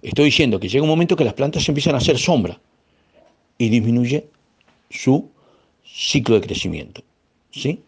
Estoy 0.01 0.25
diciendo 0.25 0.59
que 0.59 0.69
llega 0.69 0.83
un 0.83 0.89
momento 0.89 1.15
que 1.15 1.23
las 1.23 1.33
plantas 1.33 1.67
empiezan 1.67 1.95
a 1.95 1.99
hacer 1.99 2.17
sombra 2.17 2.59
y 3.57 3.69
disminuye 3.69 4.27
su 4.89 5.29
ciclo 5.83 6.35
de 6.35 6.41
crecimiento. 6.41 7.01
¿sí? 7.51 7.79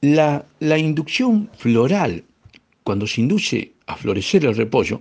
La, 0.00 0.44
la 0.60 0.78
inducción 0.78 1.50
floral, 1.56 2.24
cuando 2.84 3.06
se 3.06 3.20
induce 3.20 3.72
a 3.86 3.96
florecer 3.96 4.44
el 4.44 4.56
repollo, 4.56 5.00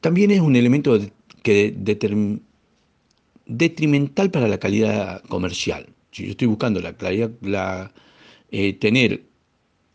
también 0.00 0.30
es 0.30 0.40
un 0.40 0.56
elemento 0.56 0.98
que 1.42 1.74
detrimental 3.46 4.30
para 4.30 4.48
la 4.48 4.58
calidad 4.58 5.22
comercial. 5.24 5.86
Si 6.10 6.24
yo 6.24 6.30
estoy 6.30 6.48
buscando 6.48 6.80
la 6.80 6.94
la, 7.42 7.92
eh, 8.50 8.72
tener 8.74 9.24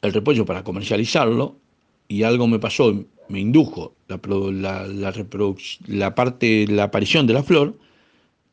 el 0.01 0.13
repollo 0.13 0.45
para 0.45 0.63
comercializarlo 0.63 1.57
y 2.07 2.23
algo 2.23 2.47
me 2.47 2.59
pasó, 2.59 3.05
me 3.27 3.39
indujo 3.39 3.95
la, 4.07 4.19
la, 5.87 6.15
parte, 6.15 6.67
la 6.67 6.83
aparición 6.83 7.27
de 7.27 7.33
la 7.33 7.43
flor, 7.43 7.77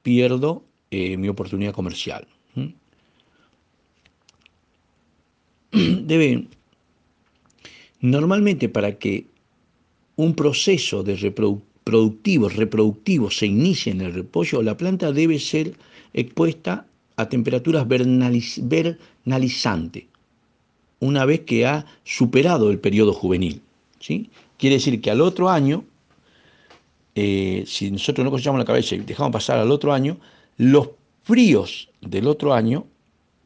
pierdo 0.02 0.64
eh, 0.90 1.16
mi 1.16 1.28
oportunidad 1.28 1.72
comercial. 1.72 2.26
Debe, 5.72 6.48
normalmente 8.00 8.68
para 8.68 8.98
que 8.98 9.31
un 10.22 10.34
proceso 10.34 11.02
de 11.02 11.16
reproducción 11.16 11.72
productivos, 11.84 12.56
reproductivos 12.56 13.38
se 13.38 13.46
inicia 13.46 13.92
en 13.92 14.00
el 14.00 14.14
repollo, 14.14 14.62
la 14.62 14.76
planta 14.76 15.12
debe 15.12 15.38
ser 15.38 15.74
expuesta 16.14 16.86
a 17.16 17.28
temperaturas 17.28 17.86
vernalizantes 17.88 20.04
una 21.00 21.24
vez 21.24 21.40
que 21.40 21.66
ha 21.66 21.84
superado 22.04 22.70
el 22.70 22.78
periodo 22.78 23.12
juvenil. 23.12 23.60
¿sí? 23.98 24.30
Quiere 24.56 24.76
decir 24.76 25.00
que 25.00 25.10
al 25.10 25.20
otro 25.20 25.50
año, 25.50 25.84
eh, 27.16 27.64
si 27.66 27.90
nosotros 27.90 28.24
no 28.24 28.30
cosechamos 28.30 28.60
la 28.60 28.64
cabeza 28.64 28.94
y 28.94 29.00
dejamos 29.00 29.32
pasar 29.32 29.58
al 29.58 29.72
otro 29.72 29.92
año, 29.92 30.18
los 30.58 30.90
fríos 31.24 31.88
del 32.00 32.28
otro 32.28 32.54
año, 32.54 32.86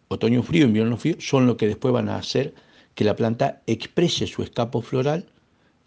otoño 0.09 0.43
frío, 0.43 0.67
invierno 0.67 0.99
frío, 0.99 1.17
son 1.19 1.47
lo 1.47 1.57
que 1.57 1.67
después 1.67 1.95
van 1.95 2.11
a 2.11 2.17
hacer 2.17 2.53
que 2.95 3.05
la 3.05 3.17
planta 3.17 3.63
exprese 3.67 4.27
su 4.27 4.43
escapo 4.43 4.83
floral 4.83 5.25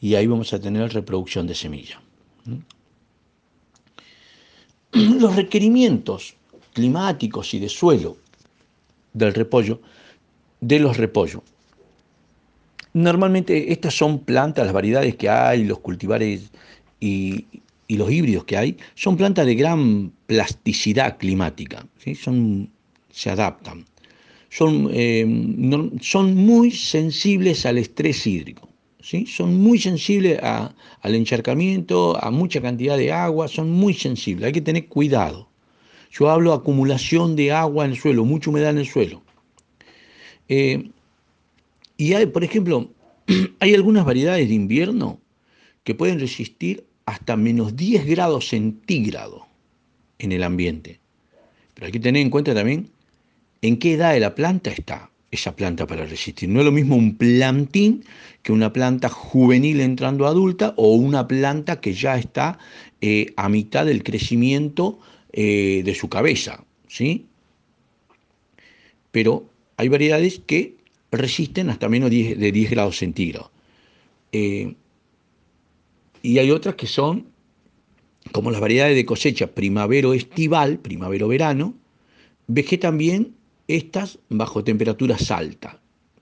y 0.02 0.16
ahí 0.16 0.28
vamos 0.28 0.54
a 0.54 0.60
tener 0.60 0.94
reproducción 0.94 1.48
de 1.48 1.56
semilla. 1.56 2.02
Los 4.94 5.36
requerimientos 5.36 6.36
climáticos 6.74 7.54
y 7.54 7.60
de 7.60 7.70
suelo 7.70 8.18
del 9.14 9.34
repollo, 9.34 9.82
de 10.62 10.80
los 10.80 10.98
repollos. 10.98 11.42
Normalmente 12.94 13.72
estas 13.72 13.96
son 13.96 14.20
plantas, 14.20 14.66
las 14.66 14.74
variedades 14.74 15.16
que 15.16 15.30
hay, 15.30 15.66
los 15.66 15.80
cultivares 15.80 16.50
y, 17.00 17.46
los 17.88 18.12
híbridos 18.12 18.46
que 18.46 18.56
hay, 18.56 18.78
son 18.96 19.18
plantas 19.18 19.46
de 19.46 19.56
gran 19.56 20.12
plasticidad 20.28 21.18
climática, 21.18 21.86
son, 22.22 22.70
se 23.12 23.32
adaptan, 23.32 23.86
son, 24.50 24.90
eh, 24.94 25.26
son 26.02 26.36
muy 26.36 26.72
sensibles 26.72 27.66
al 27.66 27.80
estrés 27.80 28.28
hídrico 28.28 28.69
son 29.02 29.62
muy 29.62 29.80
sensibles 29.80 30.40
al 30.42 31.16
encharcamiento, 31.16 32.22
a 32.22 32.32
mucha 32.32 32.62
cantidad 32.62 32.98
de 32.98 33.12
agua, 33.12 33.48
son 33.48 33.72
muy 33.72 33.94
sensibles, 33.94 34.48
hay 34.48 34.54
que 34.54 34.62
tener 34.62 34.88
cuidado. 34.88 35.48
Yo 36.12 36.30
hablo 36.30 36.52
de 36.52 36.58
acumulación 36.58 37.36
de 37.36 37.52
agua 37.52 37.86
en 37.86 37.92
el 37.92 37.98
suelo, 37.98 38.26
mucha 38.26 38.50
humedad 38.50 38.72
en 38.72 38.80
el 38.80 38.88
suelo. 38.88 39.22
Eh, 40.48 40.90
y 41.98 42.14
hay, 42.14 42.26
por 42.26 42.44
ejemplo, 42.44 42.90
hay 43.60 43.76
algunas 43.76 44.06
variedades 44.06 44.48
de 44.50 44.56
invierno 44.56 45.20
que 45.84 45.96
pueden 45.96 46.20
resistir 46.20 46.86
hasta 47.06 47.38
menos 47.38 47.76
10 47.76 48.06
grados 48.06 48.50
centígrados 48.50 49.44
en 50.18 50.32
el 50.32 50.44
ambiente. 50.44 51.00
Pero 51.74 51.86
hay 51.86 51.92
que 51.92 52.00
tener 52.00 52.22
en 52.22 52.30
cuenta 52.30 52.54
también 52.54 52.90
en 53.62 53.78
qué 53.78 53.94
edad 53.94 54.14
de 54.14 54.20
la 54.20 54.36
planta 54.36 54.72
está 54.72 55.09
esa 55.32 55.56
planta 55.56 55.86
para 55.86 56.06
resistir. 56.06 56.50
No 56.50 56.60
es 56.60 56.66
lo 56.66 56.72
mismo 56.72 56.96
un 56.96 57.16
plantín 57.16 58.04
que 58.42 58.52
una 58.52 58.74
planta 58.74 59.10
juvenil 59.10 59.82
entrando 59.82 60.26
adulta 60.26 60.74
o 60.78 60.96
una 60.96 61.28
planta 61.28 61.80
que 61.82 61.94
ya 61.94 62.18
está 62.18 62.58
eh, 63.02 63.34
a 63.36 63.50
mitad 63.50 63.86
del 63.86 64.04
crecimiento 64.04 65.00
eh, 65.32 65.82
de 65.86 65.96
su 65.96 66.10
cabeza. 66.10 66.64
¿sí? 66.88 67.28
Pero 69.12 69.50
hay 69.78 69.88
variedades 69.88 70.42
que 70.46 70.76
resisten 71.12 71.70
hasta 71.70 71.90
menos 71.90 72.10
de 72.10 72.52
10 72.52 72.72
grados 72.72 72.98
centígrados. 72.98 73.52
Eh, 74.32 74.76
y 76.22 76.38
hay 76.38 76.52
otras 76.52 76.76
que 76.76 76.88
son 76.88 77.28
como 78.32 78.52
las 78.52 78.62
variedades 78.62 78.96
de 78.96 79.06
cosecha 79.06 79.48
primavero-estival, 79.48 80.80
primavero-verano, 80.80 81.74
vegetan 82.48 82.98
bien 82.98 83.36
estas 83.70 84.20
bajo 84.30 84.64
temperaturas 84.64 85.32
altas. 85.32 85.78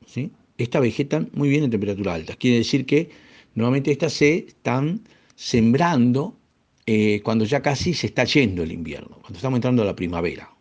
¿sí? 0.06 0.32
Estas 0.58 0.82
vegetan 0.82 1.30
muy 1.34 1.50
bien 1.50 1.64
en 1.64 1.72
temperaturas 1.72 2.16
altas. 2.16 2.36
Quiere 2.36 2.58
decir 2.58 2.86
que 2.86 3.10
normalmente 3.56 3.92
estas 3.92 4.14
se 4.14 4.46
están 4.50 5.02
sembrando 5.36 6.36
eh, 6.86 7.22
cuando 7.24 7.46
ya 7.46 7.62
casi 7.62 7.94
se 7.94 8.08
está 8.08 8.26
yendo 8.26 8.64
el 8.64 8.72
invierno, 8.72 9.18
cuando 9.22 9.38
estamos 9.38 9.58
entrando 9.58 9.82
a 9.82 9.86
la 9.86 9.96
primavera. 9.96 10.52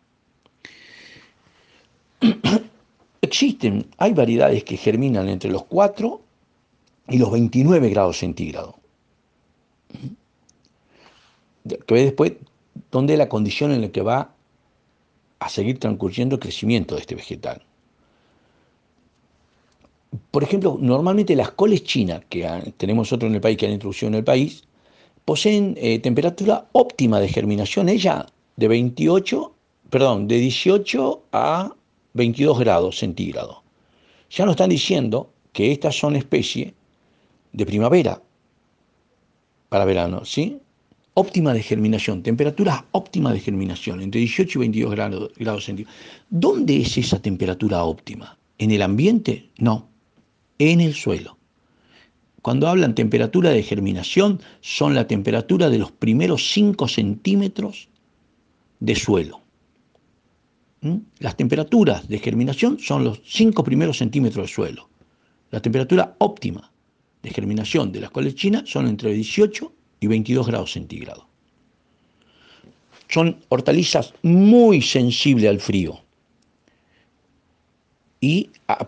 Existen, 3.21 3.85
hay 3.97 4.13
variedades 4.13 4.63
que 4.63 4.77
germinan 4.77 5.27
entre 5.27 5.51
los 5.51 5.65
4 5.65 6.21
y 7.09 7.17
los 7.17 7.31
29 7.31 7.89
grados 7.89 8.17
centígrados. 8.17 8.75
Que 11.85 11.93
ve 11.93 12.03
después 12.05 12.33
dónde 12.91 13.13
es 13.13 13.19
la 13.19 13.27
condición 13.27 13.71
en 13.71 13.81
la 13.81 13.89
que 13.89 14.01
va 14.01 14.36
a 15.39 15.49
seguir 15.49 15.79
transcurriendo 15.79 16.35
el 16.35 16.41
crecimiento 16.41 16.95
de 16.95 17.01
este 17.01 17.15
vegetal. 17.15 17.63
Por 20.31 20.43
ejemplo, 20.43 20.77
normalmente 20.79 21.35
las 21.35 21.51
coles 21.51 21.83
chinas 21.83 22.21
que 22.29 22.73
tenemos 22.77 23.07
nosotros 23.07 23.29
en 23.29 23.35
el 23.35 23.41
país, 23.41 23.57
que 23.57 23.65
han 23.65 23.73
introducido 23.73 24.07
en 24.07 24.15
el 24.15 24.23
país, 24.23 24.63
poseen 25.25 25.75
eh, 25.77 25.99
temperatura 25.99 26.67
óptima 26.71 27.19
de 27.19 27.27
germinación, 27.27 27.89
ella 27.89 28.25
de 28.55 28.67
28, 28.67 29.53
perdón, 29.89 30.27
de 30.27 30.37
18 30.37 31.23
a 31.31 31.75
22 32.13 32.59
grados 32.59 32.97
centígrados. 32.97 33.57
Ya 34.29 34.45
nos 34.45 34.53
están 34.53 34.69
diciendo 34.69 35.29
que 35.53 35.71
estas 35.71 35.97
son 35.97 36.15
especies 36.15 36.73
de 37.51 37.65
primavera 37.65 38.21
para 39.69 39.85
verano, 39.85 40.25
¿sí? 40.25 40.59
Óptima 41.19 41.51
de 41.51 41.63
germinación, 41.63 42.21
temperatura 42.21 42.85
óptima 42.91 43.33
de 43.33 43.39
germinación, 43.39 44.03
entre 44.03 44.19
18 44.19 44.59
y 44.59 44.61
22 44.61 44.91
grados, 44.91 45.31
grados 45.35 45.65
centígrados. 45.65 45.99
¿Dónde 46.29 46.77
es 46.77 46.95
esa 46.95 47.19
temperatura 47.19 47.83
óptima? 47.85 48.37
¿En 48.59 48.69
el 48.69 48.83
ambiente? 48.83 49.49
No, 49.57 49.89
en 50.59 50.79
el 50.79 50.93
suelo. 50.93 51.39
Cuando 52.43 52.67
hablan 52.67 52.93
temperatura 52.93 53.49
de 53.49 53.63
germinación, 53.63 54.39
son 54.61 54.93
la 54.93 55.07
temperatura 55.07 55.71
de 55.71 55.79
los 55.79 55.91
primeros 55.91 56.51
5 56.51 56.87
centímetros 56.87 57.89
de 58.79 58.95
suelo. 58.95 59.41
¿Mm? 60.81 60.97
Las 61.17 61.35
temperaturas 61.35 62.07
de 62.07 62.19
germinación 62.19 62.77
son 62.77 63.03
los 63.03 63.21
5 63.25 63.63
primeros 63.63 63.97
centímetros 63.97 64.45
de 64.45 64.53
suelo. 64.53 64.87
La 65.49 65.63
temperatura 65.63 66.15
óptima 66.19 66.71
de 67.23 67.31
germinación 67.31 67.91
de 67.91 68.01
las 68.01 68.11
colechinas 68.11 68.69
son 68.69 68.85
entre 68.85 69.13
18 69.13 69.73
y 69.99 70.07
22 70.07 70.47
grados 70.47 70.71
centígrados. 70.73 71.25
Son 73.09 73.37
hortalizas 73.49 74.13
muy 74.21 74.81
sensibles 74.81 75.49
al 75.49 75.59
frío 75.59 76.01
y 78.19 78.49
a, 78.67 78.85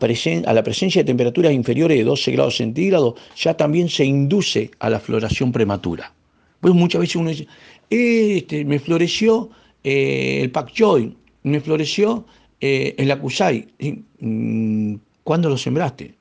la 0.54 0.64
presencia 0.64 1.04
de 1.04 1.06
temperaturas 1.06 1.54
inferiores 1.54 1.98
de 1.98 2.04
12 2.04 2.32
grados 2.32 2.58
centígrados 2.58 3.14
ya 3.38 3.56
también 3.56 3.90
se 3.90 4.06
induce 4.06 4.72
a 4.80 4.90
la 4.90 5.00
floración 5.00 5.52
prematura. 5.52 6.14
Pues 6.60 6.74
muchas 6.74 7.02
veces 7.02 7.16
uno 7.16 7.30
dice, 7.30 7.48
este, 7.90 8.66
me 8.66 8.80
floreció 8.80 9.50
eh, 9.84 10.40
el 10.42 10.52
pak 10.52 10.72
choi, 10.74 11.16
me 11.44 11.62
floreció 11.62 12.26
eh, 12.60 12.96
el 12.98 13.12
acusai. 13.12 13.68
Mm, 14.20 14.96
¿Cuándo 15.24 15.50
lo 15.50 15.58
sembraste? 15.58 16.16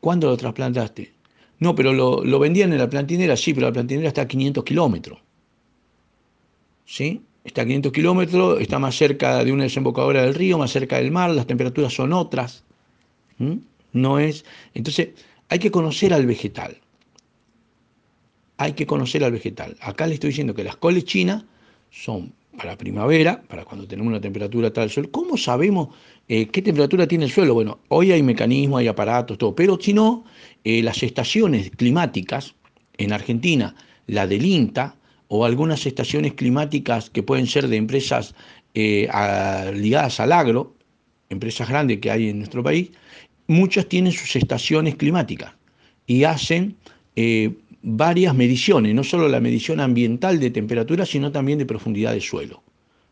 ¿Cuándo 0.00 0.28
lo 0.28 0.36
trasplantaste? 0.36 1.13
No, 1.58 1.74
pero 1.74 1.92
lo, 1.92 2.38
vendían 2.38 2.72
en 2.72 2.78
la 2.78 2.90
plantinera, 2.90 3.36
sí, 3.36 3.54
pero 3.54 3.68
la 3.68 3.72
plantinera 3.72 4.08
está 4.08 4.22
a 4.22 4.28
500 4.28 4.64
kilómetros. 4.64 5.18
¿Sí? 6.84 7.22
Está 7.44 7.62
a 7.62 7.64
500 7.64 7.92
kilómetros, 7.92 8.60
está 8.60 8.78
más 8.78 8.96
cerca 8.96 9.44
de 9.44 9.52
una 9.52 9.64
desembocadura 9.64 10.22
del 10.22 10.34
río, 10.34 10.58
más 10.58 10.70
cerca 10.70 10.96
del 10.96 11.10
mar, 11.10 11.30
las 11.30 11.46
temperaturas 11.46 11.92
son 11.92 12.12
otras. 12.12 12.64
No 13.92 14.18
es. 14.18 14.44
Entonces, 14.74 15.10
hay 15.48 15.58
que 15.58 15.70
conocer 15.70 16.12
al 16.12 16.26
vegetal. 16.26 16.78
Hay 18.56 18.72
que 18.72 18.86
conocer 18.86 19.24
al 19.24 19.32
vegetal. 19.32 19.76
Acá 19.80 20.06
le 20.06 20.14
estoy 20.14 20.30
diciendo 20.30 20.54
que 20.54 20.64
las 20.64 20.76
coles 20.76 21.04
chinas 21.04 21.44
son 21.90 22.32
para 22.56 22.76
primavera, 22.76 23.42
para 23.48 23.64
cuando 23.64 23.86
tenemos 23.86 24.10
una 24.10 24.20
temperatura 24.20 24.72
tal 24.72 24.90
suelo. 24.90 25.10
¿Cómo 25.10 25.36
sabemos 25.36 25.88
eh, 26.28 26.46
qué 26.46 26.62
temperatura 26.62 27.06
tiene 27.06 27.24
el 27.24 27.30
suelo? 27.30 27.54
Bueno, 27.54 27.80
hoy 27.88 28.12
hay 28.12 28.22
mecanismos, 28.22 28.80
hay 28.80 28.88
aparatos, 28.88 29.38
todo, 29.38 29.54
pero 29.54 29.78
si 29.80 29.92
no, 29.92 30.24
eh, 30.64 30.82
las 30.82 31.02
estaciones 31.02 31.70
climáticas 31.70 32.54
en 32.98 33.12
Argentina, 33.12 33.74
la 34.06 34.26
del 34.26 34.44
INTA, 34.44 34.96
o 35.28 35.44
algunas 35.44 35.84
estaciones 35.86 36.34
climáticas 36.34 37.10
que 37.10 37.22
pueden 37.22 37.46
ser 37.46 37.68
de 37.68 37.76
empresas 37.76 38.34
eh, 38.74 39.08
ligadas 39.74 40.20
al 40.20 40.32
agro, 40.32 40.74
empresas 41.30 41.68
grandes 41.68 41.98
que 41.98 42.10
hay 42.10 42.28
en 42.28 42.38
nuestro 42.38 42.62
país, 42.62 42.90
muchas 43.46 43.88
tienen 43.88 44.12
sus 44.12 44.36
estaciones 44.36 44.94
climáticas 44.96 45.52
y 46.06 46.24
hacen 46.24 46.76
varias 47.86 48.34
mediciones, 48.34 48.94
no 48.94 49.04
solo 49.04 49.28
la 49.28 49.40
medición 49.40 49.78
ambiental 49.78 50.40
de 50.40 50.50
temperatura, 50.50 51.04
sino 51.04 51.30
también 51.30 51.58
de 51.58 51.66
profundidad 51.66 52.14
de 52.14 52.20
suelo. 52.22 52.62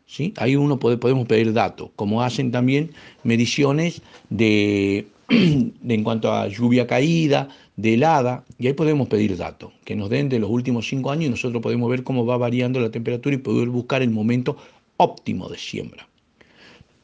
¿sí? 0.07 0.33
Ahí 0.37 0.55
uno 0.55 0.79
podemos 0.79 1.27
pedir 1.27 1.53
datos, 1.53 1.91
como 1.95 2.23
hacen 2.23 2.51
también 2.51 2.91
mediciones 3.23 4.01
de, 4.29 5.07
en 5.29 6.03
cuanto 6.03 6.33
a 6.33 6.47
lluvia 6.47 6.87
caída, 6.87 7.49
de 7.75 7.93
helada, 7.93 8.43
y 8.57 8.65
ahí 8.67 8.73
podemos 8.73 9.07
pedir 9.07 9.37
datos, 9.37 9.71
que 9.85 9.95
nos 9.95 10.09
den 10.09 10.27
de 10.29 10.39
los 10.39 10.49
últimos 10.49 10.87
cinco 10.87 11.11
años 11.11 11.25
y 11.25 11.29
nosotros 11.29 11.61
podemos 11.61 11.89
ver 11.89 12.03
cómo 12.03 12.25
va 12.25 12.37
variando 12.37 12.79
la 12.79 12.89
temperatura 12.89 13.35
y 13.35 13.39
poder 13.39 13.69
buscar 13.69 14.01
el 14.01 14.09
momento 14.09 14.57
óptimo 14.97 15.49
de 15.49 15.57
siembra. 15.59 16.07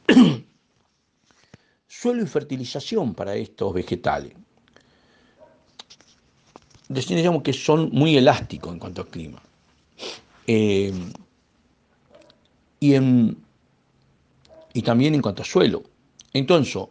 Suelo 1.86 2.22
y 2.22 2.26
fertilización 2.26 3.14
para 3.14 3.36
estos 3.36 3.72
vegetales 3.74 4.32
decíamos 6.90 7.42
que 7.42 7.52
son 7.52 7.90
muy 7.92 8.16
elásticos 8.16 8.72
en 8.72 8.78
cuanto 8.78 9.02
al 9.02 9.08
clima. 9.08 9.40
Eh, 10.46 10.92
y, 12.80 14.82
también 14.82 15.14
en 15.14 15.22
cuanto 15.22 15.42
a 15.42 15.44
suelo. 15.44 15.84
Entonces, 16.32 16.82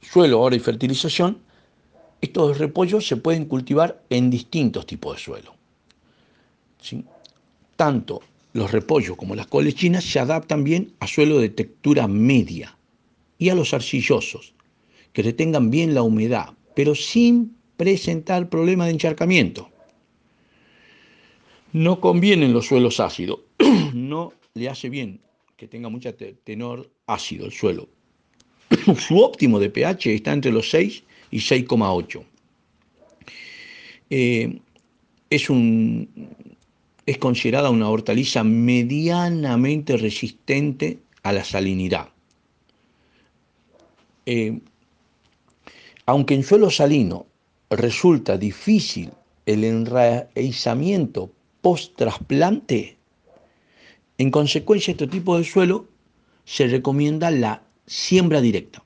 suelo, 0.00 0.38
ahora 0.38 0.56
y 0.56 0.60
fertilización, 0.60 1.38
estos 2.20 2.58
repollos 2.58 3.06
se 3.06 3.16
pueden 3.16 3.44
cultivar 3.44 4.02
en 4.08 4.30
distintos 4.30 4.86
tipos 4.86 5.16
de 5.16 5.22
suelo. 5.22 5.54
Tanto 7.76 8.22
los 8.54 8.72
repollos 8.72 9.16
como 9.16 9.34
las 9.34 9.46
colechinas 9.46 10.04
se 10.04 10.18
adaptan 10.18 10.64
bien 10.64 10.94
a 11.00 11.06
suelo 11.06 11.38
de 11.38 11.50
textura 11.50 12.08
media 12.08 12.76
y 13.36 13.50
a 13.50 13.54
los 13.54 13.74
arcillosos, 13.74 14.54
que 15.12 15.22
retengan 15.22 15.70
bien 15.70 15.94
la 15.94 16.02
humedad, 16.02 16.54
pero 16.74 16.94
sin 16.94 17.57
presentar 17.78 18.50
problemas 18.50 18.88
de 18.88 18.92
encharcamiento. 18.94 19.70
No 21.72 22.00
convienen 22.00 22.52
los 22.52 22.66
suelos 22.66 23.00
ácidos, 23.00 23.40
no 23.94 24.34
le 24.52 24.68
hace 24.68 24.90
bien 24.90 25.20
que 25.56 25.68
tenga 25.68 25.88
mucha 25.88 26.12
tenor 26.12 26.90
ácido 27.06 27.46
el 27.46 27.52
suelo. 27.52 27.88
Su 28.98 29.18
óptimo 29.20 29.58
de 29.58 29.70
pH 29.70 30.14
está 30.14 30.32
entre 30.32 30.52
los 30.52 30.68
6 30.70 31.04
y 31.30 31.38
6,8. 31.38 32.24
Eh, 34.10 34.58
es, 35.30 35.46
es 37.06 37.18
considerada 37.18 37.70
una 37.70 37.88
hortaliza 37.88 38.42
medianamente 38.44 39.96
resistente 39.96 40.98
a 41.22 41.32
la 41.32 41.44
salinidad. 41.44 42.08
Eh, 44.26 44.58
aunque 46.06 46.34
en 46.34 46.42
suelo 46.42 46.70
salino 46.70 47.26
resulta 47.70 48.36
difícil 48.36 49.12
el 49.46 49.64
enraizamiento 49.64 51.30
post-trasplante, 51.60 52.96
en 54.18 54.30
consecuencia, 54.30 54.92
este 54.92 55.06
tipo 55.06 55.38
de 55.38 55.44
suelo 55.44 55.86
se 56.44 56.66
recomienda 56.66 57.30
la 57.30 57.62
siembra 57.86 58.40
directa. 58.40 58.84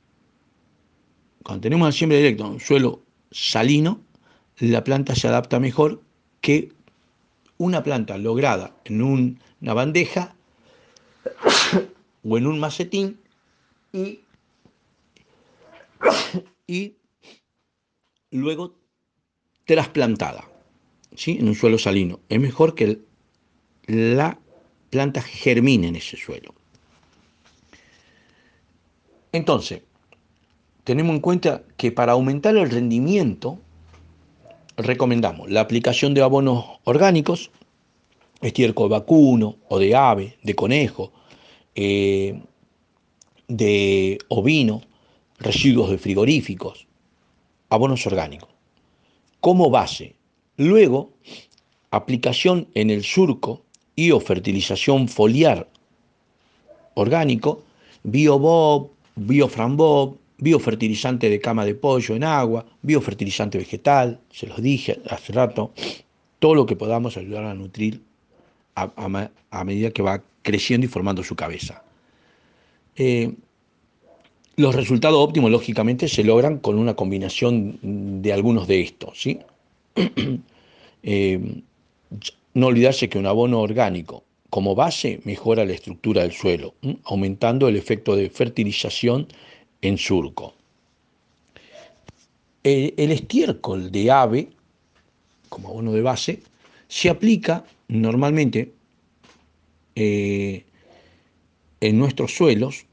Cuando 1.43 1.63
tenemos 1.63 1.89
la 1.89 1.93
siembra 1.93 2.19
directa 2.19 2.45
en 2.45 2.51
un 2.53 2.61
suelo 2.61 3.03
salino, 3.31 4.01
la 4.59 4.85
planta 4.85 5.15
se 5.15 5.29
adapta 5.29 5.59
mejor 5.59 6.03
que 6.41 6.73
una 7.57 7.83
planta 7.83 8.19
lograda 8.19 8.77
en 8.85 9.03
una 9.03 9.75
bandeja 9.75 10.35
o 12.25 12.39
en 12.39 12.47
un 12.47 12.61
macetín 12.61 13.19
y, 13.93 14.21
y 16.67 16.95
luego 18.33 18.75
trasplantada 19.65 20.45
¿sí? 21.15 21.37
en 21.39 21.49
un 21.49 21.55
suelo 21.55 21.79
salino. 21.79 22.21
Es 22.29 22.41
mejor 22.41 22.75
que 22.75 23.01
la 23.87 24.39
planta 24.91 25.23
germine 25.23 25.89
en 25.89 25.97
ese 25.97 26.17
suelo. 26.17 26.55
Entonces, 29.33 29.83
tenemos 30.85 31.15
en 31.15 31.21
cuenta 31.21 31.63
que 31.77 31.93
para 31.93 32.13
aumentar 32.13 32.57
el 32.57 32.69
rendimiento, 32.69 33.59
recomendamos 34.77 35.51
la 35.51 35.61
aplicación 35.61 36.13
de 36.13 36.23
abonos 36.23 36.65
orgánicos, 36.85 37.51
estiércol 38.41 38.89
vacuno 38.89 39.57
o 39.69 39.79
de 39.79 39.95
ave, 39.95 40.37
de 40.43 40.55
conejo, 40.55 41.13
eh, 41.75 42.43
de 43.49 44.19
ovino, 44.29 44.83
residuos 45.39 45.91
de 45.91 45.99
frigoríficos, 45.99 46.87
abonos 47.73 48.07
orgánicos, 48.07 48.51
como 49.41 49.71
base. 49.71 50.15
Luego, 50.59 51.11
aplicación 51.91 52.69
en 52.75 52.91
el 52.91 53.03
surco 53.03 53.63
y 53.97 54.11
o 54.11 54.21
fertilización 54.21 55.09
foliar 55.09 55.69
orgánico, 56.95 57.63
biobob, 58.03 58.91
bioframbob, 59.17 60.19
biofertilizante 60.37 61.31
de 61.31 61.41
cama 61.41 61.65
de 61.65 61.75
pollo 61.75 62.15
en 62.15 62.25
agua, 62.25 62.67
biofertilizante 62.83 63.57
vegetal, 63.57 64.21
se 64.31 64.47
los 64.47 64.61
dije 64.61 65.01
hace 65.09 65.33
rato, 65.33 65.73
todo 66.39 66.55
lo 66.55 66.67
que 66.67 66.77
podamos 66.77 67.17
ayudar 67.17 67.45
a 67.45 67.55
nutrir 67.55 68.03
a, 68.75 69.65
medida 69.65 69.91
que 69.91 70.03
va 70.03 70.23
creciendo 70.43 70.87
y 70.87 70.89
formando 70.89 71.23
su 71.23 71.37
cabeza. 71.37 71.83
Eh, 72.97 73.33
los 74.57 74.75
resultados 74.75 75.19
óptimos, 75.19 75.51
lógicamente, 75.51 76.09
se 76.09 76.25
logran 76.25 76.59
con 76.59 76.79
una 76.79 76.95
combinación 76.95 77.79
de 78.23 78.33
algunos 78.33 78.67
de 78.69 78.81
estos. 78.81 79.21
¿sí? 79.21 79.41
Eh, 81.05 81.63
no 82.55 82.69
olvidarse 82.69 83.09
que 83.09 83.19
un 83.19 83.27
abono 83.27 83.61
orgánico 83.61 84.23
como 84.51 84.75
base 84.75 85.21
mejora 85.25 85.65
la 85.65 85.73
estructura 85.73 86.23
del 86.23 86.33
suelo, 86.33 86.75
aumentando 87.05 87.67
el 87.67 87.75
efecto 87.75 88.15
de 88.15 88.31
fertilización 88.31 89.27
en 89.81 89.97
surco. 89.97 90.55
El, 92.63 93.11
estiércol 93.11 93.91
de 93.91 94.11
ave, 94.11 94.49
como 95.49 95.71
abono 95.71 95.93
de 95.93 96.03
base, 96.03 96.43
se 96.87 97.09
aplica 97.09 97.65
normalmente 97.89 98.71
eh, 99.97 100.65
en 101.81 101.99
nuestros 101.99 102.37
suelos, 102.37 102.85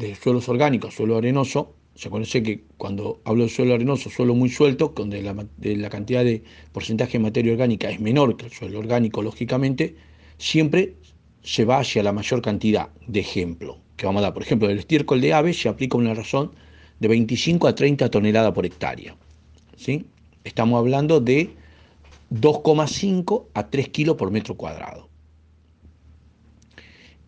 de 0.00 0.14
suelos 0.14 0.48
orgánicos, 0.48 0.94
suelo 0.94 1.18
arenoso, 1.18 1.74
se 1.94 2.08
conoce 2.08 2.42
que 2.42 2.64
cuando 2.78 3.20
hablo 3.24 3.44
de 3.44 3.50
suelo 3.50 3.74
arenoso, 3.74 4.08
suelo 4.08 4.34
muy 4.34 4.48
suelto, 4.48 4.92
donde 4.96 5.22
la, 5.22 5.34
la, 5.58 5.90
cantidad 5.90 6.24
de 6.24 6.42
porcentaje 6.72 7.12
de 7.12 7.18
materia 7.20 7.52
orgánica 7.52 7.90
es 7.90 8.00
menor 8.00 8.36
que 8.36 8.46
el 8.46 8.52
suelo 8.52 8.78
orgánico, 8.78 9.22
lógicamente, 9.22 9.96
siempre 10.38 10.94
se 11.42 11.64
va 11.64 11.80
hacia 11.80 12.02
la 12.02 12.12
mayor 12.12 12.40
cantidad 12.40 12.88
de 13.06 13.20
ejemplo 13.20 13.78
que 13.96 14.06
vamos 14.06 14.20
a 14.20 14.24
dar. 14.24 14.34
Por 14.34 14.42
ejemplo, 14.42 14.70
el 14.70 14.78
estiércol 14.78 15.20
de 15.20 15.34
ave 15.34 15.52
se 15.52 15.68
aplica 15.68 15.98
una 15.98 16.14
razón 16.14 16.52
de 17.00 17.08
25 17.08 17.68
a 17.68 17.74
30 17.74 18.10
toneladas 18.10 18.52
por 18.52 18.64
hectárea. 18.64 19.14
¿sí? 19.76 20.06
Estamos 20.44 20.78
hablando 20.78 21.20
de 21.20 21.50
2,5 22.30 23.46
a 23.52 23.68
3 23.68 23.88
kilos 23.90 24.16
por 24.16 24.30
metro 24.30 24.54
cuadrado. 24.54 25.08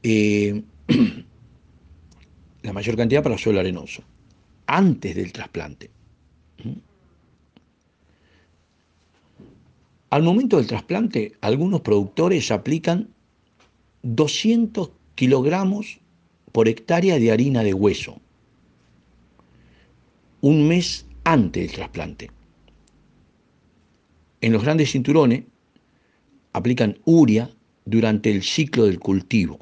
Eh, 0.02 0.62
la 2.62 2.72
mayor 2.72 2.96
cantidad 2.96 3.22
para 3.22 3.38
suelo 3.38 3.60
arenoso, 3.60 4.02
antes 4.66 5.14
del 5.14 5.32
trasplante. 5.32 5.90
Al 10.10 10.22
momento 10.22 10.58
del 10.58 10.66
trasplante, 10.66 11.32
algunos 11.40 11.80
productores 11.80 12.50
aplican 12.50 13.08
200 14.02 14.90
kilogramos 15.14 16.00
por 16.52 16.68
hectárea 16.68 17.18
de 17.18 17.32
harina 17.32 17.62
de 17.62 17.72
hueso, 17.72 18.20
un 20.42 20.68
mes 20.68 21.06
antes 21.24 21.62
del 21.62 21.76
trasplante. 21.76 22.30
En 24.40 24.52
los 24.52 24.62
grandes 24.62 24.90
cinturones 24.90 25.44
aplican 26.52 26.98
uria 27.04 27.48
durante 27.84 28.30
el 28.30 28.42
ciclo 28.42 28.84
del 28.84 28.98
cultivo. 28.98 29.60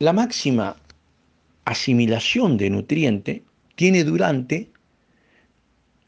La 0.00 0.14
máxima 0.14 0.76
asimilación 1.66 2.56
de 2.56 2.70
nutriente 2.70 3.44
tiene 3.74 4.02
durante 4.02 4.70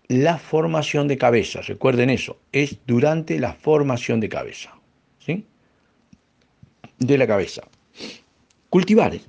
la 0.09 0.39
formación 0.39 1.09
de 1.09 1.19
cabeza. 1.19 1.61
Recuerden 1.61 2.09
eso, 2.09 2.39
es 2.53 2.79
durante 2.87 3.39
la 3.39 3.53
formación 3.53 4.19
de 4.19 4.31
cabeza. 4.31 4.75
¿sí? 5.19 5.45
De 6.99 7.19
la 7.19 7.27
cabeza. 7.27 7.69
Cultivares. 8.71 9.29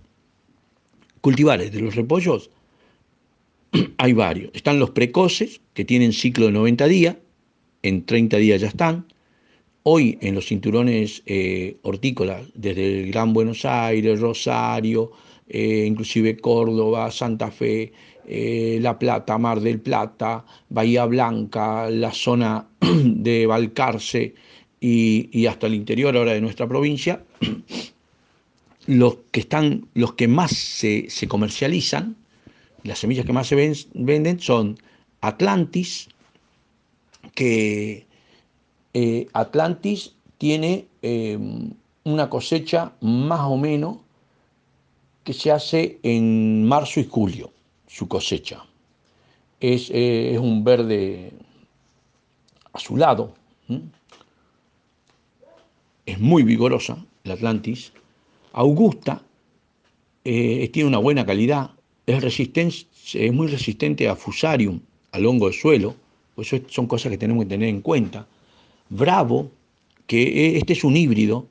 Cultivares 1.19 1.73
de 1.73 1.81
los 1.81 1.95
repollos 1.95 2.49
hay 3.97 4.13
varios. 4.13 4.49
Están 4.53 4.79
los 4.79 4.91
precoces, 4.91 5.59
que 5.73 5.83
tienen 5.83 6.13
ciclo 6.13 6.45
de 6.45 6.53
90 6.53 6.87
días, 6.87 7.17
en 7.81 8.05
30 8.05 8.37
días 8.37 8.61
ya 8.61 8.69
están. 8.69 9.12
Hoy 9.85 10.17
en 10.21 10.35
los 10.35 10.45
cinturones 10.47 11.23
eh, 11.25 11.77
hortícolas, 11.81 12.43
desde 12.53 13.01
el 13.01 13.11
Gran 13.11 13.33
Buenos 13.33 13.65
Aires, 13.65 14.21
Rosario, 14.21 15.11
eh, 15.49 15.83
inclusive 15.85 16.37
Córdoba, 16.37 17.11
Santa 17.11 17.51
Fe, 17.51 17.91
eh, 18.25 18.79
La 18.81 18.97
Plata, 18.97 19.37
Mar 19.37 19.59
del 19.59 19.81
Plata, 19.81 20.45
Bahía 20.69 21.05
Blanca, 21.05 21.89
la 21.89 22.13
zona 22.13 22.65
de 22.79 23.45
Balcarce 23.45 24.33
y, 24.79 25.29
y 25.37 25.47
hasta 25.47 25.67
el 25.67 25.73
interior 25.73 26.15
ahora 26.15 26.31
de 26.31 26.39
nuestra 26.39 26.65
provincia, 26.65 27.21
los 28.87 29.17
que 29.31 29.41
están, 29.41 29.87
los 29.95 30.13
que 30.13 30.29
más 30.29 30.51
se, 30.51 31.09
comercializan, 31.27 32.15
las 32.83 32.99
semillas 32.99 33.25
que 33.25 33.33
más 33.33 33.47
se 33.47 33.55
venden 33.93 34.39
son 34.39 34.77
Atlantis, 35.19 36.07
que 37.35 38.05
eh, 38.93 39.27
Atlantis 39.33 40.13
tiene 40.37 40.87
eh, 41.01 41.37
una 42.03 42.29
cosecha 42.29 42.93
más 43.01 43.41
o 43.41 43.57
menos 43.57 43.97
que 45.23 45.33
se 45.33 45.51
hace 45.51 45.99
en 46.03 46.65
marzo 46.65 46.99
y 46.99 47.07
julio, 47.09 47.51
su 47.87 48.07
cosecha. 48.07 48.65
Es, 49.59 49.89
eh, 49.93 50.37
un 50.39 50.63
verde 50.63 51.31
azulado, 52.73 53.33
es 56.05 56.19
muy 56.19 56.43
vigorosa 56.43 56.97
el 57.23 57.31
Atlantis, 57.31 57.93
Augusta 58.51 59.23
tiene 60.23 60.85
una 60.85 60.97
buena 60.97 61.25
calidad, 61.25 61.71
es, 62.05 62.47
es 63.15 63.33
muy 63.33 63.47
resistente 63.47 64.09
a 64.09 64.15
fusarium, 64.15 64.81
al 65.11 65.25
hongo 65.25 65.47
de 65.47 65.53
suelo, 65.53 65.95
pues 66.35 66.51
eso 66.51 66.65
son 66.69 66.87
cosas 66.87 67.11
que 67.11 67.17
tenemos 67.17 67.45
que 67.45 67.49
tener 67.49 67.69
en 67.69 67.81
cuenta. 67.81 68.27
Bravo, 68.95 69.49
que 70.05 70.21
e, 70.21 70.57
este 70.59 70.73
es 70.73 70.83
un 70.83 70.95
híbrido 70.95 71.47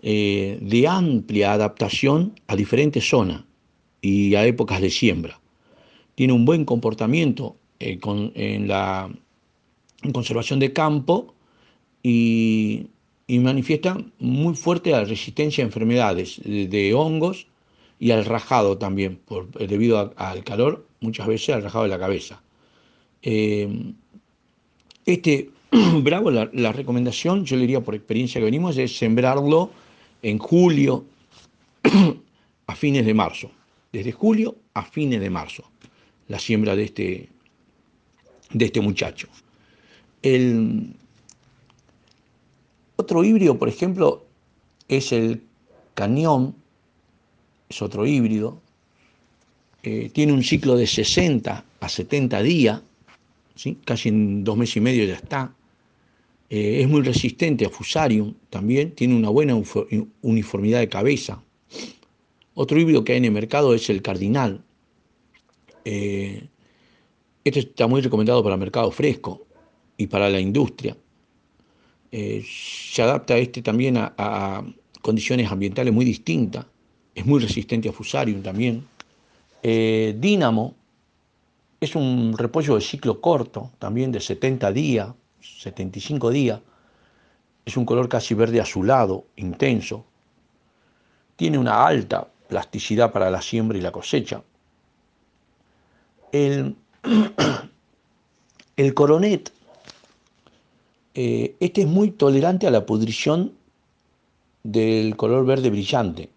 eh, 0.00 0.58
de 0.60 0.86
amplia 0.86 1.52
adaptación 1.52 2.38
a 2.46 2.54
diferentes 2.54 3.08
zonas 3.08 3.42
y 4.00 4.36
a 4.36 4.46
épocas 4.46 4.80
de 4.80 4.90
siembra. 4.90 5.40
Tiene 6.14 6.32
un 6.32 6.44
buen 6.44 6.64
comportamiento 6.64 7.56
eh, 7.80 7.98
en 8.36 8.68
la 8.68 9.10
conservación 10.12 10.60
de 10.60 10.72
campo 10.72 11.34
y 12.00 12.86
y 13.26 13.38
manifiesta 13.38 13.96
muy 14.18 14.54
fuerte 14.54 14.90
la 14.90 15.04
resistencia 15.04 15.64
a 15.64 15.66
enfermedades 15.66 16.42
de, 16.44 16.92
hongos 16.92 17.46
y 17.98 18.10
al 18.10 18.26
rajado 18.26 18.76
también, 18.76 19.16
por, 19.16 19.48
eh, 19.58 19.66
debido 19.66 20.12
al 20.16 20.44
calor, 20.44 20.86
muchas 21.00 21.26
veces 21.26 21.54
al 21.54 21.62
rajado 21.62 21.84
de 21.84 21.90
la 21.90 21.98
cabeza. 21.98 22.42
Este 25.06 25.53
bravo, 26.02 26.30
la, 26.30 26.72
recomendación, 26.72 27.44
yo 27.44 27.56
le 27.56 27.62
diría 27.62 27.80
por 27.80 27.94
experiencia 27.94 28.40
que 28.40 28.44
venimos, 28.44 28.76
es 28.76 28.96
sembrarlo 28.96 29.70
en 30.22 30.38
julio 30.38 31.04
a 32.66 32.76
fines 32.76 33.04
de 33.04 33.14
marzo. 33.14 33.50
Desde 33.92 34.12
julio 34.12 34.56
a 34.74 34.84
fines 34.84 35.20
de 35.20 35.30
marzo, 35.30 35.64
la 36.28 36.38
siembra 36.38 36.76
de 36.76 36.84
este, 36.84 37.28
de 38.52 38.64
este 38.64 38.80
muchacho. 38.80 39.28
El, 40.22 40.94
otro 42.96 43.24
híbrido, 43.24 43.58
por 43.58 43.68
ejemplo, 43.68 44.24
es 44.88 45.12
el 45.12 45.42
cañón, 45.94 46.54
es 47.68 47.82
otro 47.82 48.06
híbrido, 48.06 48.60
eh, 49.82 50.10
tiene 50.12 50.32
un 50.32 50.42
ciclo 50.42 50.76
de 50.76 50.86
60 50.86 51.64
a 51.80 51.88
70 51.88 52.42
días, 52.42 52.80
¿sí? 53.56 53.78
casi 53.84 54.08
en 54.08 54.44
dos 54.44 54.56
meses 54.56 54.76
y 54.76 54.80
medio 54.80 55.04
ya 55.04 55.14
está. 55.14 55.52
Eh, 56.50 56.82
es 56.82 56.88
muy 56.88 57.02
resistente 57.02 57.64
a 57.64 57.70
fusarium 57.70 58.34
también, 58.50 58.92
tiene 58.92 59.16
una 59.16 59.30
buena 59.30 59.60
uniformidad 60.22 60.80
de 60.80 60.88
cabeza, 60.88 61.42
Otro 62.54 62.78
híbrido 62.78 63.02
que 63.02 63.12
hay 63.12 63.18
en 63.18 63.24
el 63.24 63.32
mercado 63.32 63.74
es 63.74 63.90
el 63.90 64.00
Cardinal. 64.00 64.62
Eh, 65.84 66.46
este 67.42 67.60
está 67.60 67.86
muy 67.88 68.00
recomendado 68.00 68.42
para 68.42 68.54
el 68.54 68.60
mercado 68.60 68.90
fresco 68.92 69.46
y 69.96 70.06
para 70.06 70.30
la 70.30 70.38
industria. 70.38 70.96
Eh, 72.12 72.44
se 72.46 73.02
adapta 73.02 73.36
este 73.36 73.60
también 73.60 73.96
a, 73.96 74.64
condiciones 75.02 75.50
ambientales 75.50 75.92
muy 75.92 76.04
distintas. 76.04 76.64
Es 77.14 77.26
muy 77.26 77.40
resistente 77.40 77.88
a 77.88 77.92
fusarium 77.92 78.42
también. 78.42 78.84
Dínamo 79.62 80.74
es 81.80 81.94
un 81.94 82.36
repollo 82.36 82.76
de 82.76 82.80
ciclo 82.80 83.20
corto, 83.20 83.70
también 83.78 84.10
de 84.10 84.20
70 84.20 84.72
días, 84.72 85.08
75 85.58 86.30
días. 86.30 86.60
Es 87.64 87.76
un 87.76 87.84
color 87.84 88.08
casi 88.08 88.34
verde 88.34 88.60
azulado, 88.60 89.24
intenso. 89.36 90.04
Tiene 91.36 91.58
una 91.58 91.86
alta 91.86 92.28
plasticidad 92.48 93.12
para 93.12 93.30
la 93.30 93.40
siembra 93.40 93.78
y 93.78 93.80
la 93.80 93.90
cosecha. 93.90 94.42
El, 96.32 96.76
el 98.76 98.94
coronet, 98.94 99.52
eh, 101.14 101.56
este 101.60 101.82
es 101.82 101.86
muy 101.86 102.10
tolerante 102.10 102.66
a 102.66 102.70
la 102.70 102.84
pudrición 102.84 103.52
del 104.62 105.16
color 105.16 105.46
verde 105.46 105.70
brillante, 105.70 106.30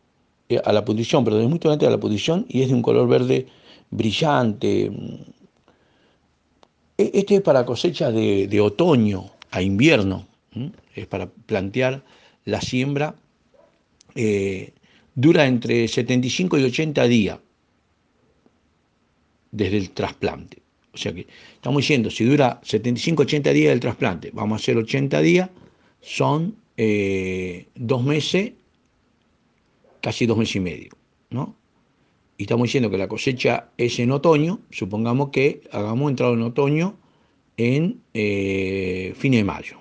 eh, 0.49 0.61
a 0.63 0.71
la 0.71 0.85
pudrición, 0.85 1.23
perdón, 1.23 1.43
es 1.43 1.49
muy 1.49 1.59
tolerante 1.59 1.87
a 1.87 1.89
la 1.89 1.99
pudrición 1.99 2.45
y 2.47 2.61
es 2.61 2.69
de 2.69 2.75
un 2.75 2.81
color 2.81 3.07
verde 3.07 3.47
brillante. 3.89 4.91
E, 6.97 7.11
este 7.13 7.35
es 7.35 7.41
para 7.41 7.65
cosecha 7.65 8.11
de, 8.11 8.61
otoño 8.61 9.31
a 9.51 9.61
invierno, 9.61 10.27
es 10.95 11.07
para 11.07 11.27
plantear 11.29 12.03
la 12.45 12.61
siembra, 12.61 13.15
eh, 14.15 14.73
dura 15.13 15.45
entre 15.45 15.87
75 15.87 16.57
y 16.57 16.63
80 16.63 17.07
días 17.07 17.39
desde 19.51 19.77
el 19.77 19.91
trasplante. 19.91 20.61
O 20.93 20.97
sea 20.97 21.13
que 21.13 21.27
estamos 21.53 21.81
diciendo, 21.83 22.09
si 22.09 22.25
dura 22.25 22.59
75-80 22.61 23.53
días 23.53 23.71
el 23.71 23.79
trasplante, 23.79 24.31
vamos 24.33 24.59
a 24.59 24.63
hacer 24.63 24.77
80 24.77 25.21
días, 25.21 25.49
son 26.01 26.55
eh, 26.75 27.67
dos 27.75 28.03
meses, 28.03 28.53
casi 30.01 30.25
dos 30.25 30.37
meses 30.37 30.55
y 30.55 30.59
medio, 30.59 30.89
¿no? 31.29 31.55
Y 32.37 32.43
estamos 32.43 32.65
diciendo 32.65 32.89
que 32.89 32.97
la 32.97 33.07
cosecha 33.07 33.71
es 33.77 33.97
en 33.99 34.11
otoño, 34.11 34.59
supongamos 34.69 35.29
que 35.29 35.61
hagamos 35.71 36.09
entrado 36.11 36.33
en 36.35 36.43
otoño 36.43 36.95
en 37.57 38.01
eh, 38.13 39.13
fines 39.15 39.39
de 39.39 39.43
mayo, 39.43 39.77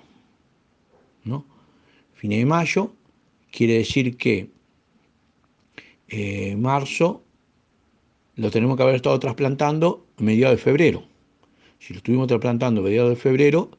¿no? 1.24 1.44
Fines 2.14 2.38
de 2.38 2.46
mayo 2.46 2.92
quiere 3.50 3.74
decir 3.74 4.16
que 4.16 4.50
eh, 6.08 6.56
marzo 6.56 7.22
lo 8.36 8.50
tenemos 8.50 8.76
que 8.76 8.82
haber 8.82 8.94
estado 8.96 9.18
trasplantando 9.18 10.06
a 10.16 10.22
mediados 10.22 10.56
de 10.56 10.62
febrero. 10.62 11.04
Si 11.78 11.92
lo 11.92 11.98
estuvimos 11.98 12.26
trasplantando 12.26 12.80
a 12.80 12.84
mediados 12.84 13.10
de 13.10 13.16
febrero, 13.16 13.70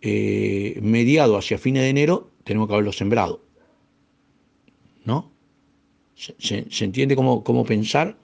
eh, 0.00 0.78
mediado 0.82 1.36
hacia 1.36 1.58
fines 1.58 1.82
de 1.82 1.90
enero, 1.90 2.30
tenemos 2.44 2.66
que 2.66 2.74
haberlo 2.74 2.92
sembrado. 2.92 3.44
¿No? 5.04 5.32
¿Se, 6.38 6.84
entiende 6.84 7.16
cómo, 7.16 7.64
pensar? 7.64 8.16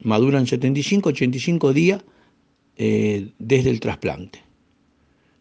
Maduran 0.00 0.46
75, 0.46 1.10
85 1.10 1.72
días 1.72 2.02
eh, 2.76 3.28
desde 3.38 3.70
el 3.70 3.80
trasplante. 3.80 4.40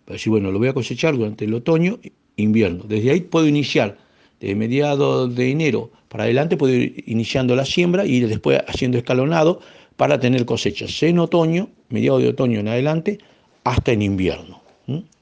Para 0.05 0.15
decir, 0.15 0.29
bueno, 0.29 0.51
lo 0.51 0.59
voy 0.59 0.67
a 0.67 0.73
cosechar 0.73 1.17
durante 1.17 1.45
el 1.45 1.53
otoño, 1.53 1.99
invierno. 2.35 2.83
Desde 2.87 3.11
ahí 3.11 3.21
puedo 3.21 3.47
iniciar, 3.47 3.97
de 4.39 4.53
mediados 4.53 5.35
de 5.35 5.51
enero 5.51 5.91
para 6.07 6.25
adelante 6.25 6.57
puede 6.57 6.77
ir 6.77 7.03
iniciando 7.07 7.55
la 7.55 7.65
siembra 7.65 8.05
y 8.05 8.19
después 8.19 8.61
haciendo 8.67 8.97
escalonado 8.97 9.59
para 9.95 10.19
tener 10.19 10.45
cosechas 10.45 11.01
en 11.03 11.19
otoño, 11.19 11.69
mediados 11.89 12.21
de 12.21 12.29
otoño 12.29 12.59
en 12.59 12.67
adelante, 12.67 13.17
hasta 13.63 13.91
en 13.91 14.03
invierno. 14.03 14.61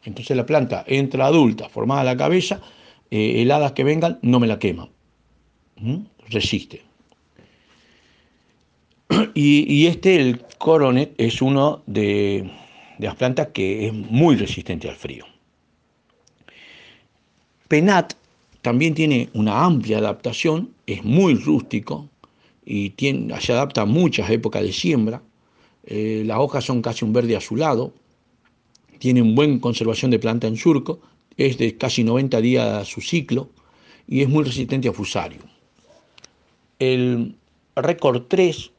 Entonces 0.03 0.37
la 0.37 0.45
planta 0.45 0.83
entra 0.85 1.25
adulta, 1.25 1.69
formada 1.69 2.03
la 2.03 2.17
cabeza, 2.17 2.61
eh, 3.09 3.41
heladas 3.41 3.71
que 3.71 3.83
vengan 3.83 4.19
no 4.21 4.39
me 4.39 4.45
la 4.45 4.59
queman, 4.59 4.89
resiste. 6.29 6.81
Y, 9.35 9.85
este, 9.85 10.15
el 10.15 10.41
coronet, 10.57 11.13
es 11.17 11.41
uno 11.41 11.83
de, 11.85 12.49
las 12.99 13.15
plantas 13.15 13.49
que 13.53 13.87
es 13.87 13.93
muy 13.93 14.35
resistente 14.35 14.89
al 14.89 14.95
frío. 14.95 15.25
Penat 17.67 18.13
también 18.61 18.93
tiene 18.93 19.29
una 19.33 19.65
amplia 19.65 19.97
adaptación, 19.97 20.71
es 20.87 21.03
muy 21.03 21.35
rústico 21.35 22.09
y 22.65 22.93
se 22.97 23.53
adapta 23.53 23.81
a 23.81 23.85
muchas 23.85 24.29
épocas 24.29 24.63
de 24.63 24.71
siembra. 24.71 25.21
Eh, 25.85 26.23
las 26.25 26.39
hojas 26.39 26.63
son 26.63 26.81
casi 26.81 27.05
un 27.05 27.13
verde 27.13 27.35
azulado, 27.35 27.93
tiene 28.97 29.21
una 29.21 29.35
buena 29.35 29.59
conservación 29.59 30.11
de 30.11 30.19
planta 30.19 30.47
en 30.47 30.57
surco, 30.57 30.99
es 31.37 31.57
de 31.57 31.77
casi 31.77 32.03
90 32.03 32.41
días 32.41 32.87
su 32.87 33.01
ciclo 33.01 33.49
y 34.07 34.21
es 34.21 34.29
muy 34.29 34.43
resistente 34.43 34.87
a 34.87 34.93
fusario. 34.93 35.54
El 36.85 37.35
récord 37.75 38.27
3 38.27 38.71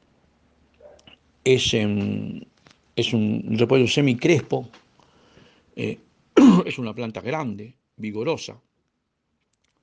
es, 1.43 1.75
es 1.75 3.13
un 3.13 3.57
repollo 3.59 3.89
semicrespo, 3.89 4.69
eh, 5.75 5.99
es 6.67 6.79
una 6.79 6.95
planta 6.95 7.21
grande, 7.21 7.75
vigorosa, 7.97 8.61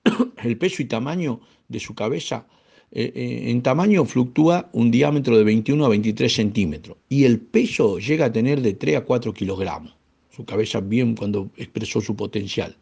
el 0.43 0.57
peso 0.57 0.81
y 0.81 0.85
tamaño 0.85 1.41
de 1.67 1.81
su 1.81 1.95
cabeza, 1.95 2.47
eh, 2.93 3.11
eh, 3.13 3.51
en 3.51 3.61
tamaño 3.61 4.05
fluctúa 4.05 4.69
un 4.71 4.89
diámetro 4.89 5.37
de 5.37 5.43
21 5.43 5.83
a 5.85 5.89
23 5.89 6.33
centímetros 6.33 6.95
y 7.09 7.25
el 7.25 7.41
peso 7.41 7.99
llega 7.99 8.27
a 8.27 8.31
tener 8.31 8.61
de 8.61 8.73
3 8.73 8.97
a 8.97 9.01
4 9.03 9.33
kilogramos. 9.33 9.93
Su 10.29 10.45
cabeza 10.45 10.79
bien 10.79 11.15
cuando 11.15 11.49
expresó 11.57 11.99
su 11.99 12.15
potencial. 12.15 12.77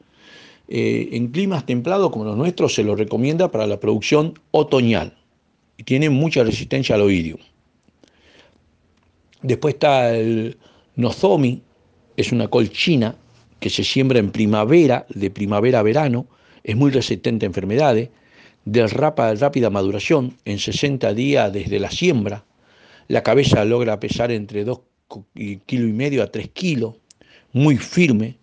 En 0.67 1.27
climas 1.29 1.65
templados 1.65 2.11
como 2.11 2.23
los 2.23 2.37
nuestros 2.37 2.73
se 2.75 2.83
lo 2.83 2.95
recomienda 2.95 3.51
para 3.51 3.67
la 3.67 3.79
producción 3.79 4.35
otoñal 4.51 5.17
y 5.81 5.83
tiene 5.83 6.11
mucha 6.11 6.43
resistencia 6.43 6.93
al 6.93 7.01
oidio. 7.01 7.39
Después 9.41 9.73
está 9.73 10.15
el 10.15 10.59
nozomi, 10.95 11.63
es 12.15 12.31
una 12.31 12.49
col 12.49 12.69
china 12.69 13.15
que 13.59 13.71
se 13.71 13.83
siembra 13.83 14.19
en 14.19 14.29
primavera, 14.29 15.07
de 15.09 15.31
primavera 15.31 15.79
a 15.79 15.81
verano, 15.81 16.27
es 16.63 16.75
muy 16.75 16.91
resistente 16.91 17.47
a 17.47 17.47
enfermedades, 17.47 18.09
de 18.65 18.85
rápida 18.85 19.71
maduración, 19.71 20.37
en 20.45 20.59
60 20.59 21.15
días 21.15 21.51
desde 21.51 21.79
la 21.79 21.89
siembra, 21.89 22.45
la 23.07 23.23
cabeza 23.23 23.65
logra 23.65 23.99
pesar 23.99 24.31
entre 24.31 24.63
2 24.63 24.81
kilos 25.65 25.89
y 25.89 25.93
medio 25.93 26.21
a 26.21 26.27
3 26.27 26.47
kilos, 26.49 26.93
muy 27.53 27.77
firme, 27.77 28.37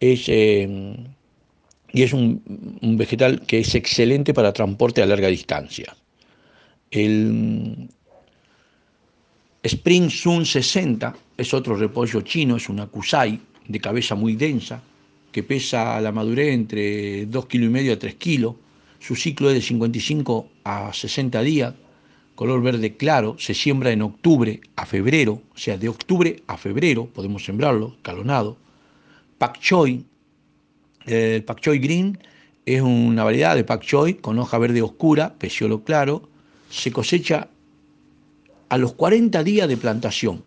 es, 0.00 0.24
eh, 0.26 0.96
y 1.92 2.02
es 2.02 2.12
un, 2.12 2.42
vegetal 2.98 3.40
que 3.46 3.60
es 3.60 3.72
excelente 3.76 4.34
para 4.34 4.52
transporte 4.52 5.00
a 5.00 5.06
larga 5.06 5.28
distancia. 5.28 5.94
El 6.92 7.88
Spring 9.62 10.10
Sun 10.10 10.44
60 10.44 11.16
es 11.38 11.54
otro 11.54 11.74
repollo 11.74 12.20
chino, 12.20 12.56
es 12.56 12.68
una 12.68 12.86
kusai 12.86 13.40
de 13.66 13.80
cabeza 13.80 14.14
muy 14.14 14.36
densa, 14.36 14.82
que 15.32 15.42
pesa 15.42 15.96
a 15.96 16.00
la 16.02 16.12
madurez 16.12 16.52
entre 16.52 17.24
2 17.24 17.46
kilos 17.46 17.68
y 17.68 17.72
medio 17.72 17.94
a 17.94 17.98
3 17.98 18.14
kilos. 18.16 18.56
Su 18.98 19.16
ciclo 19.16 19.48
es 19.48 19.54
de 19.54 19.62
55 19.62 20.48
a 20.64 20.92
60 20.92 21.42
días, 21.42 21.74
color 22.34 22.62
verde 22.62 22.94
claro, 22.96 23.36
se 23.38 23.54
siembra 23.54 23.90
en 23.90 24.02
octubre 24.02 24.60
a 24.76 24.84
febrero, 24.84 25.40
o 25.54 25.58
sea, 25.58 25.78
de 25.78 25.88
octubre 25.88 26.42
a 26.46 26.58
febrero 26.58 27.06
podemos 27.06 27.42
sembrarlo, 27.44 27.96
calonado. 28.02 28.58
Pak 29.38 29.58
Choi, 29.60 30.04
el 31.06 31.42
Pak 31.42 31.60
Choi 31.60 31.78
Green 31.78 32.18
es 32.66 32.82
una 32.82 33.24
variedad 33.24 33.56
de 33.56 33.64
Pak 33.64 33.82
Choi 33.82 34.14
con 34.14 34.38
hoja 34.38 34.58
verde 34.58 34.82
oscura, 34.82 35.34
peciolo 35.38 35.82
claro, 35.84 36.28
se 36.72 36.90
cosecha 36.90 37.48
a 38.68 38.78
los 38.78 38.94
40 38.94 39.44
días 39.44 39.68
de 39.68 39.76
plantación. 39.76 40.42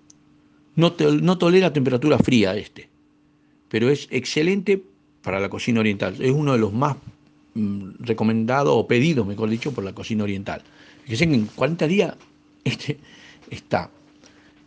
No, 0.76 0.96
no 1.22 1.38
tolera 1.38 1.72
temperatura 1.72 2.18
fría 2.18 2.56
este 2.56 2.90
pero 3.70 3.90
es 3.90 4.08
excelente 4.12 4.82
para 5.22 5.40
la 5.40 5.50
cocina 5.50 5.80
oriental. 5.80 6.16
Es 6.20 6.32
uno 6.32 6.54
de 6.54 6.60
los 6.60 6.74
más 6.74 6.96
mm, 7.56 7.96
recomendados 8.00 8.74
o 8.74 8.88
pedidos, 8.88 9.26
mejor 9.26 9.50
dicho, 9.50 9.74
por 9.74 9.84
la 9.84 9.94
cocina 9.94 10.24
oriental. 10.24 10.62
Fíjense 11.04 11.28
que 11.28 11.36
en 11.36 11.46
40 11.48 11.88
días 11.88 12.16
este 12.64 12.98
está. 13.50 13.90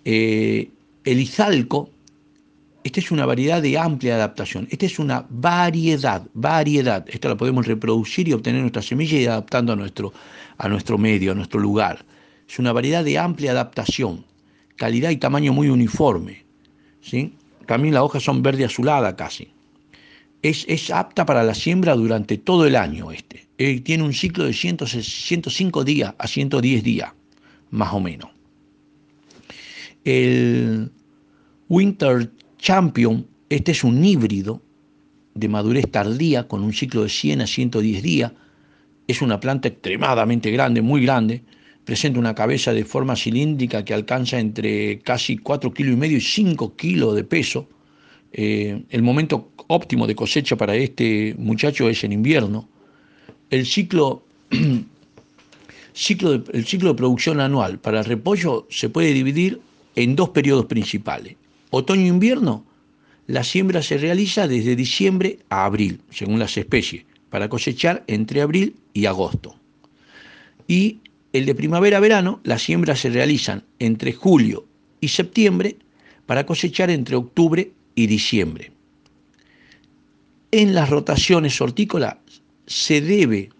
Eh, 0.04 0.68
el 1.04 1.20
izalco, 1.20 1.90
esta 2.88 3.00
es 3.00 3.10
una 3.10 3.26
variedad 3.26 3.60
de 3.60 3.76
amplia 3.76 4.14
adaptación. 4.14 4.66
Esta 4.70 4.86
es 4.86 4.98
una 4.98 5.26
variedad, 5.28 6.26
variedad. 6.32 7.04
Esta 7.06 7.28
la 7.28 7.36
podemos 7.36 7.66
reproducir 7.66 8.28
y 8.28 8.32
obtener 8.32 8.62
nuestra 8.62 8.80
semilla 8.80 9.18
y 9.18 9.26
adaptando 9.26 9.74
a 9.74 9.76
nuestro, 9.76 10.14
a 10.56 10.70
nuestro 10.70 10.96
medio, 10.96 11.32
a 11.32 11.34
nuestro 11.34 11.60
lugar. 11.60 12.02
Es 12.48 12.58
una 12.58 12.72
variedad 12.72 13.04
de 13.04 13.18
amplia 13.18 13.50
adaptación, 13.50 14.24
calidad 14.76 15.10
y 15.10 15.18
tamaño 15.18 15.52
muy 15.52 15.68
uniforme. 15.68 16.44
¿sí? 17.02 17.34
También 17.66 17.92
las 17.92 18.04
hojas 18.04 18.22
son 18.22 18.42
verde 18.42 18.64
azulada 18.64 19.14
casi. 19.14 19.52
Es, 20.40 20.90
apta 20.90 21.26
para 21.26 21.42
la 21.42 21.54
siembra 21.54 21.94
durante 21.94 22.38
todo 22.38 22.64
el 22.64 22.74
año 22.74 23.12
este. 23.12 23.46
eh, 23.58 23.80
tiene 23.80 24.02
un 24.02 24.14
ciclo 24.14 24.44
de 24.44 24.54
105 24.54 25.84
días 25.84 26.14
a 26.16 26.26
110 26.26 26.82
días, 26.82 27.12
más 27.70 27.92
o 27.92 28.00
menos. 28.00 28.30
El 30.04 30.90
Winter 31.68 32.30
Champion, 32.58 33.26
este 33.48 33.72
es 33.72 33.84
un 33.84 34.04
híbrido 34.04 34.60
de 35.34 35.48
madurez 35.48 35.88
tardía 35.90 36.48
con 36.48 36.62
un 36.62 36.72
ciclo 36.72 37.04
de 37.04 37.08
100 37.08 37.42
a 37.42 37.46
110 37.46 38.02
días. 38.02 38.32
Es 39.06 39.22
una 39.22 39.38
planta 39.38 39.68
extremadamente 39.68 40.50
grande, 40.50 40.82
muy 40.82 41.02
grande. 41.02 41.42
Presenta 41.84 42.18
una 42.18 42.34
cabeza 42.34 42.72
de 42.72 42.84
forma 42.84 43.16
cilíndrica 43.16 43.84
que 43.84 43.94
alcanza 43.94 44.38
entre 44.38 44.98
casi 44.98 45.38
4 45.38 45.72
kilos 45.72 45.94
y 45.94 45.96
medio 45.96 46.18
y 46.18 46.20
5 46.20 46.76
kilos 46.76 47.14
de 47.14 47.24
peso. 47.24 47.68
Eh, 48.32 48.82
el 48.90 49.02
momento 49.02 49.52
óptimo 49.68 50.06
de 50.06 50.14
cosecha 50.16 50.56
para 50.56 50.74
este 50.74 51.34
muchacho 51.38 51.88
es 51.88 52.02
en 52.04 52.12
invierno. 52.12 52.68
El 53.48 53.64
ciclo, 53.64 54.24
ciclo 55.94 56.44
el 56.52 56.66
ciclo 56.66 56.90
de 56.90 56.94
producción 56.96 57.40
anual 57.40 57.78
para 57.78 58.00
el 58.00 58.04
repollo 58.04 58.66
se 58.68 58.90
puede 58.90 59.14
dividir 59.14 59.60
en 59.94 60.16
dos 60.16 60.30
periodos 60.30 60.66
principales. 60.66 61.36
Otoño-invierno, 61.70 62.64
la 63.26 63.44
siembra 63.44 63.82
se 63.82 63.98
realiza 63.98 64.48
desde 64.48 64.74
diciembre 64.74 65.40
a 65.50 65.64
abril, 65.64 66.00
según 66.10 66.38
las 66.38 66.56
especies, 66.56 67.04
para 67.28 67.48
cosechar 67.48 68.04
entre 68.06 68.40
abril 68.40 68.76
y 68.94 69.06
agosto. 69.06 69.54
Y 70.66 71.00
el 71.32 71.44
de 71.44 71.54
primavera-verano, 71.54 72.40
las 72.42 72.62
siembras 72.62 73.00
se 73.00 73.10
realizan 73.10 73.64
entre 73.78 74.12
julio 74.12 74.64
y 75.00 75.08
septiembre 75.08 75.76
para 76.24 76.46
cosechar 76.46 76.90
entre 76.90 77.16
octubre 77.16 77.70
y 77.94 78.06
diciembre. 78.06 78.72
En 80.50 80.74
las 80.74 80.88
rotaciones 80.88 81.60
hortícolas 81.60 82.16
se 82.66 83.02
debe 83.02 83.50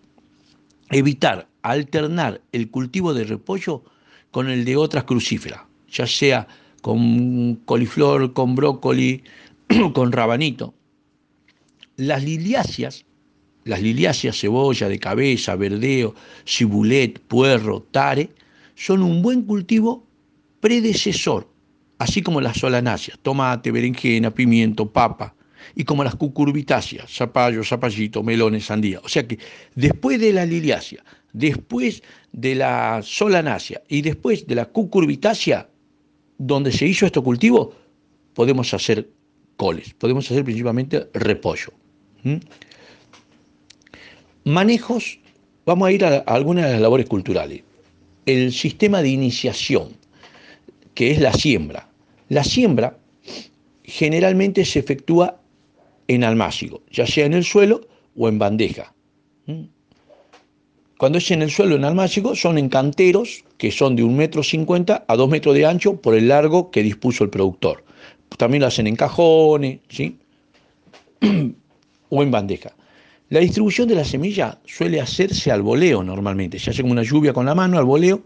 evitar 0.90 1.46
alternar 1.60 2.40
el 2.52 2.70
cultivo 2.70 3.12
de 3.12 3.24
repollo 3.24 3.82
con 4.30 4.48
el 4.48 4.64
de 4.64 4.76
otras 4.76 5.04
crucíferas, 5.04 5.60
ya 5.90 6.06
sea 6.06 6.48
con 6.82 7.56
coliflor, 7.64 8.32
con 8.32 8.54
brócoli, 8.54 9.22
con 9.94 10.12
rabanito. 10.12 10.74
Las 11.96 12.22
liliáceas, 12.22 13.04
las 13.64 13.82
liliáceas, 13.82 14.38
cebolla 14.38 14.88
de 14.88 14.98
cabeza, 14.98 15.56
verdeo, 15.56 16.14
cibulet, 16.46 17.20
puerro, 17.20 17.82
tare, 17.90 18.30
son 18.74 19.02
un 19.02 19.20
buen 19.22 19.42
cultivo 19.42 20.06
predecesor, 20.60 21.48
así 21.98 22.22
como 22.22 22.40
las 22.40 22.58
solanáceas, 22.58 23.18
tomate, 23.20 23.72
berenjena, 23.72 24.32
pimiento, 24.32 24.90
papa, 24.90 25.34
y 25.74 25.84
como 25.84 26.04
las 26.04 26.14
cucurbitáceas, 26.14 27.10
zapallo, 27.10 27.64
zapallito, 27.64 28.22
melones, 28.22 28.66
sandía. 28.66 29.00
O 29.04 29.08
sea 29.08 29.26
que 29.26 29.38
después 29.74 30.20
de 30.20 30.32
la 30.32 30.46
liliácea, 30.46 31.04
después 31.32 32.02
de 32.32 32.54
la 32.54 33.00
solanácea 33.02 33.82
y 33.88 34.02
después 34.02 34.46
de 34.46 34.54
la 34.54 34.66
cucurbitácea, 34.66 35.68
donde 36.38 36.72
se 36.72 36.86
hizo 36.86 37.04
este 37.04 37.20
cultivo, 37.20 37.74
podemos 38.34 38.72
hacer 38.72 39.10
coles, 39.56 39.92
podemos 39.94 40.30
hacer 40.30 40.44
principalmente 40.44 41.08
repollo. 41.12 41.72
Manejos, 44.44 45.18
vamos 45.66 45.88
a 45.88 45.92
ir 45.92 46.04
a 46.04 46.18
algunas 46.18 46.66
de 46.66 46.72
las 46.72 46.80
labores 46.80 47.06
culturales. 47.06 47.62
El 48.24 48.52
sistema 48.52 49.02
de 49.02 49.08
iniciación, 49.08 49.88
que 50.94 51.10
es 51.10 51.20
la 51.20 51.32
siembra. 51.32 51.88
La 52.28 52.44
siembra 52.44 52.98
generalmente 53.84 54.64
se 54.64 54.78
efectúa 54.78 55.40
en 56.06 56.24
almácigo, 56.24 56.82
ya 56.90 57.06
sea 57.06 57.26
en 57.26 57.34
el 57.34 57.44
suelo 57.44 57.86
o 58.16 58.28
en 58.28 58.38
bandeja. 58.38 58.94
Cuando 60.98 61.18
es 61.18 61.30
en 61.30 61.42
el 61.42 61.50
suelo 61.50 61.76
en 61.76 61.84
almácigo, 61.84 62.34
son 62.34 62.58
en 62.58 62.68
canteros 62.68 63.44
que 63.58 63.70
son 63.70 63.96
de 63.96 64.02
un 64.02 64.16
metro 64.16 64.42
cincuenta 64.42 65.04
a 65.06 65.16
dos 65.16 65.28
metros 65.28 65.54
de 65.54 65.66
ancho 65.66 65.96
por 66.00 66.14
el 66.14 66.28
largo 66.28 66.70
que 66.70 66.82
dispuso 66.82 67.24
el 67.24 67.30
productor. 67.30 67.84
También 68.36 68.62
lo 68.62 68.68
hacen 68.68 68.86
en 68.86 68.96
cajones, 68.96 69.80
¿sí? 69.88 70.18
o 72.08 72.22
en 72.22 72.30
bandeja. 72.30 72.74
La 73.30 73.40
distribución 73.40 73.88
de 73.88 73.96
la 73.96 74.04
semilla 74.04 74.58
suele 74.64 75.00
hacerse 75.00 75.50
al 75.50 75.62
voleo 75.62 76.02
normalmente. 76.02 76.58
Se 76.58 76.70
hace 76.70 76.82
como 76.82 76.92
una 76.92 77.02
lluvia 77.02 77.32
con 77.32 77.46
la 77.46 77.54
mano 77.54 77.78
al 77.78 77.84
voleo 77.84 78.22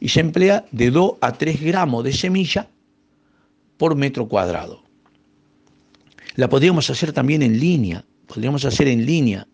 y 0.00 0.08
se 0.08 0.20
emplea 0.20 0.64
de 0.70 0.90
2 0.90 1.14
a 1.20 1.32
3 1.32 1.60
gramos 1.62 2.04
de 2.04 2.12
semilla 2.12 2.68
por 3.76 3.96
metro 3.96 4.28
cuadrado. 4.28 4.82
La 6.36 6.48
podríamos 6.48 6.88
hacer 6.90 7.12
también 7.12 7.42
en 7.42 7.58
línea, 7.58 8.04
podríamos 8.26 8.64
hacer 8.64 8.88
en 8.88 9.04
línea, 9.04 9.46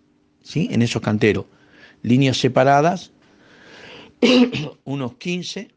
¿sí? 0.43 0.69
En 0.71 0.83
esos 0.83 1.01
canteros 1.01 1.47
líneas 2.03 2.37
separadas, 2.37 3.13
unos 4.85 5.15
15 5.15 5.69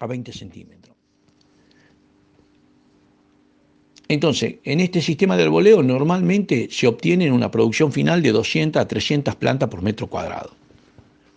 a 0.00 0.06
20 0.06 0.32
centímetros. 0.32 0.94
Entonces, 4.08 4.56
en 4.64 4.80
este 4.80 5.00
sistema 5.00 5.36
del 5.36 5.48
voleo 5.48 5.82
normalmente 5.82 6.68
se 6.70 6.86
obtiene 6.86 7.30
una 7.32 7.50
producción 7.50 7.90
final 7.90 8.22
de 8.22 8.32
200 8.32 8.82
a 8.82 8.88
300 8.88 9.36
plantas 9.36 9.68
por 9.68 9.82
metro 9.82 10.08
cuadrado. 10.08 10.52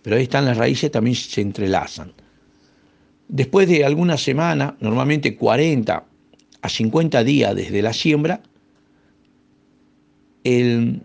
Pero 0.02 0.16
ahí 0.16 0.24
están 0.24 0.44
las 0.44 0.56
raíces, 0.56 0.90
también 0.90 1.16
se 1.16 1.40
entrelazan. 1.40 2.12
Después 3.28 3.68
de 3.68 3.84
alguna 3.84 4.16
semana, 4.16 4.76
normalmente 4.80 5.36
40 5.36 6.04
a 6.60 6.68
50 6.68 7.24
días 7.24 7.54
desde 7.54 7.82
la 7.82 7.92
siembra, 7.92 8.42
el, 10.44 11.02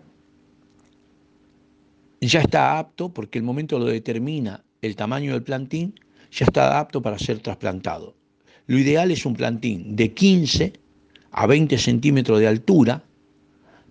ya 2.20 2.40
está 2.40 2.78
apto, 2.78 3.12
porque 3.12 3.38
el 3.38 3.44
momento 3.44 3.78
lo 3.78 3.86
determina 3.86 4.63
el 4.84 4.96
tamaño 4.96 5.32
del 5.32 5.42
plantín, 5.42 5.94
ya 6.30 6.44
está 6.44 6.78
apto 6.78 7.00
para 7.00 7.18
ser 7.18 7.40
trasplantado. 7.40 8.14
Lo 8.66 8.78
ideal 8.78 9.10
es 9.10 9.24
un 9.24 9.34
plantín 9.34 9.96
de 9.96 10.12
15 10.12 10.72
a 11.32 11.46
20 11.46 11.78
centímetros 11.78 12.40
de 12.40 12.48
altura 12.48 13.02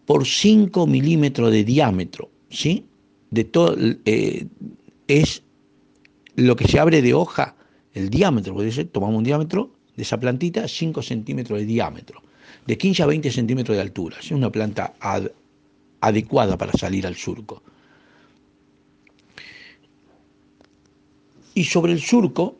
por 0.06 0.28
5 0.28 0.86
milímetros 0.88 1.52
de 1.52 1.64
diámetro, 1.64 2.30
¿sí? 2.50 2.86
De 3.32 3.44
todo, 3.44 3.76
eh, 4.06 4.48
es 5.08 5.44
lo 6.36 6.56
que 6.56 6.68
se 6.68 6.80
abre 6.80 7.02
de 7.02 7.14
hoja, 7.14 7.56
el 7.94 8.10
diámetro, 8.10 8.54
puede 8.54 8.72
ser, 8.72 8.88
tomamos 8.88 9.18
un 9.18 9.24
diámetro 9.24 9.72
de 9.96 10.04
esa 10.04 10.20
plantita, 10.20 10.68
5 10.68 11.02
centímetros 11.02 11.60
de 11.60 11.66
diámetro, 11.66 12.22
de 12.66 12.78
15 12.78 13.04
a 13.04 13.06
20 13.06 13.32
centímetros 13.32 13.76
de 13.76 13.82
altura, 13.82 14.18
es 14.20 14.32
una 14.32 14.52
planta 14.52 14.94
adecuada 16.02 16.58
para 16.58 16.74
salir 16.74 17.06
al 17.08 17.16
surco. 17.16 17.64
Y 21.54 21.64
sobre 21.66 21.94
el 21.94 22.02
surco, 22.02 22.58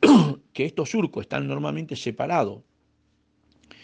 que 0.52 0.64
estos 0.64 0.90
surcos 0.90 1.22
están 1.22 1.46
normalmente 1.46 1.96
separados, 1.96 2.60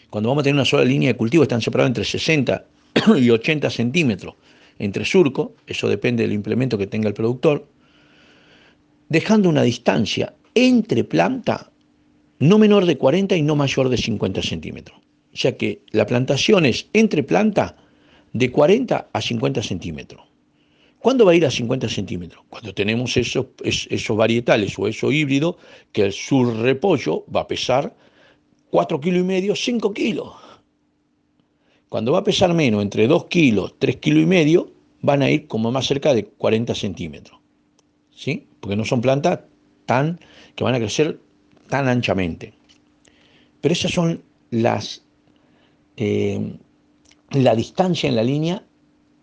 cuando 0.09 0.29
vamos 0.29 0.41
a 0.41 0.43
tener 0.43 0.55
una 0.55 0.65
sola 0.65 0.85
línea 0.85 1.09
de 1.09 1.17
cultivo 1.17 1.43
están 1.43 1.61
separados 1.61 1.89
entre 1.89 2.05
60 2.05 2.65
y 3.17 3.29
80 3.29 3.69
centímetros 3.69 4.35
entre 4.79 5.05
surco, 5.05 5.53
eso 5.65 5.89
depende 5.89 6.23
del 6.23 6.33
implemento 6.33 6.77
que 6.77 6.87
tenga 6.87 7.07
el 7.07 7.13
productor, 7.13 7.67
dejando 9.09 9.49
una 9.49 9.63
distancia 9.63 10.33
entre 10.53 11.03
planta 11.03 11.71
no 12.39 12.57
menor 12.59 12.85
de 12.85 12.97
40 12.97 13.35
y 13.35 13.41
no 13.41 13.55
mayor 13.55 13.89
de 13.89 13.97
50 13.97 14.41
centímetros. 14.43 14.99
O 15.33 15.37
sea 15.37 15.57
que 15.57 15.81
la 15.91 16.05
plantación 16.05 16.65
es 16.65 16.87
entre 16.93 17.23
planta 17.23 17.75
de 18.33 18.51
40 18.51 19.09
a 19.11 19.21
50 19.21 19.63
centímetros. 19.63 20.21
¿Cuándo 21.07 21.23
va 21.23 21.31
a 21.31 21.35
ir 21.35 21.45
a 21.45 21.49
50 21.49 21.87
centímetros? 21.87 22.43
Cuando 22.49 22.73
tenemos 22.73 23.15
esos, 23.15 23.45
esos 23.63 24.17
varietales 24.17 24.77
o 24.77 24.89
eso 24.89 25.09
híbrido, 25.09 25.57
que 25.93 26.01
el 26.01 26.11
surrepollo 26.11 27.23
va 27.33 27.43
a 27.43 27.47
pesar 27.47 27.95
4 28.71 28.99
kilos 28.99 29.21
y 29.21 29.23
medio, 29.23 29.55
5 29.55 29.93
kilos. 29.93 30.33
Cuando 31.87 32.11
va 32.11 32.19
a 32.19 32.23
pesar 32.25 32.53
menos, 32.53 32.81
entre 32.81 33.07
2 33.07 33.27
kilos, 33.27 33.75
3 33.79 33.95
kilos 33.95 34.23
y 34.23 34.25
medio, 34.25 34.73
van 34.99 35.21
a 35.21 35.31
ir 35.31 35.47
como 35.47 35.71
más 35.71 35.87
cerca 35.87 36.13
de 36.13 36.25
40 36.25 36.75
centímetros. 36.75 37.39
¿Sí? 38.13 38.45
Porque 38.59 38.75
no 38.75 38.83
son 38.83 38.99
plantas 38.99 39.39
tan, 39.85 40.19
que 40.55 40.65
van 40.65 40.75
a 40.75 40.79
crecer 40.79 41.21
tan 41.69 41.87
anchamente. 41.87 42.53
Pero 43.61 43.71
esas 43.71 43.93
son 43.93 44.23
las, 44.51 45.05
eh, 45.95 46.57
la 47.31 47.55
distancia 47.55 48.09
en 48.09 48.17
la 48.17 48.23
línea 48.23 48.66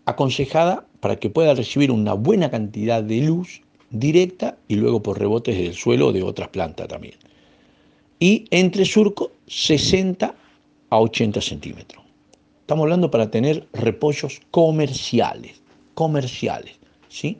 aconsejada 0.05 0.85
para 0.99 1.17
que 1.17 1.29
pueda 1.29 1.53
recibir 1.53 1.91
una 1.91 2.13
buena 2.13 2.49
cantidad 2.49 3.03
de 3.03 3.21
luz 3.21 3.61
directa 3.89 4.57
y 4.67 4.75
luego 4.75 5.01
por 5.01 5.19
rebotes 5.19 5.57
del 5.57 5.73
suelo 5.73 6.11
de 6.11 6.23
otras 6.23 6.49
plantas 6.49 6.87
también. 6.87 7.15
Y 8.19 8.45
entre 8.51 8.85
surco 8.85 9.31
60 9.47 10.33
a 10.89 10.99
80 10.99 11.41
centímetros. 11.41 12.03
Estamos 12.61 12.83
hablando 12.83 13.11
para 13.11 13.29
tener 13.29 13.67
repollos 13.73 14.41
comerciales, 14.51 15.61
comerciales, 15.93 16.75
¿sí? 17.09 17.37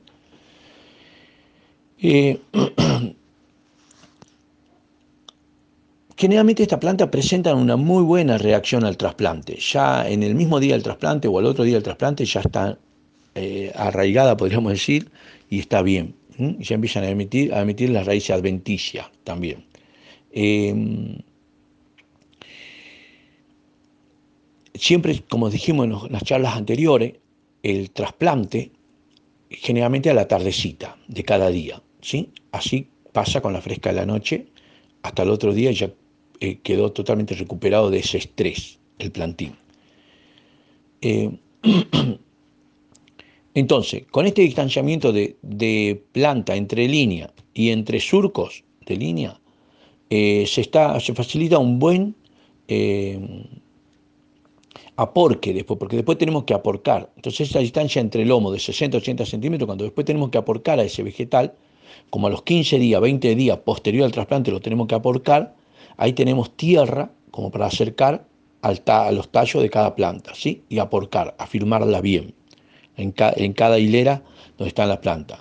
Eh, 1.99 2.39
generalmente 6.17 6.63
esta 6.63 6.79
planta 6.79 7.11
presenta 7.11 7.53
una 7.53 7.75
muy 7.75 8.03
buena 8.03 8.37
reacción 8.37 8.83
al 8.85 8.97
trasplante. 8.97 9.57
Ya 9.57 10.09
en 10.09 10.23
el 10.23 10.35
mismo 10.35 10.59
día 10.59 10.73
del 10.73 10.83
trasplante 10.83 11.27
o 11.27 11.39
al 11.39 11.45
otro 11.45 11.63
día 11.63 11.75
del 11.75 11.83
trasplante 11.83 12.25
ya 12.25 12.41
está 12.41 12.77
eh, 13.35 13.71
arraigada, 13.75 14.37
podríamos 14.37 14.71
decir, 14.71 15.11
y 15.49 15.59
está 15.59 15.81
bien. 15.81 16.15
Ya 16.37 16.75
empiezan 16.75 17.03
a 17.03 17.09
emitir, 17.09 17.53
a 17.53 17.61
emitir 17.61 17.89
las 17.89 18.05
raíces 18.05 18.31
adventicias 18.31 19.07
también. 19.23 19.65
Em, 20.31 21.17
siempre, 24.73 25.23
como 25.29 25.49
dijimos 25.49 26.05
en 26.05 26.11
las 26.11 26.23
charlas 26.23 26.55
anteriores, 26.55 27.13
el 27.63 27.91
trasplante 27.91 28.71
generalmente 29.49 30.09
a 30.09 30.13
la 30.13 30.27
tardecita 30.27 30.97
de 31.07 31.23
cada 31.23 31.49
día, 31.49 31.81
¿sí? 32.01 32.31
Así 32.51 32.89
pasa 33.13 33.41
con 33.41 33.53
la 33.53 33.61
fresca 33.61 33.89
de 33.91 33.95
la 33.95 34.05
noche, 34.05 34.47
hasta 35.03 35.23
el 35.23 35.29
otro 35.29 35.53
día 35.53 35.71
ya 35.71 35.89
eh, 36.39 36.59
quedó 36.63 36.91
totalmente 36.91 37.35
recuperado 37.35 37.89
de 37.89 37.99
ese 37.99 38.17
estrés, 38.17 38.79
el 38.99 39.11
plantín. 39.11 39.55
Eh, 41.01 41.31
entonces, 43.53 44.03
con 44.11 44.25
este 44.25 44.41
distanciamiento 44.41 45.13
de, 45.13 46.03
planta 46.11 46.55
entre 46.55 46.87
línea 46.87 47.31
y 47.53 47.69
entre 47.69 47.99
surcos 47.99 48.63
de 48.85 48.97
línea, 48.97 49.39
eh, 50.09 50.45
se, 50.47 50.61
está, 50.61 50.99
se 50.99 51.13
facilita 51.13 51.57
un 51.57 51.79
buen 51.79 52.15
aporque 54.95 55.53
después, 55.53 55.77
porque 55.77 55.97
después 55.97 56.17
tenemos 56.17 56.43
que 56.43 56.53
aporcar. 56.53 57.11
Entonces 57.15 57.49
esa 57.49 57.59
distancia 57.59 58.01
entre 58.01 58.23
el 58.23 58.29
lomo 58.29 58.51
de 58.51 58.59
60-80 58.59 59.25
centímetros, 59.25 59.65
cuando 59.67 59.83
después 59.83 60.05
tenemos 60.05 60.29
que 60.29 60.37
aporcar 60.37 60.79
a 60.79 60.83
ese 60.83 61.03
vegetal, 61.03 61.53
como 62.09 62.27
a 62.27 62.29
los 62.29 62.43
15 62.43 62.79
días, 62.79 63.01
20 63.01 63.35
días 63.35 63.57
posterior 63.59 64.05
al 64.05 64.11
trasplante 64.11 64.51
lo 64.51 64.61
tenemos 64.61 64.87
que 64.87 64.95
aporcar, 64.95 65.55
ahí 65.97 66.13
tenemos 66.13 66.55
tierra 66.55 67.11
como 67.31 67.51
para 67.51 67.67
acercar 67.67 68.25
a 68.61 69.11
los 69.11 69.29
tallos 69.29 69.61
de 69.61 69.69
cada 69.69 69.95
planta, 69.95 70.33
¿sí? 70.33 70.63
Y 70.69 70.79
aporcar, 70.79 71.35
afirmarla 71.37 72.01
bien 72.01 72.33
en, 72.97 73.13
en 73.17 73.53
cada 73.53 73.77
hilera 73.77 74.23
donde 74.57 74.69
están 74.69 74.89
las 74.89 74.99
plantas. 74.99 75.39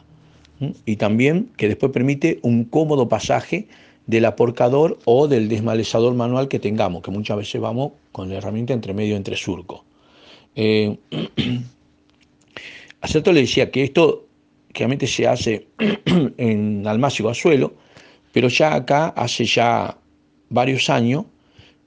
Y 0.85 0.97
también 0.97 1.51
que 1.57 1.69
después 1.69 1.91
permite 1.93 2.39
un 2.43 2.65
cómodo 2.65 3.09
pasaje 3.09 3.67
del 4.07 4.27
aporcador 4.27 4.99
o 5.05 5.29
del 5.29 5.49
desmalezador 5.49 6.15
manual 6.15 6.49
que 6.49 6.59
tengamos, 6.59 7.03
que 7.03 7.11
muchas 7.11 7.39
veces 7.39 7.61
vamos 7.61 7.93
con 8.13 8.29
la 8.29 8.37
herramienta 8.37 8.73
entre 8.73 8.93
medio, 8.93 9.17
entre 9.17 9.37
surco. 9.37 9.85
Eh, 10.55 10.97
le 13.25 13.41
decía 13.41 13.71
que 13.71 13.85
esto 13.85 14.27
realmente 14.75 15.07
se 15.07 15.27
hace 15.27 15.69
en 16.37 16.87
almácigo 16.87 17.31
a 17.31 17.35
suelo, 17.35 17.75
pero 18.33 18.49
ya 18.49 18.75
acá 18.75 19.09
hace 19.09 19.45
ya 19.45 19.97
varios 20.55 20.89
años 20.89 21.27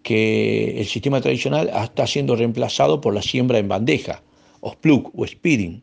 que 0.03 0.80
el 0.80 0.86
sistema 0.86 1.22
tradicional 1.22 1.72
está 1.84 2.05
siendo 2.05 2.36
reemplazado 2.36 3.01
por 3.01 3.13
la 3.13 3.22
siembra 3.22 3.57
en 3.57 3.68
bandeja, 3.68 4.22
o 4.59 4.74
splug 4.74 5.11
o 5.15 5.26
speeding, 5.26 5.82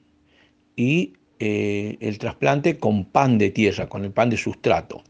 y 0.76 1.14
eh, 1.38 1.96
el 2.00 2.18
trasplante 2.18 2.78
con 2.78 3.04
pan 3.04 3.38
de 3.38 3.50
tierra, 3.50 3.88
con 3.88 4.04
el 4.04 4.12
pan 4.12 4.30
de 4.30 4.36
sustrato. 4.36 5.02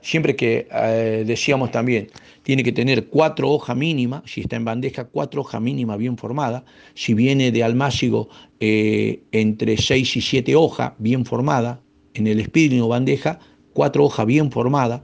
Siempre 0.00 0.36
que 0.36 0.66
eh, 0.70 1.24
decíamos 1.26 1.70
también, 1.70 2.08
tiene 2.42 2.62
que 2.62 2.72
tener 2.72 3.06
cuatro 3.06 3.48
hojas 3.48 3.76
mínimas, 3.76 4.22
si 4.26 4.42
está 4.42 4.56
en 4.56 4.64
bandeja, 4.64 5.04
cuatro 5.04 5.42
hojas 5.42 5.60
mínimas 5.60 5.98
bien 5.98 6.16
formadas. 6.16 6.64
Si 6.94 7.14
viene 7.14 7.52
de 7.52 7.62
almácigo, 7.62 8.28
eh, 8.60 9.22
entre 9.32 9.76
seis 9.76 10.16
y 10.16 10.20
siete 10.20 10.56
hojas 10.56 10.92
bien 10.98 11.24
formadas. 11.24 11.78
En 12.14 12.26
el 12.26 12.44
speeding 12.44 12.82
o 12.82 12.88
bandeja, 12.88 13.38
cuatro 13.72 14.04
hojas 14.04 14.26
bien 14.26 14.50
formadas. 14.50 15.02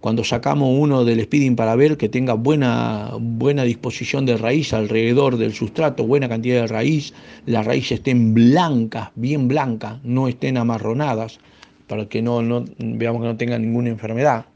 Cuando 0.00 0.24
sacamos 0.24 0.74
uno 0.78 1.04
del 1.04 1.20
speeding 1.20 1.56
para 1.56 1.76
ver 1.76 1.98
que 1.98 2.08
tenga 2.08 2.32
buena, 2.32 3.10
buena 3.20 3.64
disposición 3.64 4.24
de 4.24 4.38
raíz 4.38 4.72
alrededor 4.72 5.36
del 5.36 5.52
sustrato, 5.52 6.06
buena 6.06 6.26
cantidad 6.26 6.62
de 6.62 6.66
raíz, 6.68 7.12
las 7.44 7.66
raíces 7.66 7.98
estén 7.98 8.32
blancas, 8.32 9.10
bien 9.14 9.46
blancas, 9.46 9.98
no 10.02 10.26
estén 10.26 10.56
amarronadas 10.56 11.38
para 11.86 12.08
que 12.08 12.22
no, 12.22 12.64
veamos 12.78 13.20
que 13.20 13.28
no 13.28 13.36
tenga 13.36 13.58
ninguna 13.58 13.90
enfermedad, 13.90 14.46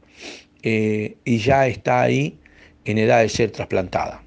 eh, 0.63 1.15
y 1.25 1.37
ya 1.37 1.67
está 1.67 2.01
ahí 2.01 2.35
en 2.85 2.97
edad 2.97 3.21
de 3.21 3.29
ser 3.29 3.51
trasplantada. 3.51 4.23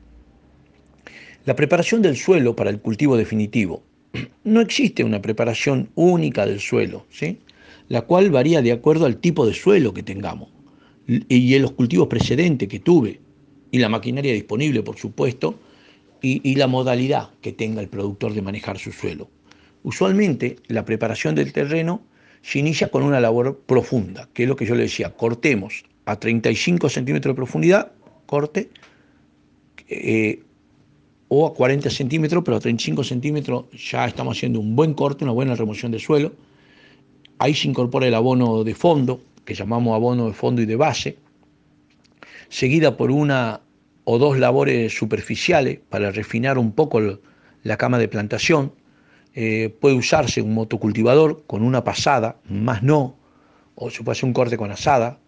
La 1.47 1.57
preparación 1.57 2.01
del 2.01 2.17
suelo 2.17 2.55
para 2.55 2.71
el 2.71 2.81
cultivo 2.81 3.17
definitivo. 3.17 3.83
No 4.45 4.61
existe 4.61 5.05
una 5.05 5.21
preparación 5.21 5.91
única 5.95 6.47
del 6.47 6.61
suelo, 6.61 7.07
¿sí? 7.11 7.39
la 7.89 8.03
cual 8.03 8.31
varía 8.31 8.63
de 8.63 8.73
acuerdo 8.73 9.05
al 9.05 9.17
tipo 9.17 9.47
de 9.47 9.53
suelo 9.53 9.93
que 9.93 10.03
tengamos 10.03 10.49
y 11.09 11.55
en 11.55 11.63
los 11.63 11.73
cultivos 11.73 12.07
precedentes 12.07 12.69
que 12.69 12.81
tuve, 12.81 13.21
y 13.71 13.79
la 13.79 13.89
maquinaria 13.89 14.33
disponible, 14.33 14.83
por 14.83 14.97
supuesto, 14.99 15.59
y, 16.21 16.55
la 16.57 16.67
modalidad 16.67 17.31
que 17.41 17.53
tenga 17.53 17.81
el 17.81 17.89
productor 17.89 18.35
de 18.35 18.43
manejar 18.43 18.79
su 18.79 18.93
suelo. 18.93 19.29
Usualmente 19.85 20.57
la 20.67 20.85
preparación 20.85 21.35
del 21.35 21.53
terreno 21.53 22.03
se 22.43 22.59
inicia 22.59 22.89
con 22.89 23.03
una 23.03 23.21
labor 23.21 23.61
profunda, 23.67 24.29
que 24.33 24.45
es 24.45 24.49
lo 24.49 24.57
que 24.57 24.67
yo 24.67 24.75
le 24.75 24.83
decía, 24.83 25.11
cortemos 25.11 25.85
a 26.07 26.19
35 26.19 26.89
centímetros 26.89 27.33
de 27.33 27.37
profundidad, 27.37 27.93
corte, 28.27 28.71
eh, 29.89 30.43
o 31.29 31.47
a 31.47 31.55
40 31.55 31.91
centímetros, 31.91 32.43
pero 32.45 32.57
a 32.57 32.61
35 32.61 33.05
centímetros 33.05 33.67
ya 33.73 34.07
estamos 34.07 34.37
haciendo 34.37 34.61
un 34.61 34.75
buen 34.75 34.95
corte, 34.95 35.25
una 35.25 35.33
buena 35.33 35.55
remoción 35.55 35.93
de 35.93 35.99
suelo. 35.99 36.33
Ahí 37.39 37.55
se 37.55 37.69
incorpora 37.69 38.07
el 38.07 38.15
abono 38.15 38.65
de 38.65 38.75
fondo, 38.75 39.21
que 39.49 39.55
llamamos 39.55 39.95
abono 39.95 40.27
de 40.27 40.35
fondo 40.35 40.61
y 40.61 40.67
de 40.67 40.77
base, 40.77 41.17
seguida 42.51 42.99
por 42.99 43.11
una 43.11 43.63
o 44.05 44.19
dos 44.19 44.39
labores 44.39 44.95
superficiales 44.95 45.81
para 45.89 46.11
refinar 46.11 46.59
un 46.59 46.73
poco 46.73 47.01
la 47.63 47.77
cama 47.79 47.99
de 47.99 48.09
plantación, 48.09 48.75
eh, 49.35 49.75
puede 49.81 49.95
usarse 49.95 50.43
un 50.43 50.53
motocultivador 50.53 51.45
con 51.47 51.63
una 51.63 51.83
pasada, 51.83 52.37
más 52.45 52.83
no, 52.83 53.17
o 53.75 53.89
se 53.89 54.03
puede 54.03 54.19
hacer 54.19 54.27
un 54.27 54.35
corte 54.35 54.59
con 54.59 54.71
asada. 54.71 55.19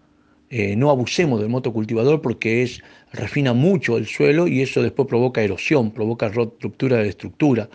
Eh, 0.50 0.76
no 0.76 0.90
abusemos 0.90 1.40
del 1.40 1.48
motocultivador 1.48 2.20
porque 2.20 2.62
es, 2.62 2.82
refina 3.14 3.54
mucho 3.54 3.96
el 3.96 4.06
suelo 4.06 4.46
y 4.46 4.60
eso 4.60 4.82
después 4.82 5.08
provoca 5.08 5.40
erosión, 5.40 5.92
provoca 5.92 6.28
ruptura 6.28 6.98
de 6.98 7.08
estructura. 7.08 7.70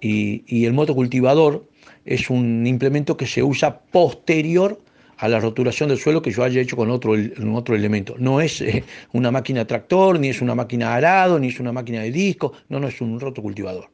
Y, 0.00 0.42
y 0.46 0.64
el 0.64 0.72
motocultivador 0.72 1.68
es 2.06 2.30
un 2.30 2.66
implemento 2.66 3.18
que 3.18 3.26
se 3.26 3.42
usa 3.42 3.80
posterior 3.80 4.80
a 5.22 5.28
la 5.28 5.38
roturación 5.38 5.88
del 5.88 5.98
suelo 5.98 6.20
que 6.20 6.32
yo 6.32 6.42
haya 6.42 6.60
hecho 6.60 6.76
con 6.76 6.90
otro, 6.90 7.14
otro 7.54 7.76
elemento. 7.76 8.16
No 8.18 8.40
es 8.40 8.60
eh, 8.60 8.82
una 9.12 9.30
máquina 9.30 9.64
tractor, 9.64 10.18
ni 10.18 10.28
es 10.28 10.42
una 10.42 10.56
máquina 10.56 10.96
arado, 10.96 11.38
ni 11.38 11.46
es 11.46 11.60
una 11.60 11.70
máquina 11.70 12.02
de 12.02 12.10
disco, 12.10 12.54
no, 12.68 12.80
no 12.80 12.88
es 12.88 13.00
un 13.00 13.20
rotocultivador. 13.20 13.88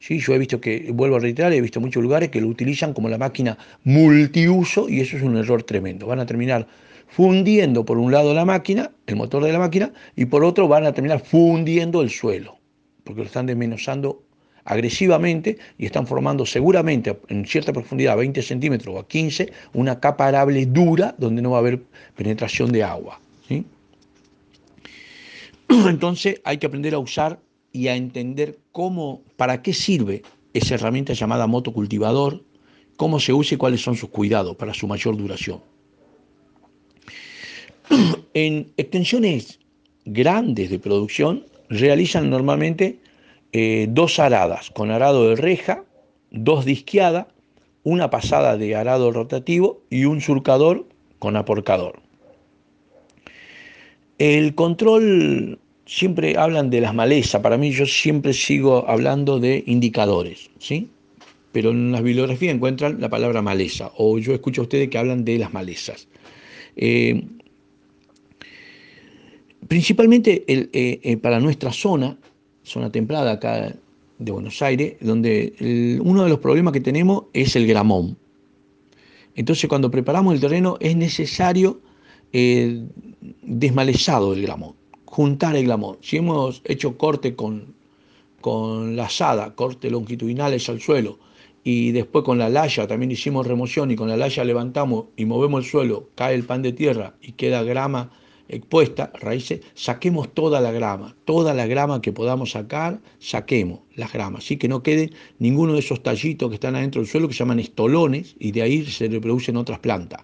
¿sí? 0.00 0.18
Yo 0.18 0.34
he 0.34 0.38
visto 0.38 0.60
que, 0.60 0.90
vuelvo 0.92 1.16
a 1.16 1.18
reiterar, 1.20 1.52
he 1.52 1.60
visto 1.60 1.80
muchos 1.80 2.02
lugares 2.02 2.30
que 2.30 2.40
lo 2.40 2.48
utilizan 2.48 2.94
como 2.94 3.08
la 3.08 3.16
máquina 3.16 3.56
multiuso 3.84 4.88
y 4.88 4.98
eso 4.98 5.16
es 5.16 5.22
un 5.22 5.36
error 5.36 5.62
tremendo. 5.62 6.08
Van 6.08 6.18
a 6.18 6.26
terminar 6.26 6.66
fundiendo 7.06 7.84
por 7.84 7.96
un 7.96 8.10
lado 8.10 8.34
la 8.34 8.44
máquina, 8.44 8.90
el 9.06 9.14
motor 9.14 9.44
de 9.44 9.52
la 9.52 9.60
máquina, 9.60 9.92
y 10.16 10.24
por 10.24 10.42
otro 10.42 10.66
van 10.66 10.84
a 10.84 10.92
terminar 10.92 11.20
fundiendo 11.20 12.02
el 12.02 12.10
suelo, 12.10 12.58
porque 13.04 13.20
lo 13.20 13.26
están 13.26 13.46
desmenuzando 13.46 14.24
agresivamente 14.64 15.58
y 15.78 15.86
están 15.86 16.06
formando 16.06 16.46
seguramente 16.46 17.18
en 17.28 17.46
cierta 17.46 17.72
profundidad, 17.72 18.16
20 18.16 18.42
centímetros 18.42 18.94
o 18.94 18.98
a 18.98 19.08
15, 19.08 19.52
una 19.74 19.98
capa 20.00 20.28
arable 20.28 20.66
dura 20.66 21.14
donde 21.18 21.42
no 21.42 21.50
va 21.50 21.58
a 21.58 21.60
haber 21.60 21.82
penetración 22.16 22.72
de 22.72 22.82
agua. 22.82 23.20
Entonces 25.88 26.40
hay 26.44 26.58
que 26.58 26.66
aprender 26.66 26.94
a 26.94 26.98
usar 26.98 27.40
y 27.72 27.88
a 27.88 27.96
entender 27.96 28.58
cómo, 28.72 29.22
para 29.36 29.62
qué 29.62 29.72
sirve 29.72 30.22
esa 30.52 30.74
herramienta 30.74 31.14
llamada 31.14 31.46
motocultivador, 31.46 32.44
cómo 32.96 33.18
se 33.18 33.32
usa 33.32 33.54
y 33.54 33.58
cuáles 33.58 33.80
son 33.80 33.96
sus 33.96 34.10
cuidados 34.10 34.56
para 34.56 34.74
su 34.74 34.86
mayor 34.86 35.16
duración. 35.16 35.60
En 38.34 38.72
extensiones 38.78 39.58
grandes 40.06 40.70
de 40.70 40.78
producción 40.78 41.44
realizan 41.68 42.30
normalmente 42.30 42.98
eh, 43.52 43.86
dos 43.90 44.18
aradas 44.18 44.70
con 44.70 44.90
arado 44.90 45.28
de 45.28 45.36
reja, 45.36 45.84
dos 46.30 46.64
disqueadas, 46.64 47.26
una 47.84 48.08
pasada 48.08 48.56
de 48.56 48.74
arado 48.74 49.12
rotativo 49.12 49.82
y 49.90 50.06
un 50.06 50.20
surcador 50.20 50.86
con 51.18 51.36
aporcador. 51.36 52.00
El 54.18 54.54
control 54.54 55.58
siempre 55.84 56.38
hablan 56.38 56.70
de 56.70 56.80
las 56.80 56.94
malezas, 56.94 57.42
para 57.42 57.58
mí 57.58 57.72
yo 57.72 57.84
siempre 57.84 58.32
sigo 58.32 58.88
hablando 58.88 59.38
de 59.38 59.64
indicadores, 59.66 60.50
¿sí? 60.58 60.88
Pero 61.52 61.72
en 61.72 61.92
las 61.92 62.02
bibliografías 62.02 62.54
encuentran 62.54 63.00
la 63.00 63.10
palabra 63.10 63.42
maleza, 63.42 63.92
o 63.96 64.18
yo 64.18 64.32
escucho 64.32 64.62
a 64.62 64.64
ustedes 64.64 64.88
que 64.88 64.96
hablan 64.96 65.24
de 65.24 65.38
las 65.38 65.52
malezas. 65.52 66.08
Eh, 66.76 67.22
principalmente 69.68 70.44
eh, 70.46 71.16
para 71.18 71.40
nuestra 71.40 71.72
zona, 71.72 72.16
zona 72.62 72.90
templada 72.90 73.32
acá 73.32 73.74
de 74.18 74.32
Buenos 74.32 74.60
Aires, 74.62 74.96
donde 75.00 75.98
uno 76.02 76.24
de 76.24 76.28
los 76.28 76.38
problemas 76.38 76.72
que 76.72 76.80
tenemos 76.80 77.24
es 77.32 77.56
el 77.56 77.66
gramón. 77.66 78.16
Entonces 79.34 79.68
cuando 79.68 79.90
preparamos 79.90 80.34
el 80.34 80.40
terreno 80.40 80.76
es 80.80 80.96
necesario 80.96 81.80
desmalezado 83.42 84.32
el 84.32 84.42
gramón 84.42 84.74
juntar 85.04 85.56
el 85.56 85.64
glamour. 85.64 85.98
Si 86.00 86.16
hemos 86.16 86.62
hecho 86.64 86.96
corte 86.96 87.34
con 87.36 87.74
con 88.42 88.96
la 88.96 89.04
asada, 89.04 89.54
corte 89.54 89.90
longitudinales 89.90 90.68
al 90.68 90.80
suelo, 90.80 91.18
y 91.64 91.92
después 91.92 92.24
con 92.24 92.38
la 92.38 92.50
laya 92.50 92.86
también 92.86 93.12
hicimos 93.12 93.46
remoción 93.46 93.90
y 93.90 93.96
con 93.96 94.08
la 94.08 94.16
laya 94.16 94.44
levantamos 94.44 95.06
y 95.16 95.24
movemos 95.24 95.64
el 95.64 95.70
suelo, 95.70 96.08
cae 96.16 96.34
el 96.34 96.42
pan 96.44 96.60
de 96.60 96.72
tierra 96.72 97.14
y 97.22 97.32
queda 97.32 97.62
grama 97.62 98.10
expuesta, 98.48 99.12
raíces, 99.20 99.60
saquemos 99.74 100.32
toda 100.34 100.60
la 100.60 100.72
grama, 100.72 101.16
toda 101.24 101.54
la 101.54 101.66
grama 101.66 102.02
que 102.02 102.12
podamos 102.12 102.52
sacar, 102.52 103.00
saquemos 103.18 103.80
las 103.94 104.12
gramas, 104.12 104.44
así 104.44 104.56
que 104.56 104.68
no 104.68 104.82
quede 104.82 105.10
ninguno 105.38 105.72
de 105.74 105.80
esos 105.80 106.02
tallitos 106.02 106.48
que 106.48 106.54
están 106.54 106.76
adentro 106.76 107.00
del 107.00 107.10
suelo 107.10 107.28
que 107.28 107.34
se 107.34 107.40
llaman 107.40 107.60
estolones 107.60 108.36
y 108.38 108.52
de 108.52 108.62
ahí 108.62 108.84
se 108.84 109.08
reproducen 109.08 109.56
otras 109.56 109.78
plantas. 109.78 110.22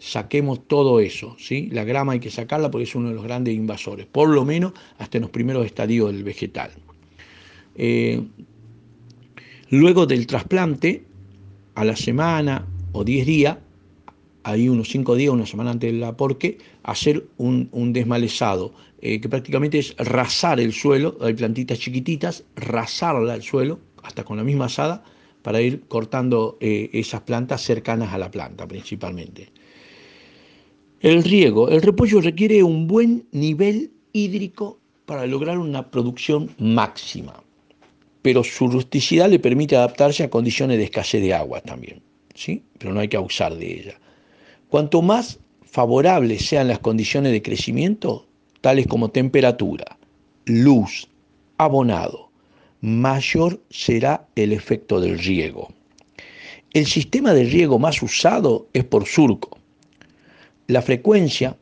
Saquemos 0.00 0.66
todo 0.68 1.00
eso, 1.00 1.34
¿sí? 1.38 1.68
La 1.72 1.82
grama 1.84 2.12
hay 2.12 2.20
que 2.20 2.30
sacarla 2.30 2.70
porque 2.70 2.84
es 2.84 2.94
uno 2.94 3.08
de 3.08 3.14
los 3.14 3.24
grandes 3.24 3.54
invasores, 3.54 4.06
por 4.06 4.28
lo 4.28 4.44
menos 4.44 4.72
hasta 4.98 5.18
en 5.18 5.22
los 5.22 5.30
primeros 5.30 5.66
estadios 5.66 6.12
del 6.12 6.22
vegetal. 6.22 6.70
Eh, 7.74 8.22
luego 9.70 10.06
del 10.06 10.26
trasplante, 10.26 11.04
a 11.74 11.84
la 11.84 11.96
semana 11.96 12.66
o 12.92 13.04
10 13.04 13.26
días, 13.26 13.58
ahí 14.50 14.68
unos 14.68 14.88
5 14.88 15.16
días, 15.16 15.32
una 15.32 15.46
semana 15.46 15.70
antes 15.70 15.92
del 15.92 16.02
aporque, 16.04 16.58
hacer 16.82 17.26
un, 17.36 17.92
desmalezado, 17.92 18.72
eh, 19.00 19.20
que 19.20 19.28
prácticamente 19.28 19.78
es 19.78 19.96
rasar 19.96 20.60
el 20.60 20.72
suelo, 20.72 21.16
hay 21.20 21.34
plantitas 21.34 21.78
chiquititas, 21.78 22.44
rasarla 22.56 23.34
el 23.34 23.42
suelo, 23.42 23.78
hasta 24.02 24.24
con 24.24 24.36
la 24.36 24.44
misma 24.44 24.66
asada, 24.66 25.04
para 25.42 25.60
ir 25.60 25.82
cortando 25.88 26.58
eh, 26.60 26.90
esas 26.92 27.22
plantas 27.22 27.62
cercanas 27.62 28.12
a 28.12 28.18
la 28.18 28.30
planta 28.30 28.66
principalmente. 28.66 29.50
El 31.00 31.22
riego. 31.22 31.68
El 31.68 31.80
repollo 31.82 32.20
requiere 32.20 32.62
un 32.62 32.88
buen 32.88 33.26
nivel 33.30 33.92
hídrico 34.12 34.80
para 35.06 35.26
lograr 35.26 35.58
una 35.58 35.90
producción 35.90 36.50
máxima 36.58 37.42
pero 38.22 38.44
su 38.44 38.68
rusticidad 38.68 39.30
le 39.30 39.38
permite 39.38 39.76
adaptarse 39.76 40.22
a 40.22 40.30
condiciones 40.30 40.78
de 40.78 40.84
escasez 40.84 41.22
de 41.22 41.34
agua 41.34 41.60
también, 41.60 42.02
¿sí? 42.34 42.62
pero 42.78 42.92
no 42.92 43.00
hay 43.00 43.08
que 43.08 43.16
abusar 43.16 43.56
de 43.56 43.80
ella. 43.80 43.94
Cuanto 44.68 45.02
más 45.02 45.38
favorables 45.62 46.46
sean 46.46 46.68
las 46.68 46.78
condiciones 46.78 47.32
de 47.32 47.42
crecimiento, 47.42 48.26
tales 48.60 48.86
como 48.86 49.10
temperatura, 49.10 49.98
luz, 50.44 51.08
abonado, 51.56 52.30
mayor 52.80 53.60
será 53.70 54.26
el 54.36 54.52
efecto 54.52 55.00
del 55.00 55.18
riego. 55.18 55.72
El 56.72 56.86
sistema 56.86 57.32
de 57.32 57.44
riego 57.44 57.78
más 57.78 58.02
usado 58.02 58.68
es 58.72 58.84
por 58.84 59.06
surco. 59.06 59.58
La 60.66 60.82
frecuencia 60.82 61.56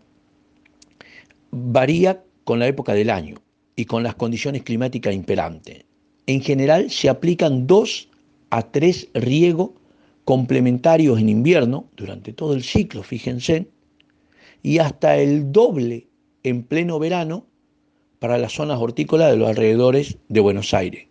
varía 1.51 2.23
con 2.45 2.59
la 2.59 2.67
época 2.67 2.93
del 2.95 3.11
año 3.11 3.37
y 3.77 3.85
con 3.85 4.03
las 4.03 4.15
condiciones 4.15 4.63
climáticas 4.63 5.15
imperantes 5.15 5.87
en 6.27 6.43
general 6.43 6.91
se 6.91 7.09
aplican 7.09 7.67
dos 7.67 8.09
a 8.51 8.63
tres 8.63 9.09
riegos 9.15 9.71
complementarios 10.27 11.21
en 11.21 11.29
invierno, 11.29 11.89
durante 11.97 12.33
todo 12.33 12.53
el 12.53 12.65
ciclo, 12.65 13.05
fíjense, 13.05 13.69
y 14.61 14.79
hasta 14.79 15.17
el 15.19 15.53
doble 15.53 16.09
en 16.43 16.65
pleno 16.65 16.99
verano 16.99 17.47
para 18.19 18.37
las 18.37 18.53
zonas 18.53 18.81
hortícolas 18.81 19.31
de 19.31 19.37
los 19.37 19.49
alrededores 19.49 20.19
de 20.29 20.41
Buenos 20.41 20.75
Aires. 20.75 21.07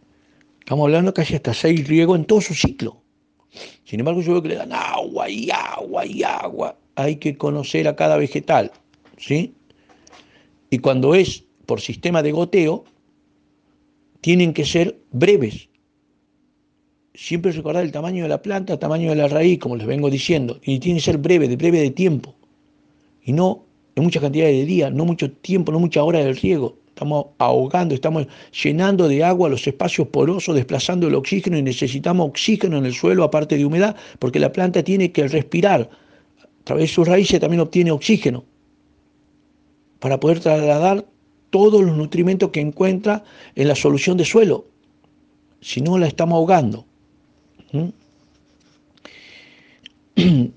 Estamos 0.59 0.83
hablando 0.83 1.13
casi 1.13 1.33
hasta 1.33 1.53
seis 1.53 1.87
riegos 1.87 2.19
en 2.19 2.25
todo 2.25 2.41
su 2.41 2.53
ciclo. 2.53 3.01
Sin 3.85 4.01
embargo, 4.01 4.19
yo 4.19 4.33
veo 4.33 4.41
que 4.41 4.49
le 4.49 4.55
dan 4.55 4.73
agua 4.73 5.29
y 5.29 5.49
agua 5.49 6.05
y 6.05 6.21
agua. 6.21 6.77
Hay 6.95 7.15
que 7.15 7.37
conocer 7.37 7.87
a 7.87 7.95
cada 7.95 8.17
vegetal, 8.17 8.69
¿sí? 9.15 9.55
Y 10.69 10.79
cuando 10.79 11.15
es 11.15 11.45
por 11.65 11.79
sistema 11.79 12.21
de 12.21 12.33
goteo, 12.33 12.83
tienen 14.19 14.53
que 14.53 14.65
ser 14.65 14.99
breves. 15.13 15.69
Siempre 17.17 17.51
recordar 17.51 17.83
el 17.83 17.91
tamaño 17.91 18.23
de 18.23 18.29
la 18.29 18.41
planta, 18.41 18.77
tamaño 18.77 19.09
de 19.09 19.15
la 19.15 19.27
raíz, 19.27 19.59
como 19.59 19.75
les 19.75 19.87
vengo 19.87 20.09
diciendo, 20.09 20.59
y 20.63 20.79
tiene 20.79 20.99
que 20.99 21.05
ser 21.05 21.17
breve, 21.17 21.47
de 21.47 21.55
breve 21.55 21.79
de 21.79 21.91
tiempo. 21.91 22.35
Y 23.23 23.31
no 23.31 23.63
en 23.95 24.03
muchas 24.03 24.21
cantidades 24.21 24.55
de 24.55 24.65
días, 24.65 24.91
no 24.91 25.05
mucho 25.05 25.31
tiempo, 25.31 25.71
no 25.71 25.79
muchas 25.79 26.03
horas 26.03 26.25
del 26.25 26.35
riego. 26.35 26.77
Estamos 26.89 27.27
ahogando, 27.37 27.95
estamos 27.95 28.27
llenando 28.63 29.07
de 29.07 29.23
agua 29.23 29.49
los 29.49 29.65
espacios 29.65 30.07
porosos, 30.09 30.55
desplazando 30.55 31.07
el 31.07 31.15
oxígeno 31.15 31.57
y 31.57 31.61
necesitamos 31.61 32.29
oxígeno 32.29 32.77
en 32.77 32.85
el 32.85 32.93
suelo 32.93 33.23
aparte 33.23 33.57
de 33.57 33.65
humedad, 33.65 33.95
porque 34.19 34.39
la 34.39 34.51
planta 34.51 34.83
tiene 34.83 35.11
que 35.11 35.27
respirar. 35.27 35.89
A 36.41 36.63
través 36.63 36.89
de 36.89 36.93
sus 36.93 37.07
raíces 37.07 37.39
también 37.39 37.61
obtiene 37.61 37.91
oxígeno 37.91 38.43
para 39.99 40.19
poder 40.19 40.39
trasladar 40.39 41.05
todos 41.49 41.83
los 41.83 41.95
nutrimentos 41.95 42.49
que 42.49 42.59
encuentra 42.59 43.23
en 43.55 43.67
la 43.67 43.75
solución 43.75 44.17
de 44.17 44.25
suelo. 44.25 44.65
Si 45.61 45.81
no, 45.81 45.97
la 45.97 46.07
estamos 46.07 46.35
ahogando. 46.35 46.85
¿Mm? 47.75 47.89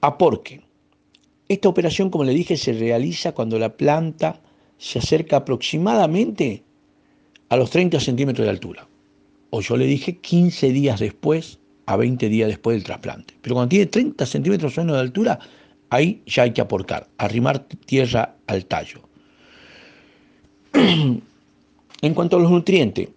Aporque. 0.00 0.62
Esta 1.48 1.68
operación, 1.68 2.10
como 2.10 2.24
le 2.24 2.32
dije, 2.32 2.56
se 2.56 2.72
realiza 2.72 3.32
cuando 3.32 3.58
la 3.58 3.76
planta 3.76 4.40
se 4.78 4.98
acerca 4.98 5.36
aproximadamente 5.36 6.62
a 7.48 7.56
los 7.56 7.70
30 7.70 8.00
centímetros 8.00 8.44
de 8.44 8.50
altura. 8.50 8.88
O 9.50 9.60
yo 9.60 9.76
le 9.76 9.86
dije 9.86 10.16
15 10.18 10.72
días 10.72 11.00
después 11.00 11.58
a 11.86 11.96
20 11.96 12.28
días 12.28 12.48
después 12.48 12.76
del 12.76 12.84
trasplante. 12.84 13.34
Pero 13.40 13.54
cuando 13.54 13.68
tiene 13.68 13.86
30 13.86 14.26
centímetros 14.26 14.76
menos 14.78 14.96
de 14.96 15.00
altura, 15.00 15.38
ahí 15.90 16.22
ya 16.26 16.44
hay 16.44 16.52
que 16.52 16.60
aporcar, 16.60 17.08
arrimar 17.18 17.60
tierra 17.86 18.36
al 18.46 18.66
tallo 18.66 19.00
en 20.74 22.14
cuanto 22.14 22.36
a 22.36 22.40
los 22.40 22.50
nutrientes, 22.50 23.08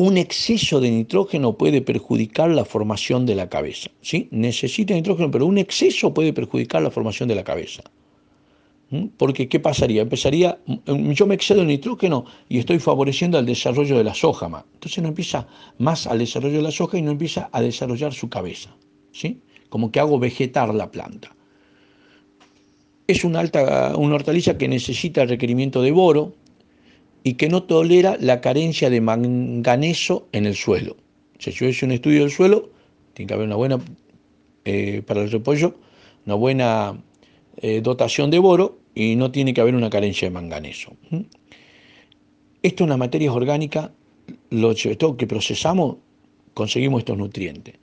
un 0.00 0.16
exceso 0.16 0.80
de 0.80 0.90
nitrógeno 0.90 1.58
puede 1.58 1.82
perjudicar 1.82 2.48
la 2.48 2.64
formación 2.64 3.26
de 3.26 3.34
la 3.34 3.50
cabeza. 3.50 3.90
¿sí? 4.00 4.28
Necesita 4.30 4.94
nitrógeno, 4.94 5.30
pero 5.30 5.44
un 5.44 5.58
exceso 5.58 6.14
puede 6.14 6.32
perjudicar 6.32 6.80
la 6.80 6.90
formación 6.90 7.28
de 7.28 7.34
la 7.34 7.44
cabeza. 7.44 7.82
¿Mm? 8.88 9.08
Porque, 9.18 9.46
¿qué 9.46 9.60
pasaría? 9.60 10.00
Empezaría, 10.00 10.58
mm, 10.64 11.10
yo 11.10 11.26
me 11.26 11.34
excedo 11.34 11.60
de 11.60 11.66
nitrógeno 11.66 12.24
y 12.48 12.58
estoy 12.60 12.78
favoreciendo 12.78 13.36
al 13.36 13.44
desarrollo 13.44 13.98
de 13.98 14.04
la 14.04 14.14
soja 14.14 14.48
más. 14.48 14.64
Entonces 14.72 15.02
no 15.02 15.10
empieza 15.10 15.46
más 15.76 16.06
al 16.06 16.18
desarrollo 16.20 16.56
de 16.56 16.62
la 16.62 16.70
soja 16.70 16.96
y 16.96 17.02
no 17.02 17.10
empieza 17.10 17.50
a 17.52 17.60
desarrollar 17.60 18.14
su 18.14 18.30
cabeza. 18.30 18.74
¿sí? 19.12 19.42
Como 19.68 19.92
que 19.92 20.00
hago 20.00 20.18
vegetar 20.18 20.74
la 20.74 20.90
planta. 20.90 21.36
Es 23.06 23.22
una, 23.22 23.40
alta, 23.40 23.94
una 23.98 24.14
hortaliza 24.14 24.56
que 24.56 24.66
necesita 24.66 25.26
requerimiento 25.26 25.82
de 25.82 25.90
boro, 25.90 26.32
y 27.22 27.34
que 27.34 27.48
no 27.48 27.64
tolera 27.64 28.16
la 28.20 28.40
carencia 28.40 28.90
de 28.90 29.00
manganeso 29.00 30.28
en 30.32 30.46
el 30.46 30.54
suelo. 30.54 30.96
Si 31.38 31.50
yo 31.52 31.66
hice 31.66 31.84
un 31.84 31.92
estudio 31.92 32.20
del 32.20 32.30
suelo, 32.30 32.70
tiene 33.14 33.28
que 33.28 33.34
haber 33.34 33.46
una 33.46 33.56
buena, 33.56 33.78
eh, 34.64 35.02
para 35.06 35.22
el 35.22 35.30
repollo, 35.30 35.74
una 36.26 36.34
buena 36.34 37.02
eh, 37.56 37.80
dotación 37.82 38.30
de 38.30 38.38
boro 38.38 38.78
y 38.94 39.16
no 39.16 39.30
tiene 39.30 39.54
que 39.54 39.60
haber 39.60 39.74
una 39.74 39.90
carencia 39.90 40.28
de 40.28 40.32
manganeso. 40.32 40.92
Esto 42.62 42.84
en 42.84 42.90
las 42.90 42.98
materias 42.98 43.34
orgánicas, 43.34 43.90
lo 44.50 44.74
que 45.16 45.26
procesamos, 45.26 45.96
conseguimos 46.54 47.00
estos 47.00 47.16
nutrientes. 47.16 47.74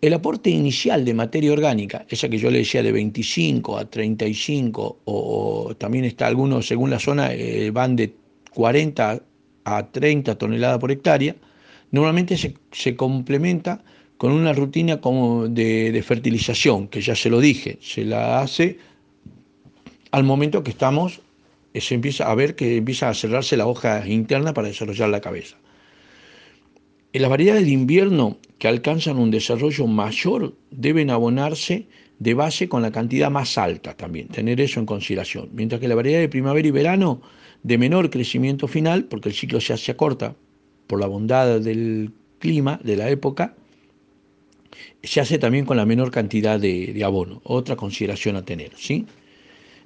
El 0.00 0.14
aporte 0.14 0.50
inicial 0.50 1.04
de 1.04 1.12
materia 1.14 1.52
orgánica, 1.52 2.06
esa 2.08 2.28
que 2.28 2.38
yo 2.38 2.50
le 2.52 2.58
decía 2.58 2.84
de 2.84 2.92
25 2.92 3.76
a 3.76 3.84
35, 3.90 5.00
o, 5.04 5.74
también 5.76 6.04
está 6.04 6.28
algunos, 6.28 6.68
según 6.68 6.90
la 6.90 7.00
zona, 7.00 7.32
eh, 7.34 7.72
van 7.72 7.96
de 7.96 8.14
40 8.50 9.22
a 9.64 9.86
30 9.90 10.36
toneladas 10.36 10.78
por 10.78 10.90
hectárea, 10.90 11.36
normalmente 11.90 12.36
se, 12.36 12.96
complementa 12.96 13.82
con 14.16 14.32
una 14.32 14.52
rutina 14.52 15.00
como 15.00 15.48
de, 15.48 16.02
fertilización, 16.06 16.88
que 16.88 17.00
ya 17.00 17.14
se 17.14 17.30
lo 17.30 17.40
dije, 17.40 17.78
se 17.80 18.04
la 18.04 18.40
hace 18.40 18.78
al 20.10 20.24
momento 20.24 20.62
que 20.62 20.70
estamos, 20.70 21.20
se 21.74 21.94
empieza 21.94 22.30
a 22.30 22.34
ver 22.34 22.56
que 22.56 22.76
empieza 22.76 23.08
a 23.08 23.14
cerrarse 23.14 23.56
la 23.56 23.66
hoja 23.66 24.06
interna 24.08 24.52
para 24.54 24.68
desarrollar 24.68 25.10
la 25.10 25.20
cabeza. 25.20 25.56
En 27.12 27.22
las 27.22 27.30
variedades 27.30 27.64
de 27.64 27.70
invierno 27.70 28.38
que 28.58 28.68
alcanzan 28.68 29.18
un 29.18 29.30
desarrollo 29.30 29.86
mayor 29.86 30.54
deben 30.70 31.10
abonarse 31.10 31.86
de 32.18 32.34
base 32.34 32.68
con 32.68 32.82
la 32.82 32.90
cantidad 32.90 33.30
más 33.30 33.56
alta 33.56 33.94
también, 33.94 34.28
tener 34.28 34.60
eso 34.60 34.80
en 34.80 34.86
consideración. 34.86 35.48
Mientras 35.52 35.80
que 35.80 35.88
la 35.88 35.94
variedad 35.94 36.20
de 36.20 36.28
primavera 36.28 36.66
y 36.66 36.72
verano 36.72 37.22
de 37.62 37.78
menor 37.78 38.10
crecimiento 38.10 38.68
final, 38.68 39.04
porque 39.04 39.28
el 39.28 39.34
ciclo 39.34 39.60
se 39.60 39.72
hace 39.72 39.96
corta 39.96 40.34
por 40.86 41.00
la 41.00 41.06
bondad 41.06 41.60
del 41.60 42.12
clima 42.38 42.80
de 42.82 42.96
la 42.96 43.10
época, 43.10 43.54
se 45.02 45.20
hace 45.20 45.38
también 45.38 45.64
con 45.64 45.76
la 45.76 45.86
menor 45.86 46.10
cantidad 46.10 46.58
de, 46.58 47.02
abono, 47.04 47.40
otra 47.44 47.76
consideración 47.76 48.36
a 48.36 48.44
tener. 48.44 48.72
¿sí? 48.76 49.06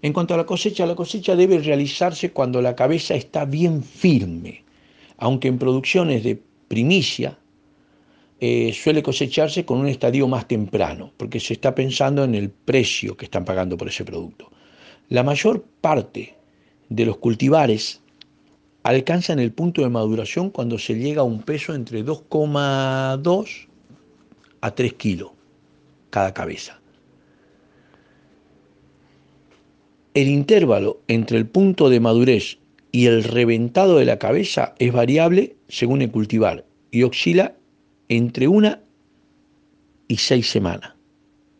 En 0.01 0.12
cuanto 0.12 0.35
a 0.35 0.37
la 0.37 0.47
cosecha, 0.47 0.87
la 0.87 0.95
cosecha 0.95 1.37
debe 1.37 1.59
realizarse 1.59 2.31
cuando 2.31 2.61
la 2.61 2.75
cabeza 2.75 3.14
está 3.14 3.45
bien 3.45 3.83
firme, 3.83 4.64
aunque 5.16 5.49
en 5.49 5.59
producciones 5.59 6.25
de 6.25 6.41
primicia 6.68 7.39
eh, 8.41 8.73
suele 8.73 9.03
cosecharse 9.03 9.64
con 9.64 9.79
un 9.79 9.87
estadio 9.87 10.27
más 10.27 10.49
temprano, 10.49 11.12
porque 11.16 11.39
se 11.39 11.53
está 11.55 11.75
pensando 11.75 12.25
en 12.25 12.35
el 12.35 12.51
precio 12.51 13.16
que 13.16 13.27
están 13.27 13.45
pagando 13.45 13.77
por 13.77 13.89
ese 13.89 14.05
producto. 14.05 14.51
La 15.09 15.23
mayor 15.23 15.64
parte 15.81 16.35
de 16.95 17.07
los 17.07 17.16
cultivares 17.18 18.03
alcanzan 18.82 19.38
el 19.38 19.53
punto 19.53 19.82
de 19.82 19.88
maduración 19.88 20.51
cuando 20.51 20.78
se 20.78 20.95
llega 20.95 21.22
a 21.22 21.24
un 21.24 21.43
peso 21.43 21.74
entre 21.74 22.05
2,2 22.05 23.68
a 24.61 24.70
3 24.70 24.93
kilos 24.95 25.30
cada 26.11 26.34
cabeza. 26.34 26.80
El 30.14 30.28
intervalo 30.28 31.01
entre 31.09 31.38
el 31.38 31.47
punto 31.47 31.88
de 31.88 32.01
madurez 32.01 32.59
y 32.90 33.07
el 33.07 33.24
reventado 33.24 33.97
de 33.97 34.05
la 34.05 34.18
cabeza 34.18 34.74
es 34.78 34.93
variable 34.93 35.57
según 35.68 36.03
el 36.03 36.11
cultivar 36.11 36.66
y 36.90 37.03
oscila 37.05 37.55
entre 38.09 38.47
una 38.47 38.82
y 40.09 40.16
seis 40.18 40.51
semanas. 40.51 40.93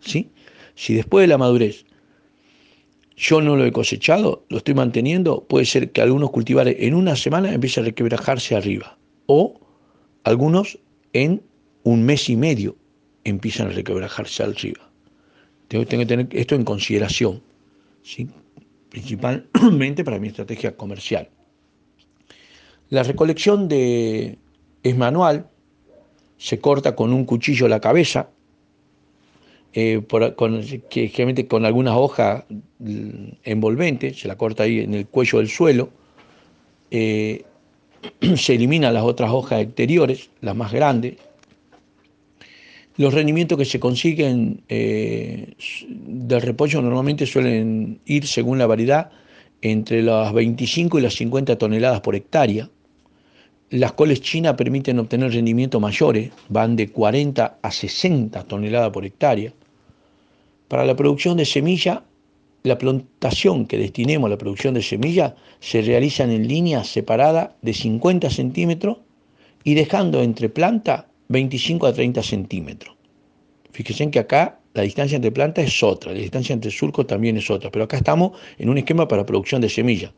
¿sí? 0.01 0.29
Si 0.75 0.93
después 0.93 1.23
de 1.23 1.29
la 1.29 1.39
madurez 1.39 1.87
yo 3.23 3.41
no 3.41 3.55
lo 3.55 3.65
he 3.65 3.71
cosechado, 3.71 4.45
lo 4.49 4.57
estoy 4.57 4.75
manteniendo, 4.75 5.45
puede 5.45 5.65
ser 5.65 5.93
que 5.93 6.03
algunos 6.03 6.33
cultivares 6.33 6.75
en 6.81 6.95
una 6.95 7.15
semana 7.15 7.53
empiecen 7.53 7.85
a 7.85 7.87
requebrajarse 7.87 8.57
arriba 8.57 8.99
o 9.27 9.61
algunos 10.25 10.81
en 11.13 11.41
un 11.85 12.03
mes 12.03 12.29
y 12.29 12.37
medio 12.37 12.75
empiezan 13.23 13.69
a 13.69 13.71
requebrajarse 13.71 14.43
arriba. 14.43 14.91
Tengo, 15.69 15.87
que 15.87 16.05
tener 16.05 16.29
esto 16.33 16.57
en 16.57 16.65
consideración, 16.65 17.41
¿sí? 18.03 18.29
principalmente 18.89 20.03
para 20.03 20.19
mi 20.19 20.27
estrategia 20.27 20.77
comercial. 20.77 21.31
La 22.89 23.05
recolección 23.05 23.69
de, 23.69 24.37
es 24.83 24.97
manual, 24.97 25.49
se 26.39 26.59
corta 26.59 26.97
con 26.97 27.13
un 27.13 27.25
cuchillo 27.25 27.69
la 27.69 27.81
cabeza, 27.81 28.31
eh, 29.75 30.03
con, 30.37 30.63
que, 30.91 31.09
generalmente 31.09 31.47
con 31.47 31.65
algunas 31.65 31.95
hojas 31.97 32.45
envolventes, 33.45 34.21
se 34.21 34.29
la 34.29 34.37
corta 34.37 34.65
ahí 34.65 34.81
en 34.81 34.95
el 34.95 35.07
cuello 35.07 35.39
del 35.39 35.49
suelo, 35.49 35.91
eh, 36.91 37.45
se 38.37 38.55
eliminan 38.55 38.93
las 38.93 39.05
otras 39.05 39.31
hojas 39.31 39.63
exteriores, 39.63 40.31
las 40.41 40.55
más 40.55 40.73
grandes. 40.73 41.15
Los 42.99 43.15
rendimientos 43.15 43.57
que 43.57 43.65
se 43.65 43.81
consiguen 43.81 44.63
eh, 44.69 45.55
del 45.89 46.43
repollo 46.43 46.83
normalmente 46.83 47.25
suelen 47.25 48.01
ir, 48.05 48.27
según 48.27 48.59
la 48.59 48.67
variedad, 48.67 49.11
entre 49.63 50.03
las 50.03 50.35
25 50.35 50.99
y 50.99 51.03
las 51.03 51.15
50 51.15 51.57
toneladas 51.57 52.03
por 52.03 52.15
hectárea. 52.15 52.69
Las 53.71 53.93
coles 53.93 54.21
chinas 54.21 54.55
permiten 54.55 54.99
obtener 54.99 55.33
rendimientos 55.33 55.81
mayores, 55.81 56.31
van 56.51 56.77
de 56.77 56.89
40 56.89 57.59
a 57.63 57.71
60 57.71 58.45
toneladas 58.45 58.91
por 58.91 59.07
hectárea. 59.07 59.55
Para 60.73 60.87
la 60.87 60.97
producción 60.97 61.37
de 61.37 61.45
semilla, 61.45 62.03
la 62.63 62.79
plantación 62.79 63.67
que 63.67 63.77
destinemos 63.77 64.29
a 64.29 64.31
la 64.31 64.39
producción 64.39 64.73
de 64.73 64.81
semilla 64.81 65.37
se 65.61 65.83
realiza 65.83 66.25
en 66.25 66.49
líneas 66.49 66.89
separadas 66.89 67.51
de 67.61 67.75
50 67.75 68.31
centímetros 68.31 68.97
y 69.65 69.75
dejando 69.75 70.23
entre 70.23 70.49
planta 70.49 71.09
25 71.29 71.87
a 71.87 71.93
30 71.93 72.23
centímetros. 72.23 72.97
Fíjense 73.73 74.11
que 74.11 74.19
acá 74.19 74.61
la 74.73 74.81
distancia 74.81 75.17
entre 75.17 75.31
plantas 75.31 75.67
es 75.67 75.83
otra, 75.83 76.13
la 76.13 76.21
distancia 76.21 76.55
entre 76.55 76.71
surcos 76.71 77.07
también 77.07 77.37
es 77.37 77.51
otra, 77.51 77.71
pero 77.71 77.85
acá 77.85 77.99
estamos 77.99 78.33
en 78.57 78.71
un 78.71 78.79
esquema 78.79 79.07
para 79.07 79.27
producción 79.27 79.61
de 79.61 79.69
semilla. 79.69 80.15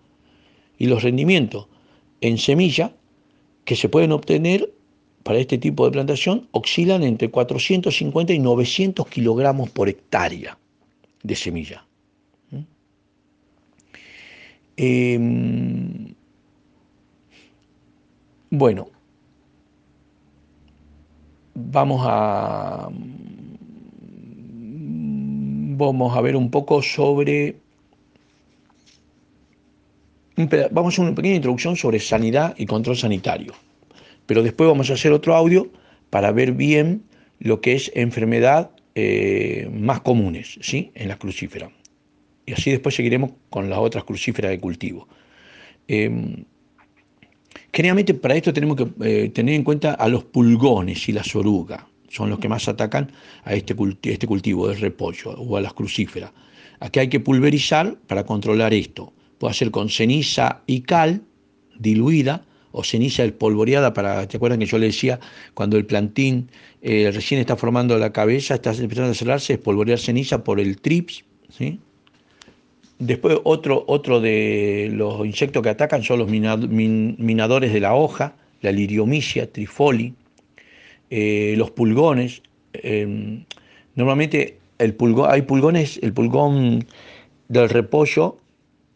Y 0.79 0.87
los 0.87 1.03
rendimientos 1.03 1.67
en 2.21 2.39
semilla 2.39 2.95
que 3.65 3.75
se 3.75 3.89
pueden 3.89 4.13
obtener 4.13 4.73
para 5.25 5.39
este 5.39 5.59
tipo 5.59 5.87
de 5.87 5.91
plantación 5.91 6.47
oscilan 6.53 7.03
entre 7.03 7.31
450 7.31 8.33
y 8.35 8.39
900 8.39 9.09
kilogramos 9.09 9.71
por 9.71 9.89
hectárea 9.89 10.57
de 11.23 11.35
semilla. 11.35 11.85
¿Mm? 12.51 12.59
Em, 14.77 16.15
bueno, 18.51 18.89
vamos 21.55 22.03
a, 22.05 22.91
vamos 25.77 26.17
a 26.17 26.21
ver 26.21 26.37
un 26.37 26.51
poco 26.51 26.83
sobre... 26.83 27.57
Vamos 30.37 30.93
a 30.93 30.95
hacer 30.95 31.05
una 31.07 31.15
pequeña 31.15 31.37
introducción 31.37 31.77
sobre 31.77 31.99
sanidad 31.99 32.55
y 32.59 32.67
control 32.67 32.97
sanitario. 32.97 33.55
Pero 34.27 34.43
después 34.43 34.69
vamos 34.69 34.91
a 34.91 34.95
hacer 34.95 35.13
otro 35.13 35.35
audio 35.35 35.71
para 36.11 36.33
ver 36.33 36.53
bien 36.53 37.05
lo 37.39 37.61
que 37.61 37.75
es 37.75 37.91
enfermedad 37.95 38.71
eh, 38.95 39.69
más 39.73 40.01
comunes 40.01 40.59
¿sí? 40.63 40.93
en 40.95 41.09
las 41.09 41.19
crucíferas. 41.19 41.71
Y 42.47 42.53
así 42.53 42.71
después 42.71 42.95
seguiremos 42.95 43.33
con 43.51 43.69
las 43.69 43.79
otras 43.79 44.05
crucíferas 44.05 44.51
de 44.51 44.61
cultivo. 44.61 45.09
Eh, 45.89 46.45
generalmente 47.73 48.15
para 48.15 48.37
esto 48.37 48.53
tenemos 48.53 48.77
que 48.77 48.89
eh, 49.03 49.29
tener 49.31 49.55
en 49.55 49.65
cuenta 49.65 49.95
a 49.95 50.09
los 50.09 50.25
pulgones 50.25 51.09
y 51.09 51.13
las 51.13 51.35
orugas. 51.35 51.83
Son 52.09 52.31
los 52.31 52.39
que 52.39 52.49
más 52.49 52.69
atacan 52.69 53.11
a 53.43 53.55
este, 53.55 53.75
este 54.05 54.27
cultivo 54.27 54.69
de 54.69 54.77
repollo 54.77 55.33
o 55.33 55.57
a 55.57 55.61
las 55.61 55.73
crucíferas. 55.73 56.31
Aquí 56.81 57.01
hay 57.01 57.09
que 57.09 57.19
pulverizar 57.19 57.97
para 58.07 58.25
controlar 58.25 58.73
esto. 58.73 59.13
Puede 59.39 59.55
ser 59.55 59.71
con 59.71 59.89
ceniza 59.89 60.63
y 60.67 60.83
cal 60.83 61.23
diluida 61.79 62.45
o 62.75 62.83
ceniza 62.83 63.25
polvoreada 63.39 63.95
para, 63.95 64.27
¿te 64.27 64.37
acuerdan 64.37 64.59
que 64.59 64.67
yo 64.67 64.79
le 64.79 64.87
decía, 64.87 65.21
cuando 65.55 65.77
el 65.77 65.87
plantín 65.87 66.51
eh, 66.83 67.11
recién 67.15 67.41
está 67.41 67.57
formando 67.57 67.97
la 67.99 68.13
cabeza, 68.13 68.55
está 68.55 68.73
empezando 68.73 69.13
a 69.13 69.15
cerrarse, 69.15 69.55
espolvorear 69.55 69.99
ceniza 69.99 70.43
por 70.43 70.59
el 70.59 70.81
trips, 70.81 71.25
¿sí? 71.49 71.79
Después 72.99 73.39
otro, 73.45 73.85
otro 73.87 74.21
de 74.21 74.91
los 74.93 75.25
insectos 75.25 75.63
que 75.63 75.69
atacan 75.69 76.03
son 76.03 76.19
los 76.19 76.29
minadores 76.29 77.73
de 77.73 77.81
la 77.81 77.95
hoja, 77.95 78.35
la 78.61 78.73
liriomicia, 78.73 79.51
trifoli, 79.51 80.15
eh, 81.11 81.55
los 81.57 81.71
pulgones. 81.71 82.43
Em, 82.73 83.45
normalmente 83.95 84.59
el 84.79 84.97
hay 85.29 85.43
pulgones, 85.43 85.99
el 86.03 86.13
pulgón 86.13 86.87
del 87.49 87.69
repollo 87.69 88.39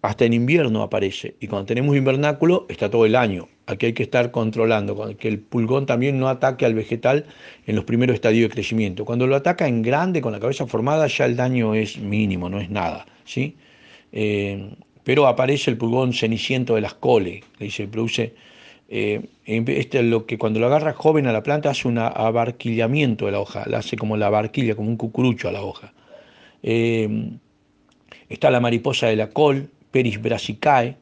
hasta 0.02 0.24
en 0.24 0.32
invierno 0.32 0.82
aparece 0.82 1.34
y 1.40 1.48
cuando 1.48 1.66
tenemos 1.66 1.96
invernáculo 1.96 2.66
está 2.68 2.90
todo 2.90 3.04
el 3.04 3.16
año. 3.16 3.48
Aquí 3.68 3.84
hay 3.84 3.92
que 3.92 4.02
estar 4.02 4.30
controlando, 4.30 5.14
que 5.18 5.28
el 5.28 5.40
pulgón 5.40 5.84
también 5.84 6.18
no 6.18 6.28
ataque 6.30 6.64
al 6.64 6.72
vegetal 6.72 7.26
en 7.66 7.76
los 7.76 7.84
primeros 7.84 8.14
estadios 8.14 8.48
de 8.48 8.54
crecimiento. 8.54 9.04
Cuando 9.04 9.26
lo 9.26 9.36
ataca 9.36 9.68
en 9.68 9.82
grande, 9.82 10.22
con 10.22 10.32
la 10.32 10.40
cabeza 10.40 10.66
formada, 10.66 11.06
ya 11.06 11.26
el 11.26 11.36
daño 11.36 11.74
es 11.74 11.98
mínimo, 11.98 12.48
no 12.48 12.60
es 12.60 12.70
nada. 12.70 13.04
¿sí? 13.26 13.56
Eh, 14.10 14.70
pero 15.04 15.26
aparece 15.26 15.70
el 15.70 15.76
pulgón 15.76 16.14
ceniciento 16.14 16.76
de 16.76 16.80
las 16.80 16.94
coles, 16.94 17.44
que 17.58 17.70
se 17.70 17.86
produce, 17.88 18.34
eh, 18.88 19.20
este 19.44 19.98
es 19.98 20.04
lo 20.06 20.24
que 20.24 20.38
cuando 20.38 20.60
lo 20.60 20.66
agarra 20.66 20.94
joven 20.94 21.26
a 21.26 21.32
la 21.32 21.42
planta 21.42 21.68
hace 21.68 21.88
un 21.88 21.98
abarquillamiento 21.98 23.26
de 23.26 23.32
la 23.32 23.40
hoja, 23.40 23.64
la 23.66 23.78
hace 23.78 23.98
como 23.98 24.16
la 24.16 24.30
barquilla, 24.30 24.76
como 24.76 24.88
un 24.88 24.96
cucurucho 24.96 25.46
a 25.46 25.52
la 25.52 25.60
hoja. 25.60 25.92
Eh, 26.62 27.32
está 28.30 28.50
la 28.50 28.60
mariposa 28.60 29.08
de 29.08 29.16
la 29.16 29.28
col, 29.28 29.68
Peris 29.90 30.22
brassicae, 30.22 30.96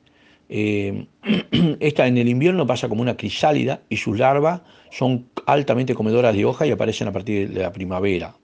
eh, 0.48 1.06
esta 1.80 2.06
en 2.06 2.18
el 2.18 2.28
invierno 2.28 2.66
pasa 2.66 2.88
como 2.88 3.02
una 3.02 3.16
crisálida 3.16 3.80
y 3.88 3.96
sus 3.96 4.18
larvas 4.18 4.62
son 4.90 5.28
altamente 5.46 5.94
comedoras 5.94 6.34
de 6.34 6.44
hoja 6.44 6.66
y 6.66 6.70
aparecen 6.70 7.08
a 7.08 7.12
partir 7.12 7.50
de 7.50 7.62
la 7.62 7.72
primavera, 7.72 8.36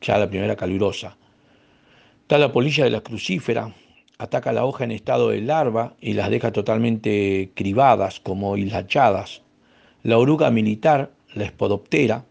ya 0.00 0.18
la 0.18 0.28
primavera 0.28 0.56
calurosa. 0.56 1.16
Está 2.22 2.38
la 2.38 2.52
polilla 2.52 2.84
de 2.84 2.90
la 2.90 3.02
crucífera, 3.02 3.74
ataca 4.18 4.52
la 4.52 4.64
hoja 4.64 4.84
en 4.84 4.92
estado 4.92 5.30
de 5.30 5.40
larva 5.40 5.94
y 6.00 6.14
las 6.14 6.30
deja 6.30 6.52
totalmente 6.52 7.50
cribadas, 7.54 8.20
como 8.20 8.56
hilachadas. 8.56 9.42
La 10.02 10.18
oruga 10.18 10.50
militar, 10.50 11.10
la 11.34 11.44
espodoptera, 11.44 12.24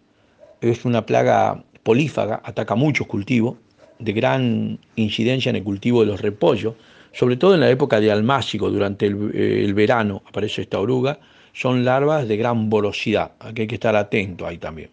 es 0.62 0.86
una 0.86 1.06
plaga 1.06 1.64
polífaga, 1.84 2.42
ataca 2.44 2.76
muchos 2.76 3.08
cultivos, 3.08 3.58
de 4.00 4.14
gran 4.14 4.80
incidencia 4.96 5.50
en 5.50 5.58
el 5.58 5.64
cultivo 5.64 6.02
de 6.02 6.08
los 6.08 6.22
repollos, 6.22 6.76
sobre 7.14 7.38
todo 7.38 7.54
en 7.54 7.62
la 7.62 7.70
época 7.70 8.02
de 8.02 8.12
almácigo, 8.12 8.70
durante 8.70 9.06
eh, 9.06 9.64
el, 9.64 9.74
verano 9.74 10.24
aparece 10.28 10.64
esta 10.64 10.80
oruga, 10.80 11.20
son 11.54 11.86
larvas 11.86 12.28
de 12.28 12.36
gran 12.36 12.70
vorosidad, 12.70 13.34
aquí 13.40 13.62
hay 13.62 13.68
que 13.68 13.76
estar 13.76 13.96
atento 13.96 14.46
ahí 14.48 14.58
también. 14.58 14.90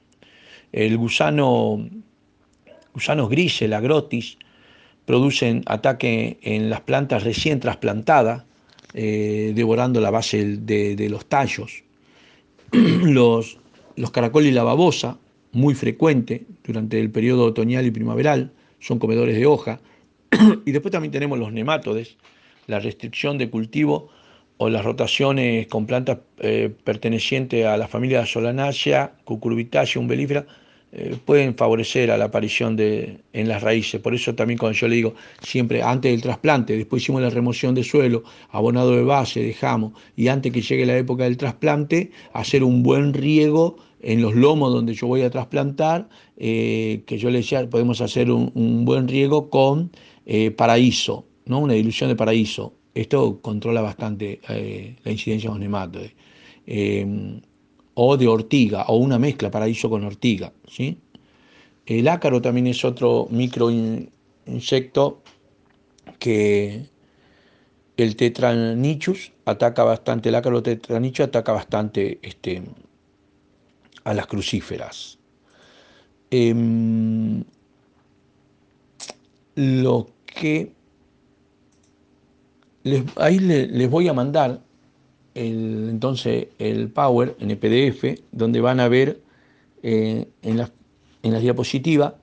El 0.73 0.97
gusano, 0.99 1.89
gusanos 2.95 3.31
grises, 3.31 3.69
la 3.69 3.81
grotis, 3.81 4.37
producen 5.07 5.63
ataque 5.67 6.39
en 6.43 6.71
las 6.71 6.83
plantas 6.83 7.25
recién 7.25 7.59
trasplantadas, 7.59 8.45
eh, 8.93 9.53
devorando 9.55 10.01
la 10.01 10.11
base 10.11 10.59
de, 10.59 11.09
los 11.09 11.27
tallos. 11.27 11.83
los, 12.73 13.59
los 13.97 14.11
caracoles 14.11 14.51
y 14.51 14.55
la 14.55 14.63
babosa, 14.63 15.19
muy 15.53 15.75
frecuente 15.75 16.45
durante 16.65 17.01
el 17.01 17.11
periodo 17.11 17.47
otoñal 17.47 17.87
y 17.87 17.91
primaveral, 17.91 18.53
son 18.79 18.99
comedores 18.99 19.37
de 19.37 19.47
hoja. 19.47 19.81
y 20.67 20.73
después 20.73 20.93
también 20.93 21.13
tenemos 21.13 21.39
los 21.39 21.53
nemátodes, 21.53 22.17
la 22.67 22.79
restricción 22.79 23.39
de 23.39 23.51
cultivo 23.51 24.09
o 24.59 24.69
las 24.69 24.85
rotaciones 24.85 25.67
con 25.69 25.87
plantas 25.87 26.19
eh, 26.39 26.71
pertenecientes 26.85 27.65
a 27.67 27.77
la 27.77 27.89
familia 27.89 28.27
Solanaceae, 28.27 29.11
Cucurbitaceae, 29.25 30.01
umbelífera, 30.01 30.47
eh, 30.93 31.17
pueden 31.25 31.55
favorecer 31.55 32.11
a 32.11 32.19
la 32.19 32.27
aparición 32.27 32.75
de, 32.75 33.21
en 33.33 33.49
las 33.49 33.63
raíces. 33.63 34.01
Por 34.01 34.13
eso 34.13 34.35
también 34.35 34.59
cuando 34.59 34.77
yo 34.77 34.89
le 34.89 34.97
digo 34.97 35.15
siempre 35.41 35.83
antes 35.83 36.11
del 36.11 36.21
trasplante, 36.21 36.77
después 36.77 37.03
hicimos 37.03 37.23
la 37.23 37.31
remoción 37.31 37.77
de 37.77 37.85
suelo, 37.85 38.25
abonado 38.51 38.97
de 38.97 39.05
base, 39.05 39.41
dejamos, 39.41 39.93
y 40.17 40.27
antes 40.27 40.53
que 40.53 40.63
llegue 40.63 40.85
la 40.85 40.97
época 40.97 41.25
del 41.25 41.37
trasplante, 41.37 42.11
hacer 42.33 42.65
un 42.65 42.83
buen 42.83 43.15
riego 43.15 43.77
en 44.03 44.21
los 44.21 44.35
lomos 44.35 44.73
donde 44.73 44.95
yo 44.95 45.07
voy 45.07 45.23
a 45.23 45.31
trasplantar, 45.31 46.09
eh, 46.37 47.03
que 47.07 47.19
yo 47.19 47.31
le 47.31 47.39
decía, 47.39 47.69
podemos 47.71 48.01
hacer 48.01 48.31
un, 48.31 48.85
buen 48.85 49.07
riego 49.07 49.49
con 49.49 49.93
eh, 50.33 50.53
paraíso, 50.53 51.27
¿no? 51.47 51.59
una 51.59 51.75
dilución 51.75 52.09
de 52.09 52.15
paraíso. 52.15 52.75
Esto 52.95 53.41
controla 53.41 53.81
bastante 53.81 54.41
la 55.05 55.11
incidencia 55.11 55.49
de 55.49 55.55
los 55.55 55.61
nematodes 55.61 56.13
o 57.95 58.17
de 58.17 58.29
ortiga, 58.29 58.85
o 58.89 58.97
una 58.97 59.19
mezcla 59.19 59.51
paraíso 59.51 59.91
con 59.91 60.05
ortiga. 60.05 60.53
¿sí? 60.69 60.99
El 61.87 62.09
ácaro 62.09 62.41
también 62.41 62.67
es 62.69 62.85
otro 62.85 63.27
micro 63.31 63.71
insecto 64.47 65.23
que 66.19 66.87
el 67.97 68.17
tetranichus 68.17 69.33
ataca 69.45 69.85
bastante, 69.85 70.29
el 70.31 70.35
ácaro 70.35 70.63
tetranichus 70.63 71.27
ataca 71.27 71.53
bastante 71.53 72.19
este, 72.23 72.63
a 74.05 74.15
las 74.15 74.27
crucíferas. 74.27 75.19
Em, 76.31 77.45
lo 79.57 80.07
que 80.35 80.73
ahí 83.17 83.39
les 83.39 83.91
voy 83.91 84.09
a 84.09 84.13
mandar 84.13 84.61
entonces 85.35 86.49
el 86.59 86.89
Power 86.89 87.37
en 87.41 87.51
el 87.51 87.59
PDF, 87.59 88.21
donde 88.33 88.61
van 88.61 88.81
a 88.81 88.89
ver 88.89 89.21
eh, 89.83 90.27
en, 90.43 90.57
las, 90.57 90.73
en 91.23 91.41
diapositivas, 91.41 92.15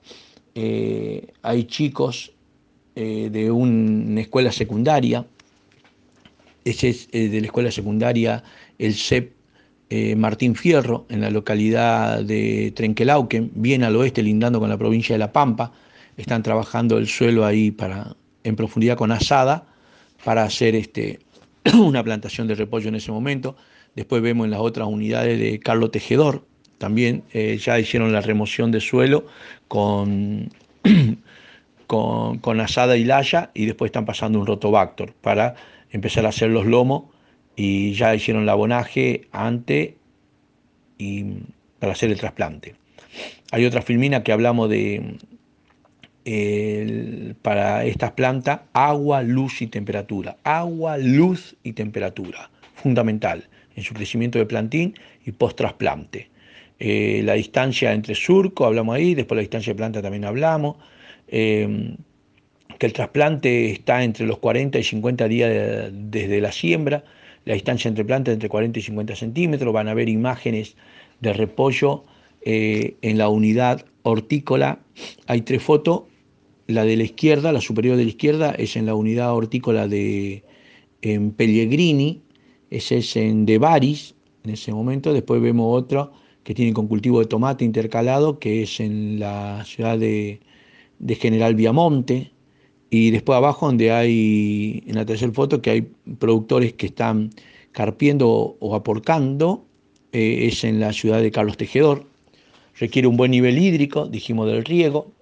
eh, 0.54 1.28
hay 1.42 1.64
chicos 1.64 2.32
eh, 2.94 3.28
de 3.30 3.50
una 3.50 4.20
escuela 4.20 4.52
secundaria, 4.52 5.26
ese 6.64 6.90
es 6.90 7.10
de 7.10 7.40
la 7.40 7.46
escuela 7.46 7.70
secundaria 7.70 8.42
el 8.78 8.94
CEP 8.94 9.32
Martín 10.18 10.54
Fierro, 10.54 11.06
en 11.08 11.22
la 11.22 11.30
localidad 11.30 12.22
de 12.22 12.74
Trenquelauquen, 12.76 13.50
bien 13.54 13.84
al 13.84 13.96
oeste, 13.96 14.22
lindando 14.22 14.60
con 14.60 14.68
la 14.68 14.76
provincia 14.76 15.14
de 15.14 15.18
La 15.18 15.32
Pampa, 15.32 15.72
están 16.18 16.42
trabajando 16.42 16.98
el 16.98 17.06
suelo 17.06 17.46
ahí 17.46 17.70
para, 17.70 18.16
en 18.44 18.56
profundidad 18.56 18.96
con 18.96 19.12
asada 19.12 19.66
para 20.24 20.42
hacer 20.42 20.74
este, 20.74 21.20
una 21.74 22.04
plantación 22.04 22.46
de 22.48 22.56
repollo 22.56 22.88
en 22.88 22.96
ese 22.96 23.10
momento. 23.10 23.56
Después 23.94 24.20
vemos 24.20 24.44
en 24.44 24.50
las 24.50 24.60
otras 24.60 24.88
unidades 24.88 25.38
de 25.38 25.58
Carlos 25.60 25.90
Tejedor, 25.90 26.44
también 26.78 27.24
eh, 27.32 27.58
ya 27.58 27.78
hicieron 27.78 28.12
la 28.12 28.20
remoción 28.20 28.70
de 28.70 28.80
suelo 28.80 29.26
con, 29.66 30.50
con, 31.86 32.60
asada 32.60 32.96
y 32.96 33.04
laya 33.04 33.50
y 33.54 33.66
después 33.66 33.88
están 33.88 34.04
pasando 34.04 34.38
un 34.40 34.46
rotobactor 34.46 35.12
para 35.14 35.54
empezar 35.90 36.24
a 36.26 36.28
hacer 36.28 36.50
los 36.50 36.66
lomos 36.66 37.04
y 37.56 37.94
ya 37.94 38.14
hicieron 38.14 38.44
el 38.44 38.48
abonaje 38.48 39.28
antes 39.32 39.94
y 40.98 41.24
para 41.80 41.92
hacer 41.92 42.10
el 42.10 42.18
trasplante. 42.18 42.76
Hay 43.50 43.64
otra 43.64 43.82
filmina 43.82 44.22
que 44.22 44.32
hablamos 44.32 44.68
de, 44.68 45.16
para 47.42 47.84
estas 47.84 48.12
plantas 48.12 48.60
agua, 48.72 49.22
luz 49.22 49.62
y 49.62 49.68
temperatura. 49.68 50.36
Agua, 50.44 50.98
luz 50.98 51.56
y 51.62 51.72
temperatura, 51.72 52.50
fundamental 52.74 53.48
en 53.76 53.82
su 53.82 53.94
crecimiento 53.94 54.38
de 54.38 54.46
plantín 54.46 54.94
y 55.24 55.32
post-trasplante. 55.32 56.28
Eh, 56.80 57.22
la 57.24 57.34
distancia 57.34 57.92
entre 57.92 58.14
surco, 58.14 58.66
hablamos 58.66 58.96
ahí, 58.96 59.14
después 59.14 59.36
la 59.36 59.40
distancia 59.42 59.72
de 59.72 59.76
planta 59.76 60.02
también 60.02 60.24
hablamos. 60.24 60.76
Em, 61.28 61.96
que 62.78 62.86
el 62.86 62.92
trasplante 62.92 63.70
está 63.70 64.04
entre 64.04 64.26
los 64.26 64.38
40 64.38 64.78
y 64.78 64.82
50 64.82 65.28
días 65.28 65.90
desde 65.92 66.40
la 66.40 66.52
siembra, 66.52 67.04
la 67.44 67.54
distancia 67.54 67.88
entre 67.88 68.04
plantas 68.04 68.34
entre 68.34 68.48
40 68.48 68.78
y 68.78 68.82
50 68.82 69.16
centímetros, 69.16 69.72
van 69.72 69.88
a 69.88 69.94
ver 69.94 70.08
imágenes 70.08 70.76
de 71.20 71.32
repollo 71.32 72.04
eh, 72.42 72.94
en 73.02 73.18
la 73.18 73.28
unidad 73.28 73.84
hortícola, 74.02 74.78
hay 75.26 75.42
tres 75.42 75.62
fotos, 75.62 76.02
la 76.68 76.84
de 76.84 76.96
la 76.96 77.02
izquierda, 77.02 77.50
la 77.50 77.60
superior 77.60 77.96
de 77.96 78.04
la 78.04 78.10
izquierda, 78.10 78.50
es 78.52 78.76
en 78.76 78.86
la 78.86 78.94
unidad 78.94 79.34
hortícola 79.34 79.88
de 79.88 80.44
en 81.02 81.32
Pellegrini, 81.32 82.22
ese 82.70 82.98
es 82.98 83.16
en 83.16 83.46
De 83.46 83.58
Baris, 83.58 84.14
en 84.44 84.50
ese 84.50 84.72
momento. 84.72 85.12
Después 85.12 85.40
vemos 85.40 85.66
otro 85.82 86.12
que 86.44 86.54
tiene 86.54 86.72
con 86.74 86.86
cultivo 86.86 87.20
de 87.20 87.26
tomate 87.26 87.64
intercalado, 87.64 88.38
que 88.38 88.62
es 88.62 88.80
en 88.80 89.18
la 89.18 89.64
ciudad 89.64 89.98
de, 89.98 90.40
General 91.08 91.54
Viamonte. 91.54 92.32
Y 92.90 93.10
después 93.10 93.36
abajo, 93.36 93.66
donde 93.66 93.90
hay, 93.90 94.82
en 94.86 94.94
la 94.94 95.06
tercera 95.06 95.32
foto, 95.32 95.62
que 95.62 95.70
hay 95.70 95.82
productores 96.18 96.74
que 96.74 96.86
están 96.86 97.30
carpiendo 97.72 98.56
o 98.60 98.74
aporcando, 98.74 99.66
eh, 100.12 100.48
es 100.48 100.64
en 100.64 100.80
la 100.80 100.92
ciudad 100.92 101.22
de 101.22 101.30
Carlos 101.30 101.56
Tejedor. 101.56 102.06
Requiere 102.78 103.08
un 103.08 103.16
buen 103.16 103.30
nivel 103.30 103.58
hídrico, 103.58 104.06
dijimos 104.06 104.46
del 104.46 104.64
riego, 104.64 105.12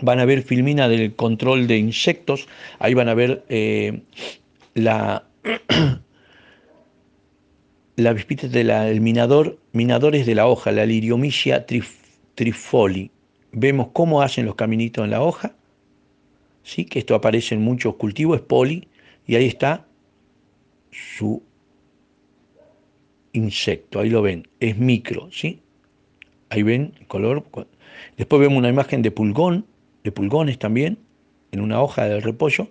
van 0.00 0.20
a 0.20 0.24
ver 0.24 0.42
filmina 0.42 0.88
del 0.88 1.14
control 1.14 1.66
de 1.66 1.78
insectos, 1.78 2.48
ahí 2.78 2.94
van 2.94 3.08
a 3.08 3.14
ver 3.14 3.44
eh, 3.48 4.02
la, 4.74 5.24
la 7.96 8.14
del 8.14 9.00
minador, 9.00 9.58
minadores 9.72 10.26
de 10.26 10.34
la 10.34 10.46
hoja, 10.46 10.72
la 10.72 10.86
liriomisia 10.86 11.66
trifoli. 12.34 13.10
Vemos 13.52 13.88
cómo 13.92 14.22
hacen 14.22 14.44
los 14.44 14.54
caminitos 14.54 15.04
en 15.04 15.10
la 15.10 15.22
hoja, 15.22 15.54
¿sí? 16.62 16.84
que 16.84 16.98
esto 16.98 17.14
aparece 17.14 17.54
en 17.54 17.62
muchos 17.62 17.94
cultivos, 17.94 18.36
es 18.36 18.42
poli, 18.42 18.88
y 19.26 19.36
ahí 19.36 19.46
está 19.46 19.86
su 20.90 21.42
insecto, 23.32 24.00
ahí 24.00 24.10
lo 24.10 24.22
ven, 24.22 24.48
es 24.60 24.76
micro, 24.76 25.30
¿sí? 25.30 25.60
Ahí 26.48 26.62
ven 26.62 26.92
el 26.98 27.06
color. 27.06 27.44
Después 28.16 28.40
vemos 28.40 28.58
una 28.58 28.68
imagen 28.68 29.02
de 29.02 29.10
pulgón, 29.10 29.66
de 30.06 30.12
pulgones 30.12 30.58
también, 30.58 30.98
en 31.50 31.60
una 31.60 31.82
hoja 31.82 32.06
del 32.06 32.22
repollo, 32.22 32.68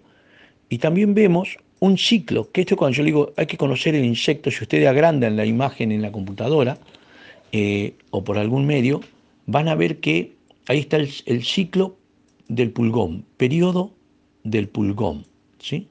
y 0.70 0.78
también 0.78 1.14
vemos 1.14 1.58
un 1.82 1.98
ciclo, 1.98 2.50
que 2.52 2.62
esto 2.62 2.78
cuando 2.78 2.96
yo 2.96 3.04
digo 3.04 3.34
hay 3.36 3.46
que 3.46 3.58
conocer 3.58 3.94
el 3.94 4.06
insecto, 4.06 4.50
si 4.50 4.64
ustedes 4.64 4.88
agrandan 4.88 5.36
la 5.36 5.46
imagen 5.46 5.92
en 5.92 6.02
la 6.02 6.14
computadora 6.14 6.78
eh, 7.52 7.94
o 8.10 8.24
por 8.24 8.38
algún 8.38 8.66
medio, 8.66 9.02
van 9.48 9.68
a 9.68 9.76
ver 9.76 10.00
que 10.00 10.34
ahí 10.68 10.80
está 10.80 10.96
el, 10.98 11.44
ciclo 11.44 11.98
del 12.48 12.72
pulgón, 12.72 13.26
periodo 13.36 13.92
del 14.46 14.70
pulgón, 14.70 15.26
¿sí? 15.60 15.90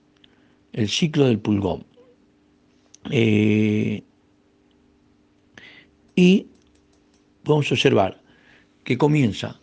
El 0.72 0.88
ciclo 0.88 1.26
del 1.26 1.38
pulgón. 1.38 1.84
Eh, 3.10 4.02
y 6.16 6.46
vamos 7.44 7.70
a 7.70 7.74
observar 7.74 8.22
que 8.82 8.96
comienza 8.96 9.60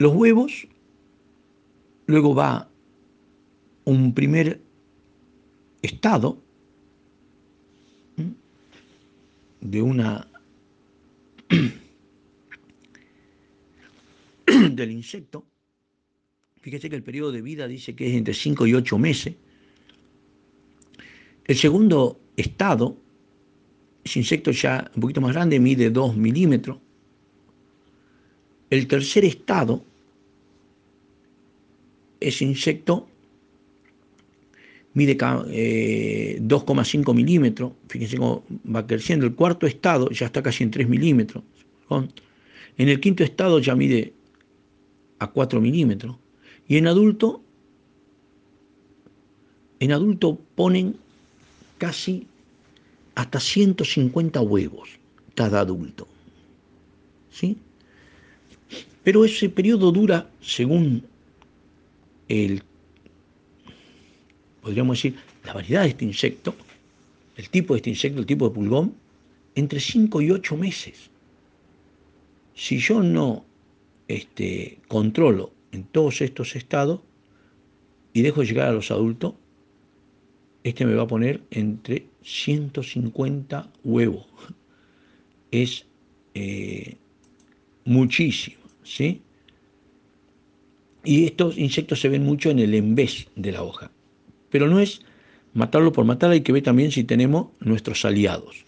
los 0.00 0.14
huevos, 0.14 0.66
luego 2.06 2.34
va 2.34 2.70
un 3.84 4.14
primer 4.14 4.58
estado 5.82 6.38
de 9.60 9.82
una 9.82 10.26
del 14.46 14.90
insecto. 14.90 15.44
Fíjese 16.62 16.88
que 16.88 16.96
el 16.96 17.02
periodo 17.02 17.30
de 17.32 17.42
vida 17.42 17.68
dice 17.68 17.94
que 17.94 18.08
es 18.08 18.14
entre 18.14 18.32
5 18.32 18.66
y 18.66 18.72
8 18.72 18.96
meses. 18.96 19.34
El 21.44 21.56
segundo 21.56 22.18
estado, 22.38 22.96
ese 24.02 24.18
insecto 24.18 24.50
ya 24.50 24.90
un 24.94 25.02
poquito 25.02 25.20
más 25.20 25.34
grande, 25.34 25.60
mide 25.60 25.90
2 25.90 26.16
milímetros. 26.16 26.78
El 28.70 28.86
tercer 28.86 29.26
estado 29.26 29.89
ese 32.20 32.44
insecto 32.44 33.08
mide 34.92 35.16
2,5 35.16 37.10
eh, 37.10 37.14
milímetros, 37.14 37.72
fíjense 37.88 38.16
cómo 38.16 38.44
va 38.74 38.86
creciendo. 38.86 39.26
El 39.26 39.34
cuarto 39.34 39.66
estado 39.66 40.10
ya 40.10 40.26
está 40.26 40.42
casi 40.42 40.64
en 40.64 40.70
3 40.70 40.88
milímetros. 40.88 41.42
En 42.76 42.88
el 42.88 43.00
quinto 43.00 43.24
estado 43.24 43.58
ya 43.58 43.74
mide 43.74 44.12
a 45.18 45.28
4 45.28 45.60
milímetros. 45.60 46.16
Y 46.66 46.76
en 46.76 46.86
adulto, 46.86 47.42
en 49.80 49.92
adulto 49.92 50.40
ponen 50.54 50.96
casi 51.78 52.26
hasta 53.14 53.40
150 53.40 54.40
huevos 54.40 54.90
cada 55.34 55.60
adulto. 55.60 56.06
¿Sí? 57.30 57.56
Pero 59.02 59.24
ese 59.24 59.48
periodo 59.48 59.90
dura, 59.90 60.30
según 60.40 61.04
el, 62.30 62.62
podríamos 64.62 64.98
decir, 64.98 65.16
la 65.44 65.52
variedad 65.52 65.82
de 65.82 65.88
este 65.88 66.04
insecto, 66.04 66.54
el 67.36 67.50
tipo 67.50 67.74
de 67.74 67.78
este 67.78 67.90
insecto, 67.90 68.20
el 68.20 68.26
tipo 68.26 68.48
de 68.48 68.54
pulgón, 68.54 68.94
entre 69.56 69.80
5 69.80 70.22
y 70.22 70.30
8 70.30 70.56
meses. 70.56 71.10
Si 72.54 72.78
yo 72.78 73.02
no 73.02 73.44
este, 74.06 74.78
controlo 74.86 75.52
en 75.72 75.82
todos 75.84 76.20
estos 76.20 76.54
estados 76.54 77.00
y 78.12 78.22
dejo 78.22 78.44
llegar 78.44 78.68
a 78.68 78.72
los 78.72 78.92
adultos, 78.92 79.34
este 80.62 80.86
me 80.86 80.94
va 80.94 81.02
a 81.02 81.08
poner 81.08 81.42
entre 81.50 82.06
150 82.22 83.72
huevos. 83.82 84.26
Es 85.50 85.84
eh, 86.34 86.96
muchísimo, 87.84 88.62
¿sí? 88.84 89.20
Y 91.04 91.24
estos 91.24 91.56
insectos 91.56 92.00
se 92.00 92.08
ven 92.08 92.24
mucho 92.24 92.50
en 92.50 92.58
el 92.58 92.74
embés 92.74 93.26
de 93.36 93.52
la 93.52 93.62
hoja. 93.62 93.90
Pero 94.50 94.68
no 94.68 94.80
es 94.80 95.02
matarlo 95.54 95.92
por 95.92 96.04
matar, 96.04 96.30
hay 96.30 96.42
que 96.42 96.52
ver 96.52 96.62
también 96.62 96.92
si 96.92 97.04
tenemos 97.04 97.48
nuestros 97.60 98.04
aliados. 98.04 98.64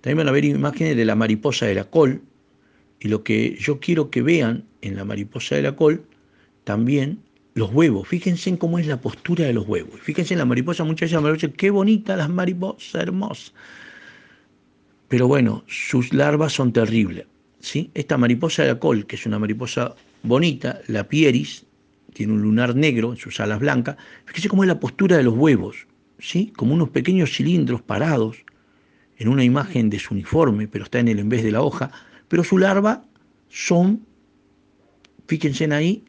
También 0.00 0.18
van 0.18 0.28
a 0.28 0.32
ver 0.32 0.44
imágenes 0.44 0.96
de 0.96 1.04
la 1.04 1.14
mariposa 1.14 1.66
de 1.66 1.74
la 1.74 1.84
col, 1.84 2.22
y 3.00 3.08
lo 3.08 3.22
que 3.22 3.56
yo 3.60 3.78
quiero 3.78 4.10
que 4.10 4.22
vean 4.22 4.64
en 4.80 4.96
la 4.96 5.04
mariposa 5.04 5.56
de 5.56 5.62
la 5.62 5.76
col, 5.76 6.04
también 6.64 7.20
los 7.54 7.72
huevos. 7.72 8.08
Fíjense 8.08 8.50
en 8.50 8.56
cómo 8.56 8.78
es 8.78 8.86
la 8.86 9.00
postura 9.00 9.44
de 9.44 9.52
los 9.52 9.66
huevos. 9.66 10.00
Fíjense 10.00 10.34
en 10.34 10.38
la 10.38 10.44
mariposa, 10.44 10.84
muchas 10.84 11.10
veces 11.10 11.22
me 11.22 11.32
dicen, 11.32 11.52
qué 11.52 11.70
bonita 11.70 12.16
las 12.16 12.28
mariposas, 12.28 13.02
hermosas. 13.02 13.52
Pero 15.08 15.28
bueno, 15.28 15.64
sus 15.66 16.12
larvas 16.12 16.52
son 16.52 16.72
terribles. 16.72 17.26
¿sí? 17.60 17.90
Esta 17.94 18.16
mariposa 18.16 18.62
de 18.62 18.68
la 18.68 18.78
col, 18.78 19.06
que 19.06 19.16
es 19.16 19.26
una 19.26 19.38
mariposa 19.38 19.94
bonita, 20.22 20.80
la 20.88 21.04
pieris, 21.04 21.65
tiene 22.16 22.32
un 22.32 22.40
lunar 22.40 22.74
negro 22.74 23.12
en 23.12 23.18
sus 23.18 23.40
alas 23.40 23.60
blancas. 23.60 23.96
Fíjense 24.24 24.48
cómo 24.48 24.64
es 24.64 24.68
la 24.68 24.80
postura 24.80 25.18
de 25.18 25.22
los 25.22 25.34
huevos, 25.34 25.86
¿sí? 26.18 26.50
como 26.56 26.72
unos 26.72 26.88
pequeños 26.88 27.30
cilindros 27.36 27.82
parados 27.82 28.38
en 29.18 29.28
una 29.28 29.44
imagen 29.44 29.90
de 29.90 30.00
uniforme, 30.10 30.66
pero 30.66 30.84
está 30.84 30.98
en 30.98 31.08
el 31.08 31.18
en 31.18 31.28
vez 31.28 31.42
de 31.42 31.50
la 31.50 31.60
hoja. 31.60 31.90
Pero 32.28 32.42
su 32.42 32.56
larva 32.56 33.04
son, 33.50 34.06
fíjense 35.26 35.70
ahí, 35.74 36.04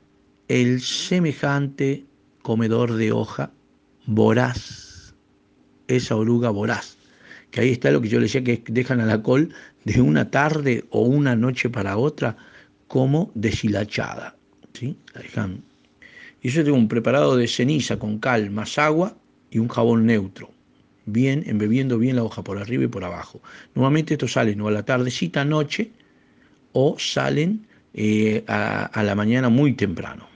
el 0.48 0.80
semejante 0.80 2.06
comedor 2.42 2.94
de 2.94 3.12
hoja 3.12 3.52
voraz, 4.06 5.14
esa 5.90 6.16
oruga 6.16 6.52
voraz, 6.52 6.96
que 7.52 7.60
ahí 7.60 7.72
está 7.72 7.92
lo 7.92 8.00
que 8.00 8.08
yo 8.08 8.20
le 8.20 8.28
decía 8.28 8.46
que 8.46 8.64
dejan 8.70 9.02
a 9.02 9.06
la 9.06 9.22
col 9.22 9.54
de 9.84 10.00
una 10.00 10.32
tarde 10.32 10.86
o 10.90 11.02
una 11.02 11.36
noche 11.36 11.70
para 11.70 11.98
otra 11.98 12.38
como 12.88 13.30
deshilachada. 13.36 14.38
¿sí? 14.72 14.96
La 15.14 15.22
dejan. 15.22 15.67
Y 16.48 16.50
yo 16.50 16.64
tengo 16.64 16.78
un 16.78 16.88
preparado 16.88 17.36
de 17.36 17.46
ceniza 17.46 18.00
con 18.00 18.20
cal 18.20 18.52
más 18.52 18.78
agua 18.78 19.18
y 19.52 19.58
un 19.60 19.68
jabón 19.68 20.06
neutro, 20.06 20.50
bien, 21.06 21.44
embebiendo 21.46 22.00
bien 22.00 22.16
la 22.16 22.24
hoja 22.24 22.42
por 22.42 22.58
arriba 22.58 22.86
y 22.86 22.88
por 22.88 23.04
abajo. 23.04 23.42
Normalmente 23.76 24.14
esto 24.14 24.30
sale 24.30 24.56
no 24.56 24.70
a 24.70 24.72
la 24.72 24.86
tardecita, 24.86 25.44
noche, 25.44 25.92
o 26.72 26.96
salen 26.98 27.68
eh, 27.94 28.46
a, 28.48 29.04
la 29.04 29.14
mañana 29.14 29.50
muy 29.50 29.74
temprano 29.74 30.30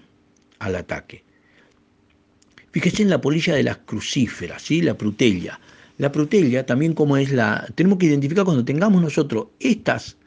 al 0.60 0.76
ataque. 0.76 1.24
Fíjese 2.72 3.04
en 3.04 3.10
la 3.10 3.22
polilla 3.22 3.56
de 3.56 3.64
las 3.64 3.78
crucíferas, 3.78 4.64
¿sí? 4.64 4.82
la 4.82 4.98
prutella. 4.98 5.62
La 5.98 6.12
prutella 6.12 6.66
también 6.66 6.94
como 6.94 7.16
es 7.16 7.32
la... 7.32 7.66
Tenemos 7.76 8.00
que 8.00 8.08
identificar 8.08 8.44
cuando 8.44 8.66
tengamos 8.66 9.02
nosotros 9.02 9.48
estas, 9.62 10.18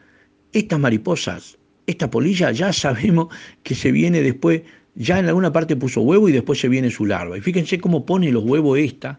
estas 0.55 0.81
mariposas, 0.81 1.59
esta 1.86 2.11
polilla, 2.11 2.52
ya 2.52 2.73
sabemos 2.73 3.28
que 3.62 3.74
se 3.74 3.93
viene 3.93 4.23
después, 4.23 4.62
ya 4.95 5.19
en 5.19 5.27
alguna 5.27 5.53
parte 5.53 5.77
puso 5.77 6.01
huevo 6.03 6.29
y 6.29 6.33
después 6.33 6.61
se 6.61 6.69
viene 6.69 6.91
su 6.91 7.07
larva. 7.07 7.37
Y 7.37 7.41
fíjense 7.41 7.79
cómo 7.79 8.07
pone 8.07 8.31
los 8.31 8.45
huevos 8.45 8.79
esta, 8.79 9.19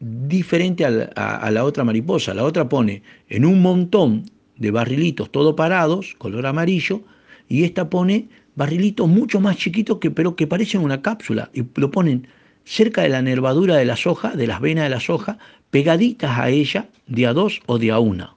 diferente 0.00 0.84
a 0.84 1.50
la 1.50 1.64
otra 1.64 1.84
mariposa. 1.84 2.34
La 2.34 2.44
otra 2.44 2.68
pone 2.68 3.02
en 3.28 3.44
un 3.44 3.62
montón 3.62 4.30
de 4.56 4.70
barrilitos 4.70 5.30
todo 5.30 5.56
parados, 5.56 6.14
color 6.18 6.46
amarillo, 6.46 7.02
y 7.48 7.64
esta 7.64 7.88
pone 7.88 8.28
barrilitos 8.56 9.08
mucho 9.08 9.40
más 9.40 9.56
chiquitos 9.56 9.98
que, 9.98 10.10
pero 10.10 10.34
que 10.34 10.46
parecen 10.46 10.80
una 10.80 11.00
cápsula, 11.00 11.50
y 11.54 11.62
lo 11.76 11.90
ponen 11.90 12.26
cerca 12.64 13.02
de 13.02 13.08
la 13.08 13.22
nervadura 13.22 13.76
de 13.76 13.84
las 13.84 14.06
hojas, 14.06 14.36
de 14.36 14.46
las 14.46 14.60
venas 14.60 14.84
de 14.84 14.90
las 14.90 15.08
hojas, 15.08 15.38
pegaditas 15.70 16.38
a 16.38 16.50
ella, 16.50 16.88
de 17.06 17.26
a 17.26 17.32
dos 17.32 17.60
o 17.66 17.78
de 17.78 17.90
a 17.90 17.98
una. 17.98 18.34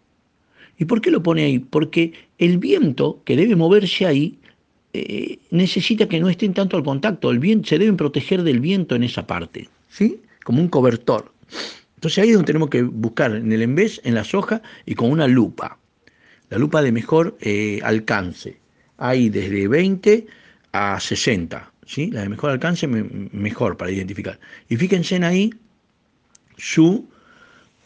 ¿Y 0.78 0.86
por 0.86 1.02
qué 1.02 1.12
lo 1.12 1.22
pone 1.22 1.44
ahí? 1.44 1.60
Porque 1.60 2.14
el 2.38 2.58
viento 2.58 3.22
que 3.26 3.36
debe 3.36 3.56
moverse 3.56 4.06
ahí 4.06 4.38
eh, 4.94 5.40
necesita 5.52 6.08
que 6.08 6.20
no 6.20 6.30
estén 6.30 6.54
tanto 6.54 6.78
al 6.78 6.84
contacto, 6.84 7.32
el 7.32 7.40
viento, 7.40 7.68
se 7.70 7.80
deben 7.80 7.98
proteger 7.98 8.44
del 8.44 8.60
viento 8.60 8.96
en 8.96 9.04
esa 9.04 9.26
parte, 9.28 9.70
¿sí? 9.90 10.22
Como 10.44 10.62
un 10.62 10.68
cobertor. 10.68 11.32
Entonces 11.96 12.20
ahí 12.24 12.30
es 12.30 12.36
donde 12.36 12.48
tenemos 12.48 12.70
que 12.70 12.82
buscar 12.84 13.36
en 13.36 13.52
el 13.52 13.62
embés, 13.62 14.02
en 14.04 14.16
las 14.16 14.34
hojas 14.34 14.62
y 14.86 14.96
con 14.96 15.12
una 15.12 15.28
lupa 15.28 15.78
la 16.52 16.58
lupa 16.58 16.82
de 16.84 16.92
mejor 16.92 17.38
eh, 17.42 17.80
alcance. 17.82 18.58
Hay 18.98 19.30
desde 19.30 19.68
20 19.68 20.28
a 20.74 21.00
60, 21.00 21.72
¿sí? 21.88 22.12
la 22.12 22.22
de 22.22 22.30
mejor 22.30 22.52
alcance 22.52 22.88
mejor 22.88 23.78
para 23.78 23.90
identificar. 23.90 24.38
Y 24.70 24.76
fíjense 24.76 25.16
en 25.16 25.24
ahí 25.24 25.54
su, 26.58 27.08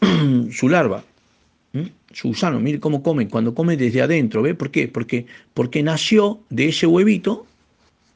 su 0.52 0.68
larva, 0.68 1.04
su 2.12 2.28
gusano, 2.28 2.60
mire 2.60 2.80
cómo 2.80 3.02
come, 3.02 3.28
cuando 3.28 3.54
come 3.54 3.76
desde 3.76 4.02
adentro, 4.02 4.42
¿ve? 4.42 4.54
¿Por 4.54 4.70
qué? 4.70 4.88
Porque, 4.88 5.26
porque 5.54 5.82
nació 5.82 6.40
de 6.50 6.68
ese 6.68 6.86
huevito, 6.86 7.46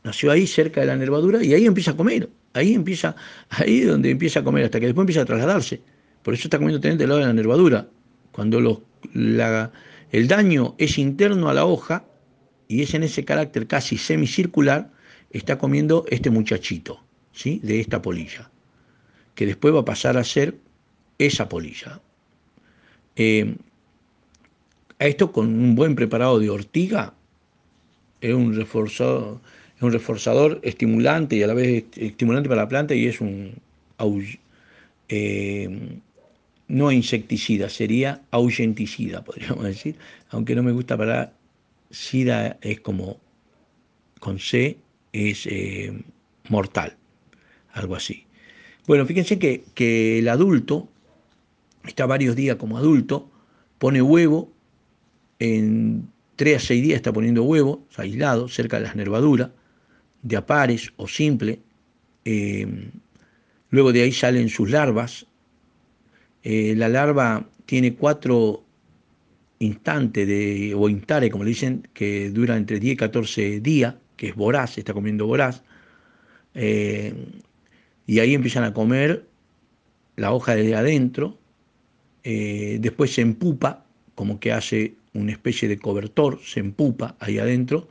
nació 0.05 0.31
ahí 0.31 0.47
cerca 0.47 0.81
de 0.81 0.87
la 0.87 0.97
nervadura 0.97 1.45
y 1.45 1.55
ahí 1.55 1.67
empieza 1.67 1.93
a 1.93 1.97
comer, 1.97 2.29
ahí 2.55 2.75
empieza, 2.75 3.17
ahí 3.51 3.81
es 3.81 3.89
donde 3.89 4.11
empieza 4.11 4.41
a 4.41 4.45
comer, 4.45 4.65
hasta 4.65 4.81
que 4.81 4.87
después 4.87 5.03
empieza 5.03 5.23
a 5.23 5.25
trasladarse. 5.25 5.81
Por 6.23 6.35
eso 6.35 6.45
está 6.45 6.59
comiendo 6.59 6.81
también 6.81 6.99
del 6.99 7.09
lado 7.09 7.21
de 7.21 7.27
la 7.27 7.33
nervadura. 7.33 7.89
Cuando 8.33 8.61
los, 8.61 8.79
la, 9.13 9.73
el 10.13 10.29
daño 10.29 10.75
es 10.79 10.99
interno 10.99 11.49
a 11.49 11.55
la 11.55 11.65
hoja 11.65 12.05
y 12.69 12.83
es 12.83 12.95
en 12.95 13.03
ese 13.03 13.25
carácter 13.25 13.67
casi 13.67 13.97
semicircular, 13.97 14.93
está 15.31 15.59
comiendo 15.59 16.05
este 16.09 16.31
muchachito, 16.31 17.03
¿sí? 17.33 17.61
de 17.63 17.81
esta 17.81 18.03
polilla, 18.03 18.51
que 19.35 19.47
después 19.47 19.75
va 19.75 19.81
a 19.81 19.85
pasar 19.85 20.17
a 20.17 20.25
ser 20.25 20.57
esa 21.19 21.49
polilla. 21.49 22.01
Eh, 23.17 23.57
a 25.01 25.07
esto 25.07 25.33
con 25.33 25.47
un 25.47 25.75
buen 25.75 25.97
preparado 25.97 26.39
de 26.39 26.51
ortiga, 26.51 27.15
es 28.21 28.35
un 28.35 28.55
reforzador, 28.55 29.41
es 29.77 29.83
un 29.83 29.93
reforzador 29.93 30.61
estimulante 30.63 31.37
y 31.37 31.43
a 31.43 31.47
la 31.47 31.55
vez 31.55 31.85
estimulante 31.97 32.51
para 32.51 32.63
la 32.63 32.69
planta 32.69 32.95
y 32.95 33.07
es 33.07 33.21
un 33.23 33.55
eh, 35.09 35.99
no 36.69 36.93
insecticida, 36.93 37.71
sería 37.71 38.21
ahuyenticida, 38.31 39.25
podríamos 39.25 39.65
decir, 39.65 39.97
aunque 40.29 40.55
no 40.55 40.63
me 40.63 40.73
gusta 40.73 40.99
para 40.99 41.33
sida 41.91 42.59
es 42.61 42.81
como 42.81 43.19
con 44.21 44.39
C 44.39 44.77
es 45.13 45.47
eh, 45.47 45.93
mortal, 46.51 46.95
algo 47.73 47.97
así. 47.97 48.27
Bueno, 48.87 49.07
fíjense 49.07 49.39
que, 49.39 49.65
que 49.73 50.19
el 50.19 50.29
adulto 50.29 50.89
está 51.85 52.05
varios 52.05 52.37
días 52.37 52.57
como 52.57 52.77
adulto, 52.77 53.31
pone 53.79 54.03
huevo, 54.03 54.53
en 55.41 56.09
3 56.37 56.57
a 56.57 56.61
6 56.61 56.83
días 56.83 56.97
está 56.97 57.13
poniendo 57.13 57.43
huevo, 57.43 57.85
aislado, 57.97 58.49
cerca 58.49 58.77
de 58.77 58.85
las 58.85 58.95
nervaduras, 58.95 59.51
de 60.23 60.37
apares 60.37 60.93
o 60.97 61.09
simple. 61.09 61.59
Eh, 62.25 62.67
luego 63.71 63.93
de 63.93 64.03
ahí 64.03 64.13
salen 64.13 64.49
sus 64.49 64.71
larvas, 64.71 65.27
eh, 66.43 66.75
la 66.77 66.89
larva 66.89 67.49
tiene 67.67 67.95
cuatro 67.95 68.65
instantes 69.59 70.27
de, 70.27 70.75
o 70.75 70.89
intare, 70.89 71.31
como 71.31 71.45
le 71.45 71.51
dicen, 71.51 71.89
que 71.93 72.31
dura 72.31 72.57
entre 72.57 72.81
10 72.81 72.95
y 72.95 72.97
14 72.97 73.61
días, 73.61 73.95
que 74.17 74.29
es 74.29 74.35
voraz, 74.35 74.79
está 74.79 74.95
comiendo 74.95 75.27
voraz. 75.27 75.63
Eh, 76.55 77.15
y 78.07 78.19
ahí 78.19 78.35
empiezan 78.35 78.65
a 78.65 78.73
comer 78.73 79.27
la 80.17 80.33
hoja 80.33 80.55
desde 80.55 80.75
adentro, 80.75 81.39
eh, 82.25 82.79
después 82.81 83.15
se 83.15 83.23
empupa, 83.23 83.85
como 84.15 84.41
que 84.41 84.53
hace 84.53 84.95
una 85.15 85.33
especie 85.33 85.69
de 85.69 85.79
cobertor, 85.79 86.41
se 86.45 86.61
empupa 86.61 87.17
ahí 87.21 87.39
adentro, 87.39 87.89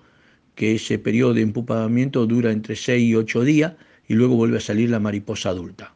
que 0.56 0.76
ese 0.76 1.00
periodo 1.00 1.34
de 1.34 1.42
empupamiento 1.42 2.26
dura 2.26 2.52
entre 2.52 2.76
6 2.76 3.02
y 3.02 3.16
8 3.16 3.44
días, 3.44 3.74
y 4.08 4.16
luego 4.16 4.36
vuelve 4.36 4.58
a 4.58 4.62
salir 4.62 4.90
la 4.90 5.00
mariposa 5.00 5.50
adulta 5.50 5.94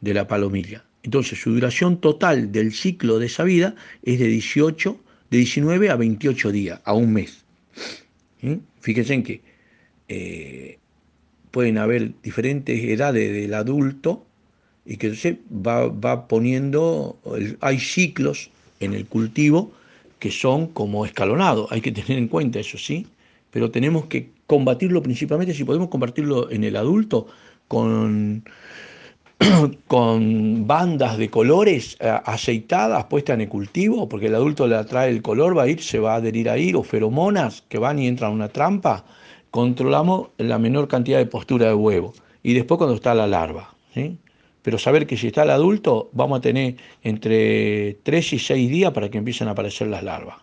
de 0.00 0.14
la 0.14 0.28
palomilla. 0.28 0.84
Entonces, 1.02 1.40
su 1.40 1.52
duración 1.52 2.00
total 2.00 2.52
del 2.52 2.72
ciclo 2.72 3.18
de 3.18 3.26
esa 3.26 3.44
vida 3.44 3.74
es 4.02 4.18
de 4.18 4.28
18, 4.28 5.00
de 5.30 5.38
19 5.38 5.90
a 5.90 5.96
28 5.96 6.52
días, 6.52 6.80
a 6.84 6.92
un 6.92 7.12
mes. 7.12 7.44
¿Mm? 8.42 8.54
Fíjense 8.80 9.14
en 9.14 9.22
que 9.22 9.40
eh, 10.08 10.78
pueden 11.50 11.78
haber 11.78 12.12
diferentes 12.22 12.82
edades 12.84 13.32
del 13.32 13.54
adulto 13.54 14.24
y 14.86 14.96
que 14.96 15.14
se 15.14 15.38
va, 15.50 15.88
va 15.88 16.28
poniendo, 16.28 17.18
hay 17.60 17.78
ciclos 17.78 18.50
en 18.80 18.94
el 18.94 19.06
cultivo 19.06 19.72
que 20.18 20.30
son 20.30 20.68
como 20.68 21.04
escalonados, 21.04 21.70
hay 21.72 21.80
que 21.80 21.92
tener 21.92 22.18
en 22.18 22.28
cuenta 22.28 22.60
eso, 22.60 22.78
sí, 22.78 23.06
pero 23.50 23.70
tenemos 23.70 24.06
que 24.06 24.30
combatirlo 24.46 25.02
principalmente, 25.02 25.54
si 25.54 25.64
podemos 25.64 25.88
combatirlo 25.88 26.50
en 26.50 26.64
el 26.64 26.76
adulto, 26.76 27.26
con 27.68 28.44
con 29.86 30.66
bandas 30.66 31.16
de 31.18 31.30
colores 31.30 31.96
eh, 32.00 32.12
aceitadas 32.24 33.04
puestas 33.04 33.34
en 33.34 33.42
el 33.42 33.48
cultivo, 33.48 34.08
porque 34.08 34.26
el 34.26 34.34
adulto 34.34 34.66
le 34.66 34.76
atrae 34.76 35.10
el 35.10 35.22
color, 35.22 35.56
va 35.56 35.64
a 35.64 35.68
ir, 35.68 35.82
se 35.82 35.98
va 35.98 36.14
a 36.14 36.16
adherir 36.16 36.48
a 36.50 36.58
ir, 36.58 36.76
o 36.76 36.82
feromonas 36.82 37.62
que 37.68 37.78
van 37.78 37.98
y 37.98 38.06
entran 38.06 38.32
a 38.32 38.34
una 38.34 38.48
trampa, 38.48 39.04
controlamos 39.50 40.28
la 40.38 40.58
menor 40.58 40.88
cantidad 40.88 41.18
de 41.18 41.26
postura 41.26 41.66
de 41.66 41.74
huevo. 41.74 42.12
Y 42.42 42.54
después 42.54 42.78
cuando 42.78 42.96
está 42.96 43.14
la 43.14 43.26
larva. 43.26 43.74
¿sí? 43.94 44.18
Pero 44.68 44.76
saber 44.76 45.06
que 45.06 45.16
si 45.16 45.28
está 45.28 45.44
el 45.44 45.50
adulto, 45.50 46.10
vamos 46.12 46.40
a 46.40 46.42
tener 46.42 46.76
entre 47.02 47.94
3 48.02 48.32
y 48.34 48.38
6 48.38 48.68
días 48.68 48.92
para 48.92 49.08
que 49.08 49.16
empiecen 49.16 49.48
a 49.48 49.52
aparecer 49.52 49.88
las 49.88 50.02
larvas. 50.02 50.42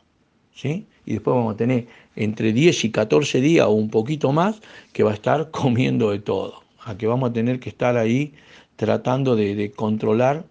¿sí? 0.56 0.88
Y 1.06 1.14
después 1.14 1.36
vamos 1.36 1.54
a 1.54 1.58
tener 1.58 1.86
entre 2.16 2.52
10 2.52 2.86
y 2.86 2.90
14 2.90 3.40
días 3.40 3.68
o 3.68 3.74
un 3.74 3.92
poquito 3.92 4.32
más 4.32 4.62
que 4.94 5.04
va 5.04 5.12
a 5.12 5.14
estar 5.14 5.52
comiendo 5.52 6.10
de 6.10 6.18
todo. 6.18 6.64
A 6.86 6.98
que 6.98 7.06
vamos 7.06 7.30
a 7.30 7.34
tener 7.34 7.60
que 7.60 7.70
estar 7.70 7.98
ahí 7.98 8.34
tratando 8.78 9.36
de, 9.36 9.72
controlar 9.76 10.44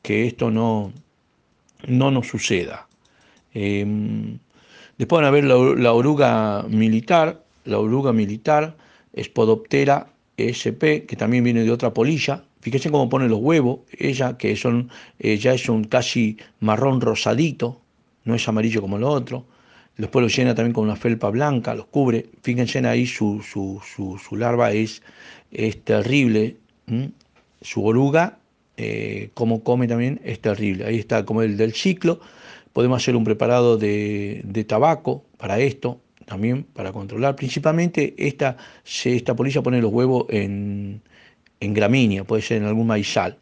que 0.00 0.26
esto 0.26 0.50
no, 0.50 0.90
no 1.86 2.10
nos 2.10 2.28
suceda. 2.28 2.88
Em, 3.52 4.38
después 4.96 5.20
van 5.20 5.26
a 5.26 5.30
ver 5.30 5.44
la, 5.44 5.92
oruga 5.92 6.64
militar, 6.66 7.44
la 7.66 7.78
oruga 7.78 8.14
militar, 8.14 8.74
Spodoptera 9.14 10.06
SP, 10.40 11.04
que 11.04 11.16
también 11.16 11.44
viene 11.44 11.62
de 11.62 11.70
otra 11.70 11.92
polilla. 11.92 12.47
Fíjense 12.60 12.90
cómo 12.90 13.08
pone 13.08 13.28
los 13.28 13.38
huevos, 13.38 13.80
ella 13.96 14.36
que 14.36 14.56
son, 14.56 14.90
ya 15.18 15.54
es 15.54 15.68
un 15.68 15.84
casi 15.84 16.36
marrón 16.60 17.00
rosadito, 17.00 17.80
no 18.24 18.34
es 18.34 18.46
amarillo 18.48 18.80
como 18.80 18.98
lo 18.98 19.08
otro. 19.08 19.46
Después 19.96 20.22
lo 20.22 20.28
llena 20.28 20.54
también 20.54 20.72
con 20.72 20.84
una 20.84 20.96
felpa 20.96 21.30
blanca, 21.30 21.74
los 21.74 21.86
cubre. 21.86 22.26
Fíjense 22.42 22.78
ahí, 22.86 23.06
su, 23.06 23.42
su, 23.42 24.36
larva 24.36 24.72
es, 24.72 25.02
es 25.50 25.82
terrible 25.82 26.56
su 27.60 27.84
oruga, 27.84 28.38
eh, 28.76 29.30
como 29.34 29.62
come 29.62 29.88
también, 29.88 30.20
es 30.24 30.40
terrible. 30.40 30.84
Ahí 30.84 30.98
está 30.98 31.24
como 31.24 31.42
el 31.42 31.56
del 31.56 31.72
ciclo. 31.74 32.20
Podemos 32.72 33.02
hacer 33.02 33.16
un 33.16 33.24
preparado 33.24 33.76
de, 33.76 34.64
tabaco 34.68 35.24
para 35.36 35.58
esto, 35.58 36.00
también 36.26 36.64
para 36.64 36.92
controlar. 36.92 37.34
Principalmente 37.36 38.14
esta, 38.18 38.56
esta 39.04 39.34
polilla 39.34 39.62
pone 39.62 39.80
los 39.80 39.92
huevos 39.92 40.26
en, 40.28 41.02
en 41.60 41.74
gramínea, 41.74 42.24
puede 42.24 42.42
ser 42.42 42.58
en 42.58 42.64
algún 42.64 42.86
maizal. 42.86 43.36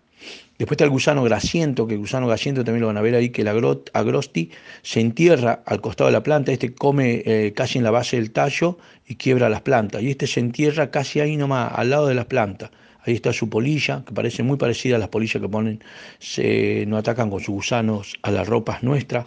Después 0.59 0.77
está 0.77 0.85
el 0.85 0.91
gusano 0.91 1.23
grasiento, 1.23 1.87
que 1.87 1.95
el 1.95 2.01
gusano 2.01 2.27
grasiento 2.27 2.65
también 2.65 2.81
lo 2.81 2.87
van 2.87 2.97
a 2.97 3.03
ver 3.03 3.15
ahí, 3.15 3.29
que 3.29 3.43
el 3.43 3.49
agrosti 3.49 4.51
se 4.83 5.01
entierra 5.01 5.63
al 5.67 5.83
costado 5.83 6.09
de 6.09 6.13
la 6.13 6.23
planta, 6.23 6.51
este 6.51 6.75
come 6.75 7.23
eh, 7.27 7.53
casi 7.55 7.77
en 7.77 7.85
la 7.85 7.91
base 7.91 8.17
del 8.17 8.31
tallo 8.31 8.79
y 9.07 9.17
quiebra 9.17 9.51
las 9.51 9.61
plantas, 9.61 10.03
y 10.03 10.11
este 10.11 10.27
se 10.27 10.41
entierra 10.41 10.91
casi 10.91 11.21
ahí 11.21 11.37
nomás, 11.37 11.73
al 11.75 11.91
lado 11.91 12.07
de 12.07 12.15
las 12.15 12.25
plantas. 12.25 12.71
Ahí 13.05 13.15
está 13.15 13.33
su 13.33 13.49
polilla, 13.51 14.03
que 14.07 14.13
parece 14.13 14.43
muy 14.43 14.57
parecida 14.57 14.97
a 14.97 14.99
las 14.99 15.09
polillas 15.09 15.41
que 15.41 15.49
ponen, 15.49 15.85
se, 16.19 16.85
no 16.87 16.97
atacan 16.97 17.31
con 17.31 17.41
sus 17.41 17.55
gusanos 17.55 18.15
a 18.23 18.31
las 18.31 18.49
ropas 18.49 18.83
nuestras. 18.83 19.27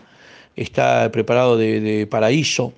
Está 0.55 1.09
preparado 1.11 1.57
de, 1.57 2.05
paraíso, 2.09 2.73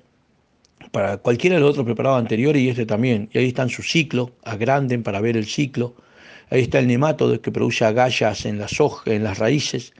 para 0.92 1.16
cualquiera 1.18 1.56
de 1.56 1.62
los 1.62 1.70
otros 1.70 1.84
preparados 1.84 2.20
anteriores 2.20 2.62
y 2.62 2.68
este 2.68 2.86
también. 2.86 3.28
Y 3.32 3.38
ahí 3.38 3.48
están 3.48 3.68
su 3.68 3.82
ciclo, 3.82 4.30
agranden 4.44 5.02
para 5.02 5.20
ver 5.20 5.36
el 5.36 5.46
ciclo. 5.46 5.96
Ahí 6.50 6.62
está 6.62 6.78
el 6.78 6.86
nemato 6.86 7.40
que 7.40 7.50
produce 7.50 7.84
agallas 7.84 8.44
en 8.46 8.58
las 8.58 8.80
hojas, 8.80 9.08
en 9.08 9.24
las 9.24 9.38
raíces. 9.38 9.92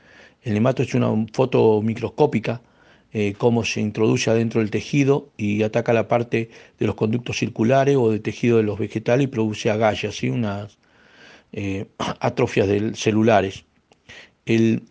El 0.42 0.54
nemato 0.54 0.82
es 0.82 0.94
una 0.94 1.08
foto 1.32 1.80
microscópica, 1.82 2.62
eh, 3.14 3.34
cómo 3.36 3.64
se 3.64 3.80
introduce 3.80 4.30
adentro 4.30 4.60
del 4.60 4.70
tejido 4.70 5.30
y 5.36 5.62
ataca 5.62 5.92
la 5.92 6.08
parte 6.08 6.50
de 6.78 6.86
los 6.86 6.94
conductos 6.94 7.38
circulares 7.38 7.96
o 7.96 8.10
del 8.10 8.22
tejido 8.22 8.56
de 8.56 8.62
los 8.62 8.78
vegetales 8.78 9.24
y 9.24 9.28
produce 9.28 9.70
agallas, 9.70 10.16
¿sí? 10.16 10.30
unas 10.30 10.78
eh, 11.52 11.86
atrofias 12.20 12.68
del, 12.68 12.96
celulares. 12.96 13.64
El, 14.46 14.82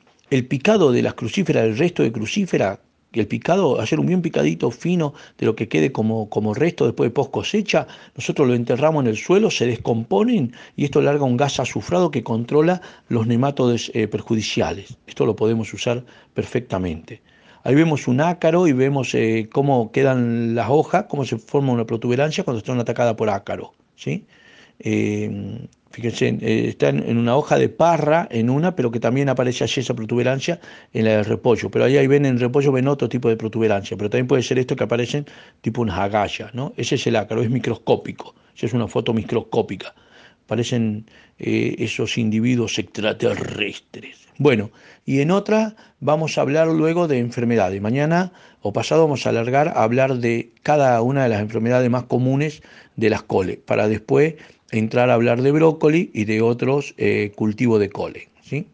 picado 0.48 0.92
de 0.92 1.02
las 1.02 1.16
crucíferas, 1.16 1.66
el 1.66 1.78
resto 1.78 2.04
de 2.04 2.12
crucífera, 2.12 2.80
el 3.20 3.28
picado, 3.28 3.80
hacer 3.80 4.00
un 4.00 4.06
bien 4.06 4.22
picadito 4.22 4.72
fino 4.72 5.14
de 5.38 5.46
lo 5.46 5.56
que 5.56 5.68
quede 5.68 5.92
como, 5.92 6.30
como 6.30 6.54
resto 6.54 6.86
después 6.86 7.10
de 7.10 7.14
post 7.14 7.32
cosecha, 7.32 7.88
nosotros 8.16 8.48
lo 8.48 8.54
enterramos 8.54 9.04
en 9.04 9.10
el 9.10 9.18
suelo, 9.18 9.52
se 9.52 9.66
descomponen 9.66 10.54
y 10.76 10.86
esto 10.86 11.02
larga 11.02 11.26
un 11.26 11.38
gas 11.38 11.60
azufrado 11.60 12.12
que 12.12 12.24
controla 12.24 12.82
los 13.10 13.28
nematodes 13.28 13.92
eh, 13.94 14.08
perjudiciales. 14.08 14.98
Esto 15.08 15.26
lo 15.26 15.36
podemos 15.36 15.74
usar 15.74 16.04
perfectamente. 16.34 17.22
Ahí 17.64 17.76
vemos 17.76 18.08
un 18.08 18.22
ácaro 18.22 18.68
y 18.68 18.74
vemos 18.74 19.14
eh, 19.14 19.48
cómo 19.52 19.92
quedan 19.92 20.56
las 20.56 20.70
hojas, 20.70 21.06
cómo 21.10 21.26
se 21.26 21.38
forma 21.38 21.74
una 21.74 21.86
protuberancia 21.86 22.44
cuando 22.44 22.60
están 22.60 22.80
atacadas 22.80 23.16
por 23.16 23.30
ácaro. 23.30 23.74
¿sí? 23.96 24.26
Fíjense, 25.92 26.38
eh, 26.42 26.70
está 26.70 26.90
en, 26.90 27.18
una 27.18 27.36
hoja 27.36 27.58
de 27.58 27.70
parra, 27.70 28.28
en 28.32 28.50
una, 28.50 28.76
pero 28.76 28.92
que 28.92 29.00
también 29.00 29.30
aparece 29.30 29.64
allí 29.64 29.82
esa 29.82 29.94
protuberancia 29.94 30.60
en 30.94 31.06
la 31.06 31.12
de 31.18 31.24
repollo. 31.24 31.70
Pero 31.70 31.86
ahí, 31.86 31.98
ahí 31.98 32.08
ven 32.08 32.26
en 32.26 32.40
repollo 32.40 32.72
ven 32.72 32.88
otro 32.88 33.10
tipo 33.10 33.30
de 33.30 33.38
protuberancia, 33.38 33.98
pero 33.98 34.10
también 34.10 34.28
puede 34.28 34.44
ser 34.44 34.58
esto 34.58 34.76
que 34.76 34.84
aparecen 34.84 35.26
tipo 35.62 35.82
unas 35.82 36.00
agallas, 36.00 36.54
¿no? 36.54 36.74
Ese 36.78 36.96
es 36.96 37.06
el 37.08 37.16
ácaro, 37.16 37.42
es 37.42 37.50
microscópico, 37.50 38.36
esa 38.56 38.66
es 38.66 38.74
una 38.74 38.88
foto 38.88 39.14
microscópica. 39.14 39.94
Parecen 40.48 41.06
eh, 41.40 41.76
esos 41.80 42.18
individuos 42.18 42.78
extraterrestres. 42.78 44.28
Bueno, 44.38 44.72
y 45.06 45.20
en 45.22 45.32
otra 45.32 45.76
vamos 46.00 46.38
a 46.38 46.42
hablar 46.42 46.68
luego 46.68 47.08
de 47.08 47.20
enfermedades. 47.20 47.82
Mañana 47.82 48.32
o 48.62 48.74
pasado 48.74 49.04
vamos 49.04 49.26
a 49.26 49.30
alargar 49.30 49.70
a 49.70 49.84
hablar 49.84 50.16
de 50.16 50.52
cada 50.64 51.02
una 51.02 51.24
de 51.24 51.30
las 51.30 51.42
enfermedades 51.42 51.90
más 51.90 52.04
comunes 52.04 52.62
de 52.96 53.10
las 53.10 53.24
coles, 53.24 53.58
para 53.58 53.88
después 53.88 54.36
entrar 54.72 55.10
a 55.10 55.14
hablar 55.14 55.42
de 55.42 55.52
brócoli 55.52 56.10
y 56.14 56.26
de 56.26 56.42
otros 56.42 56.94
eh, 56.98 57.32
cultivos 57.36 57.80
de 57.80 57.90
cole. 57.90 58.30
¿sí? 58.42 58.68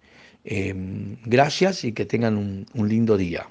Em, 0.43 1.17
gracias 1.25 1.83
y 1.83 1.93
que 1.93 2.05
tengan 2.05 2.37
un 2.37 2.89
lindo 2.89 3.17
día. 3.17 3.47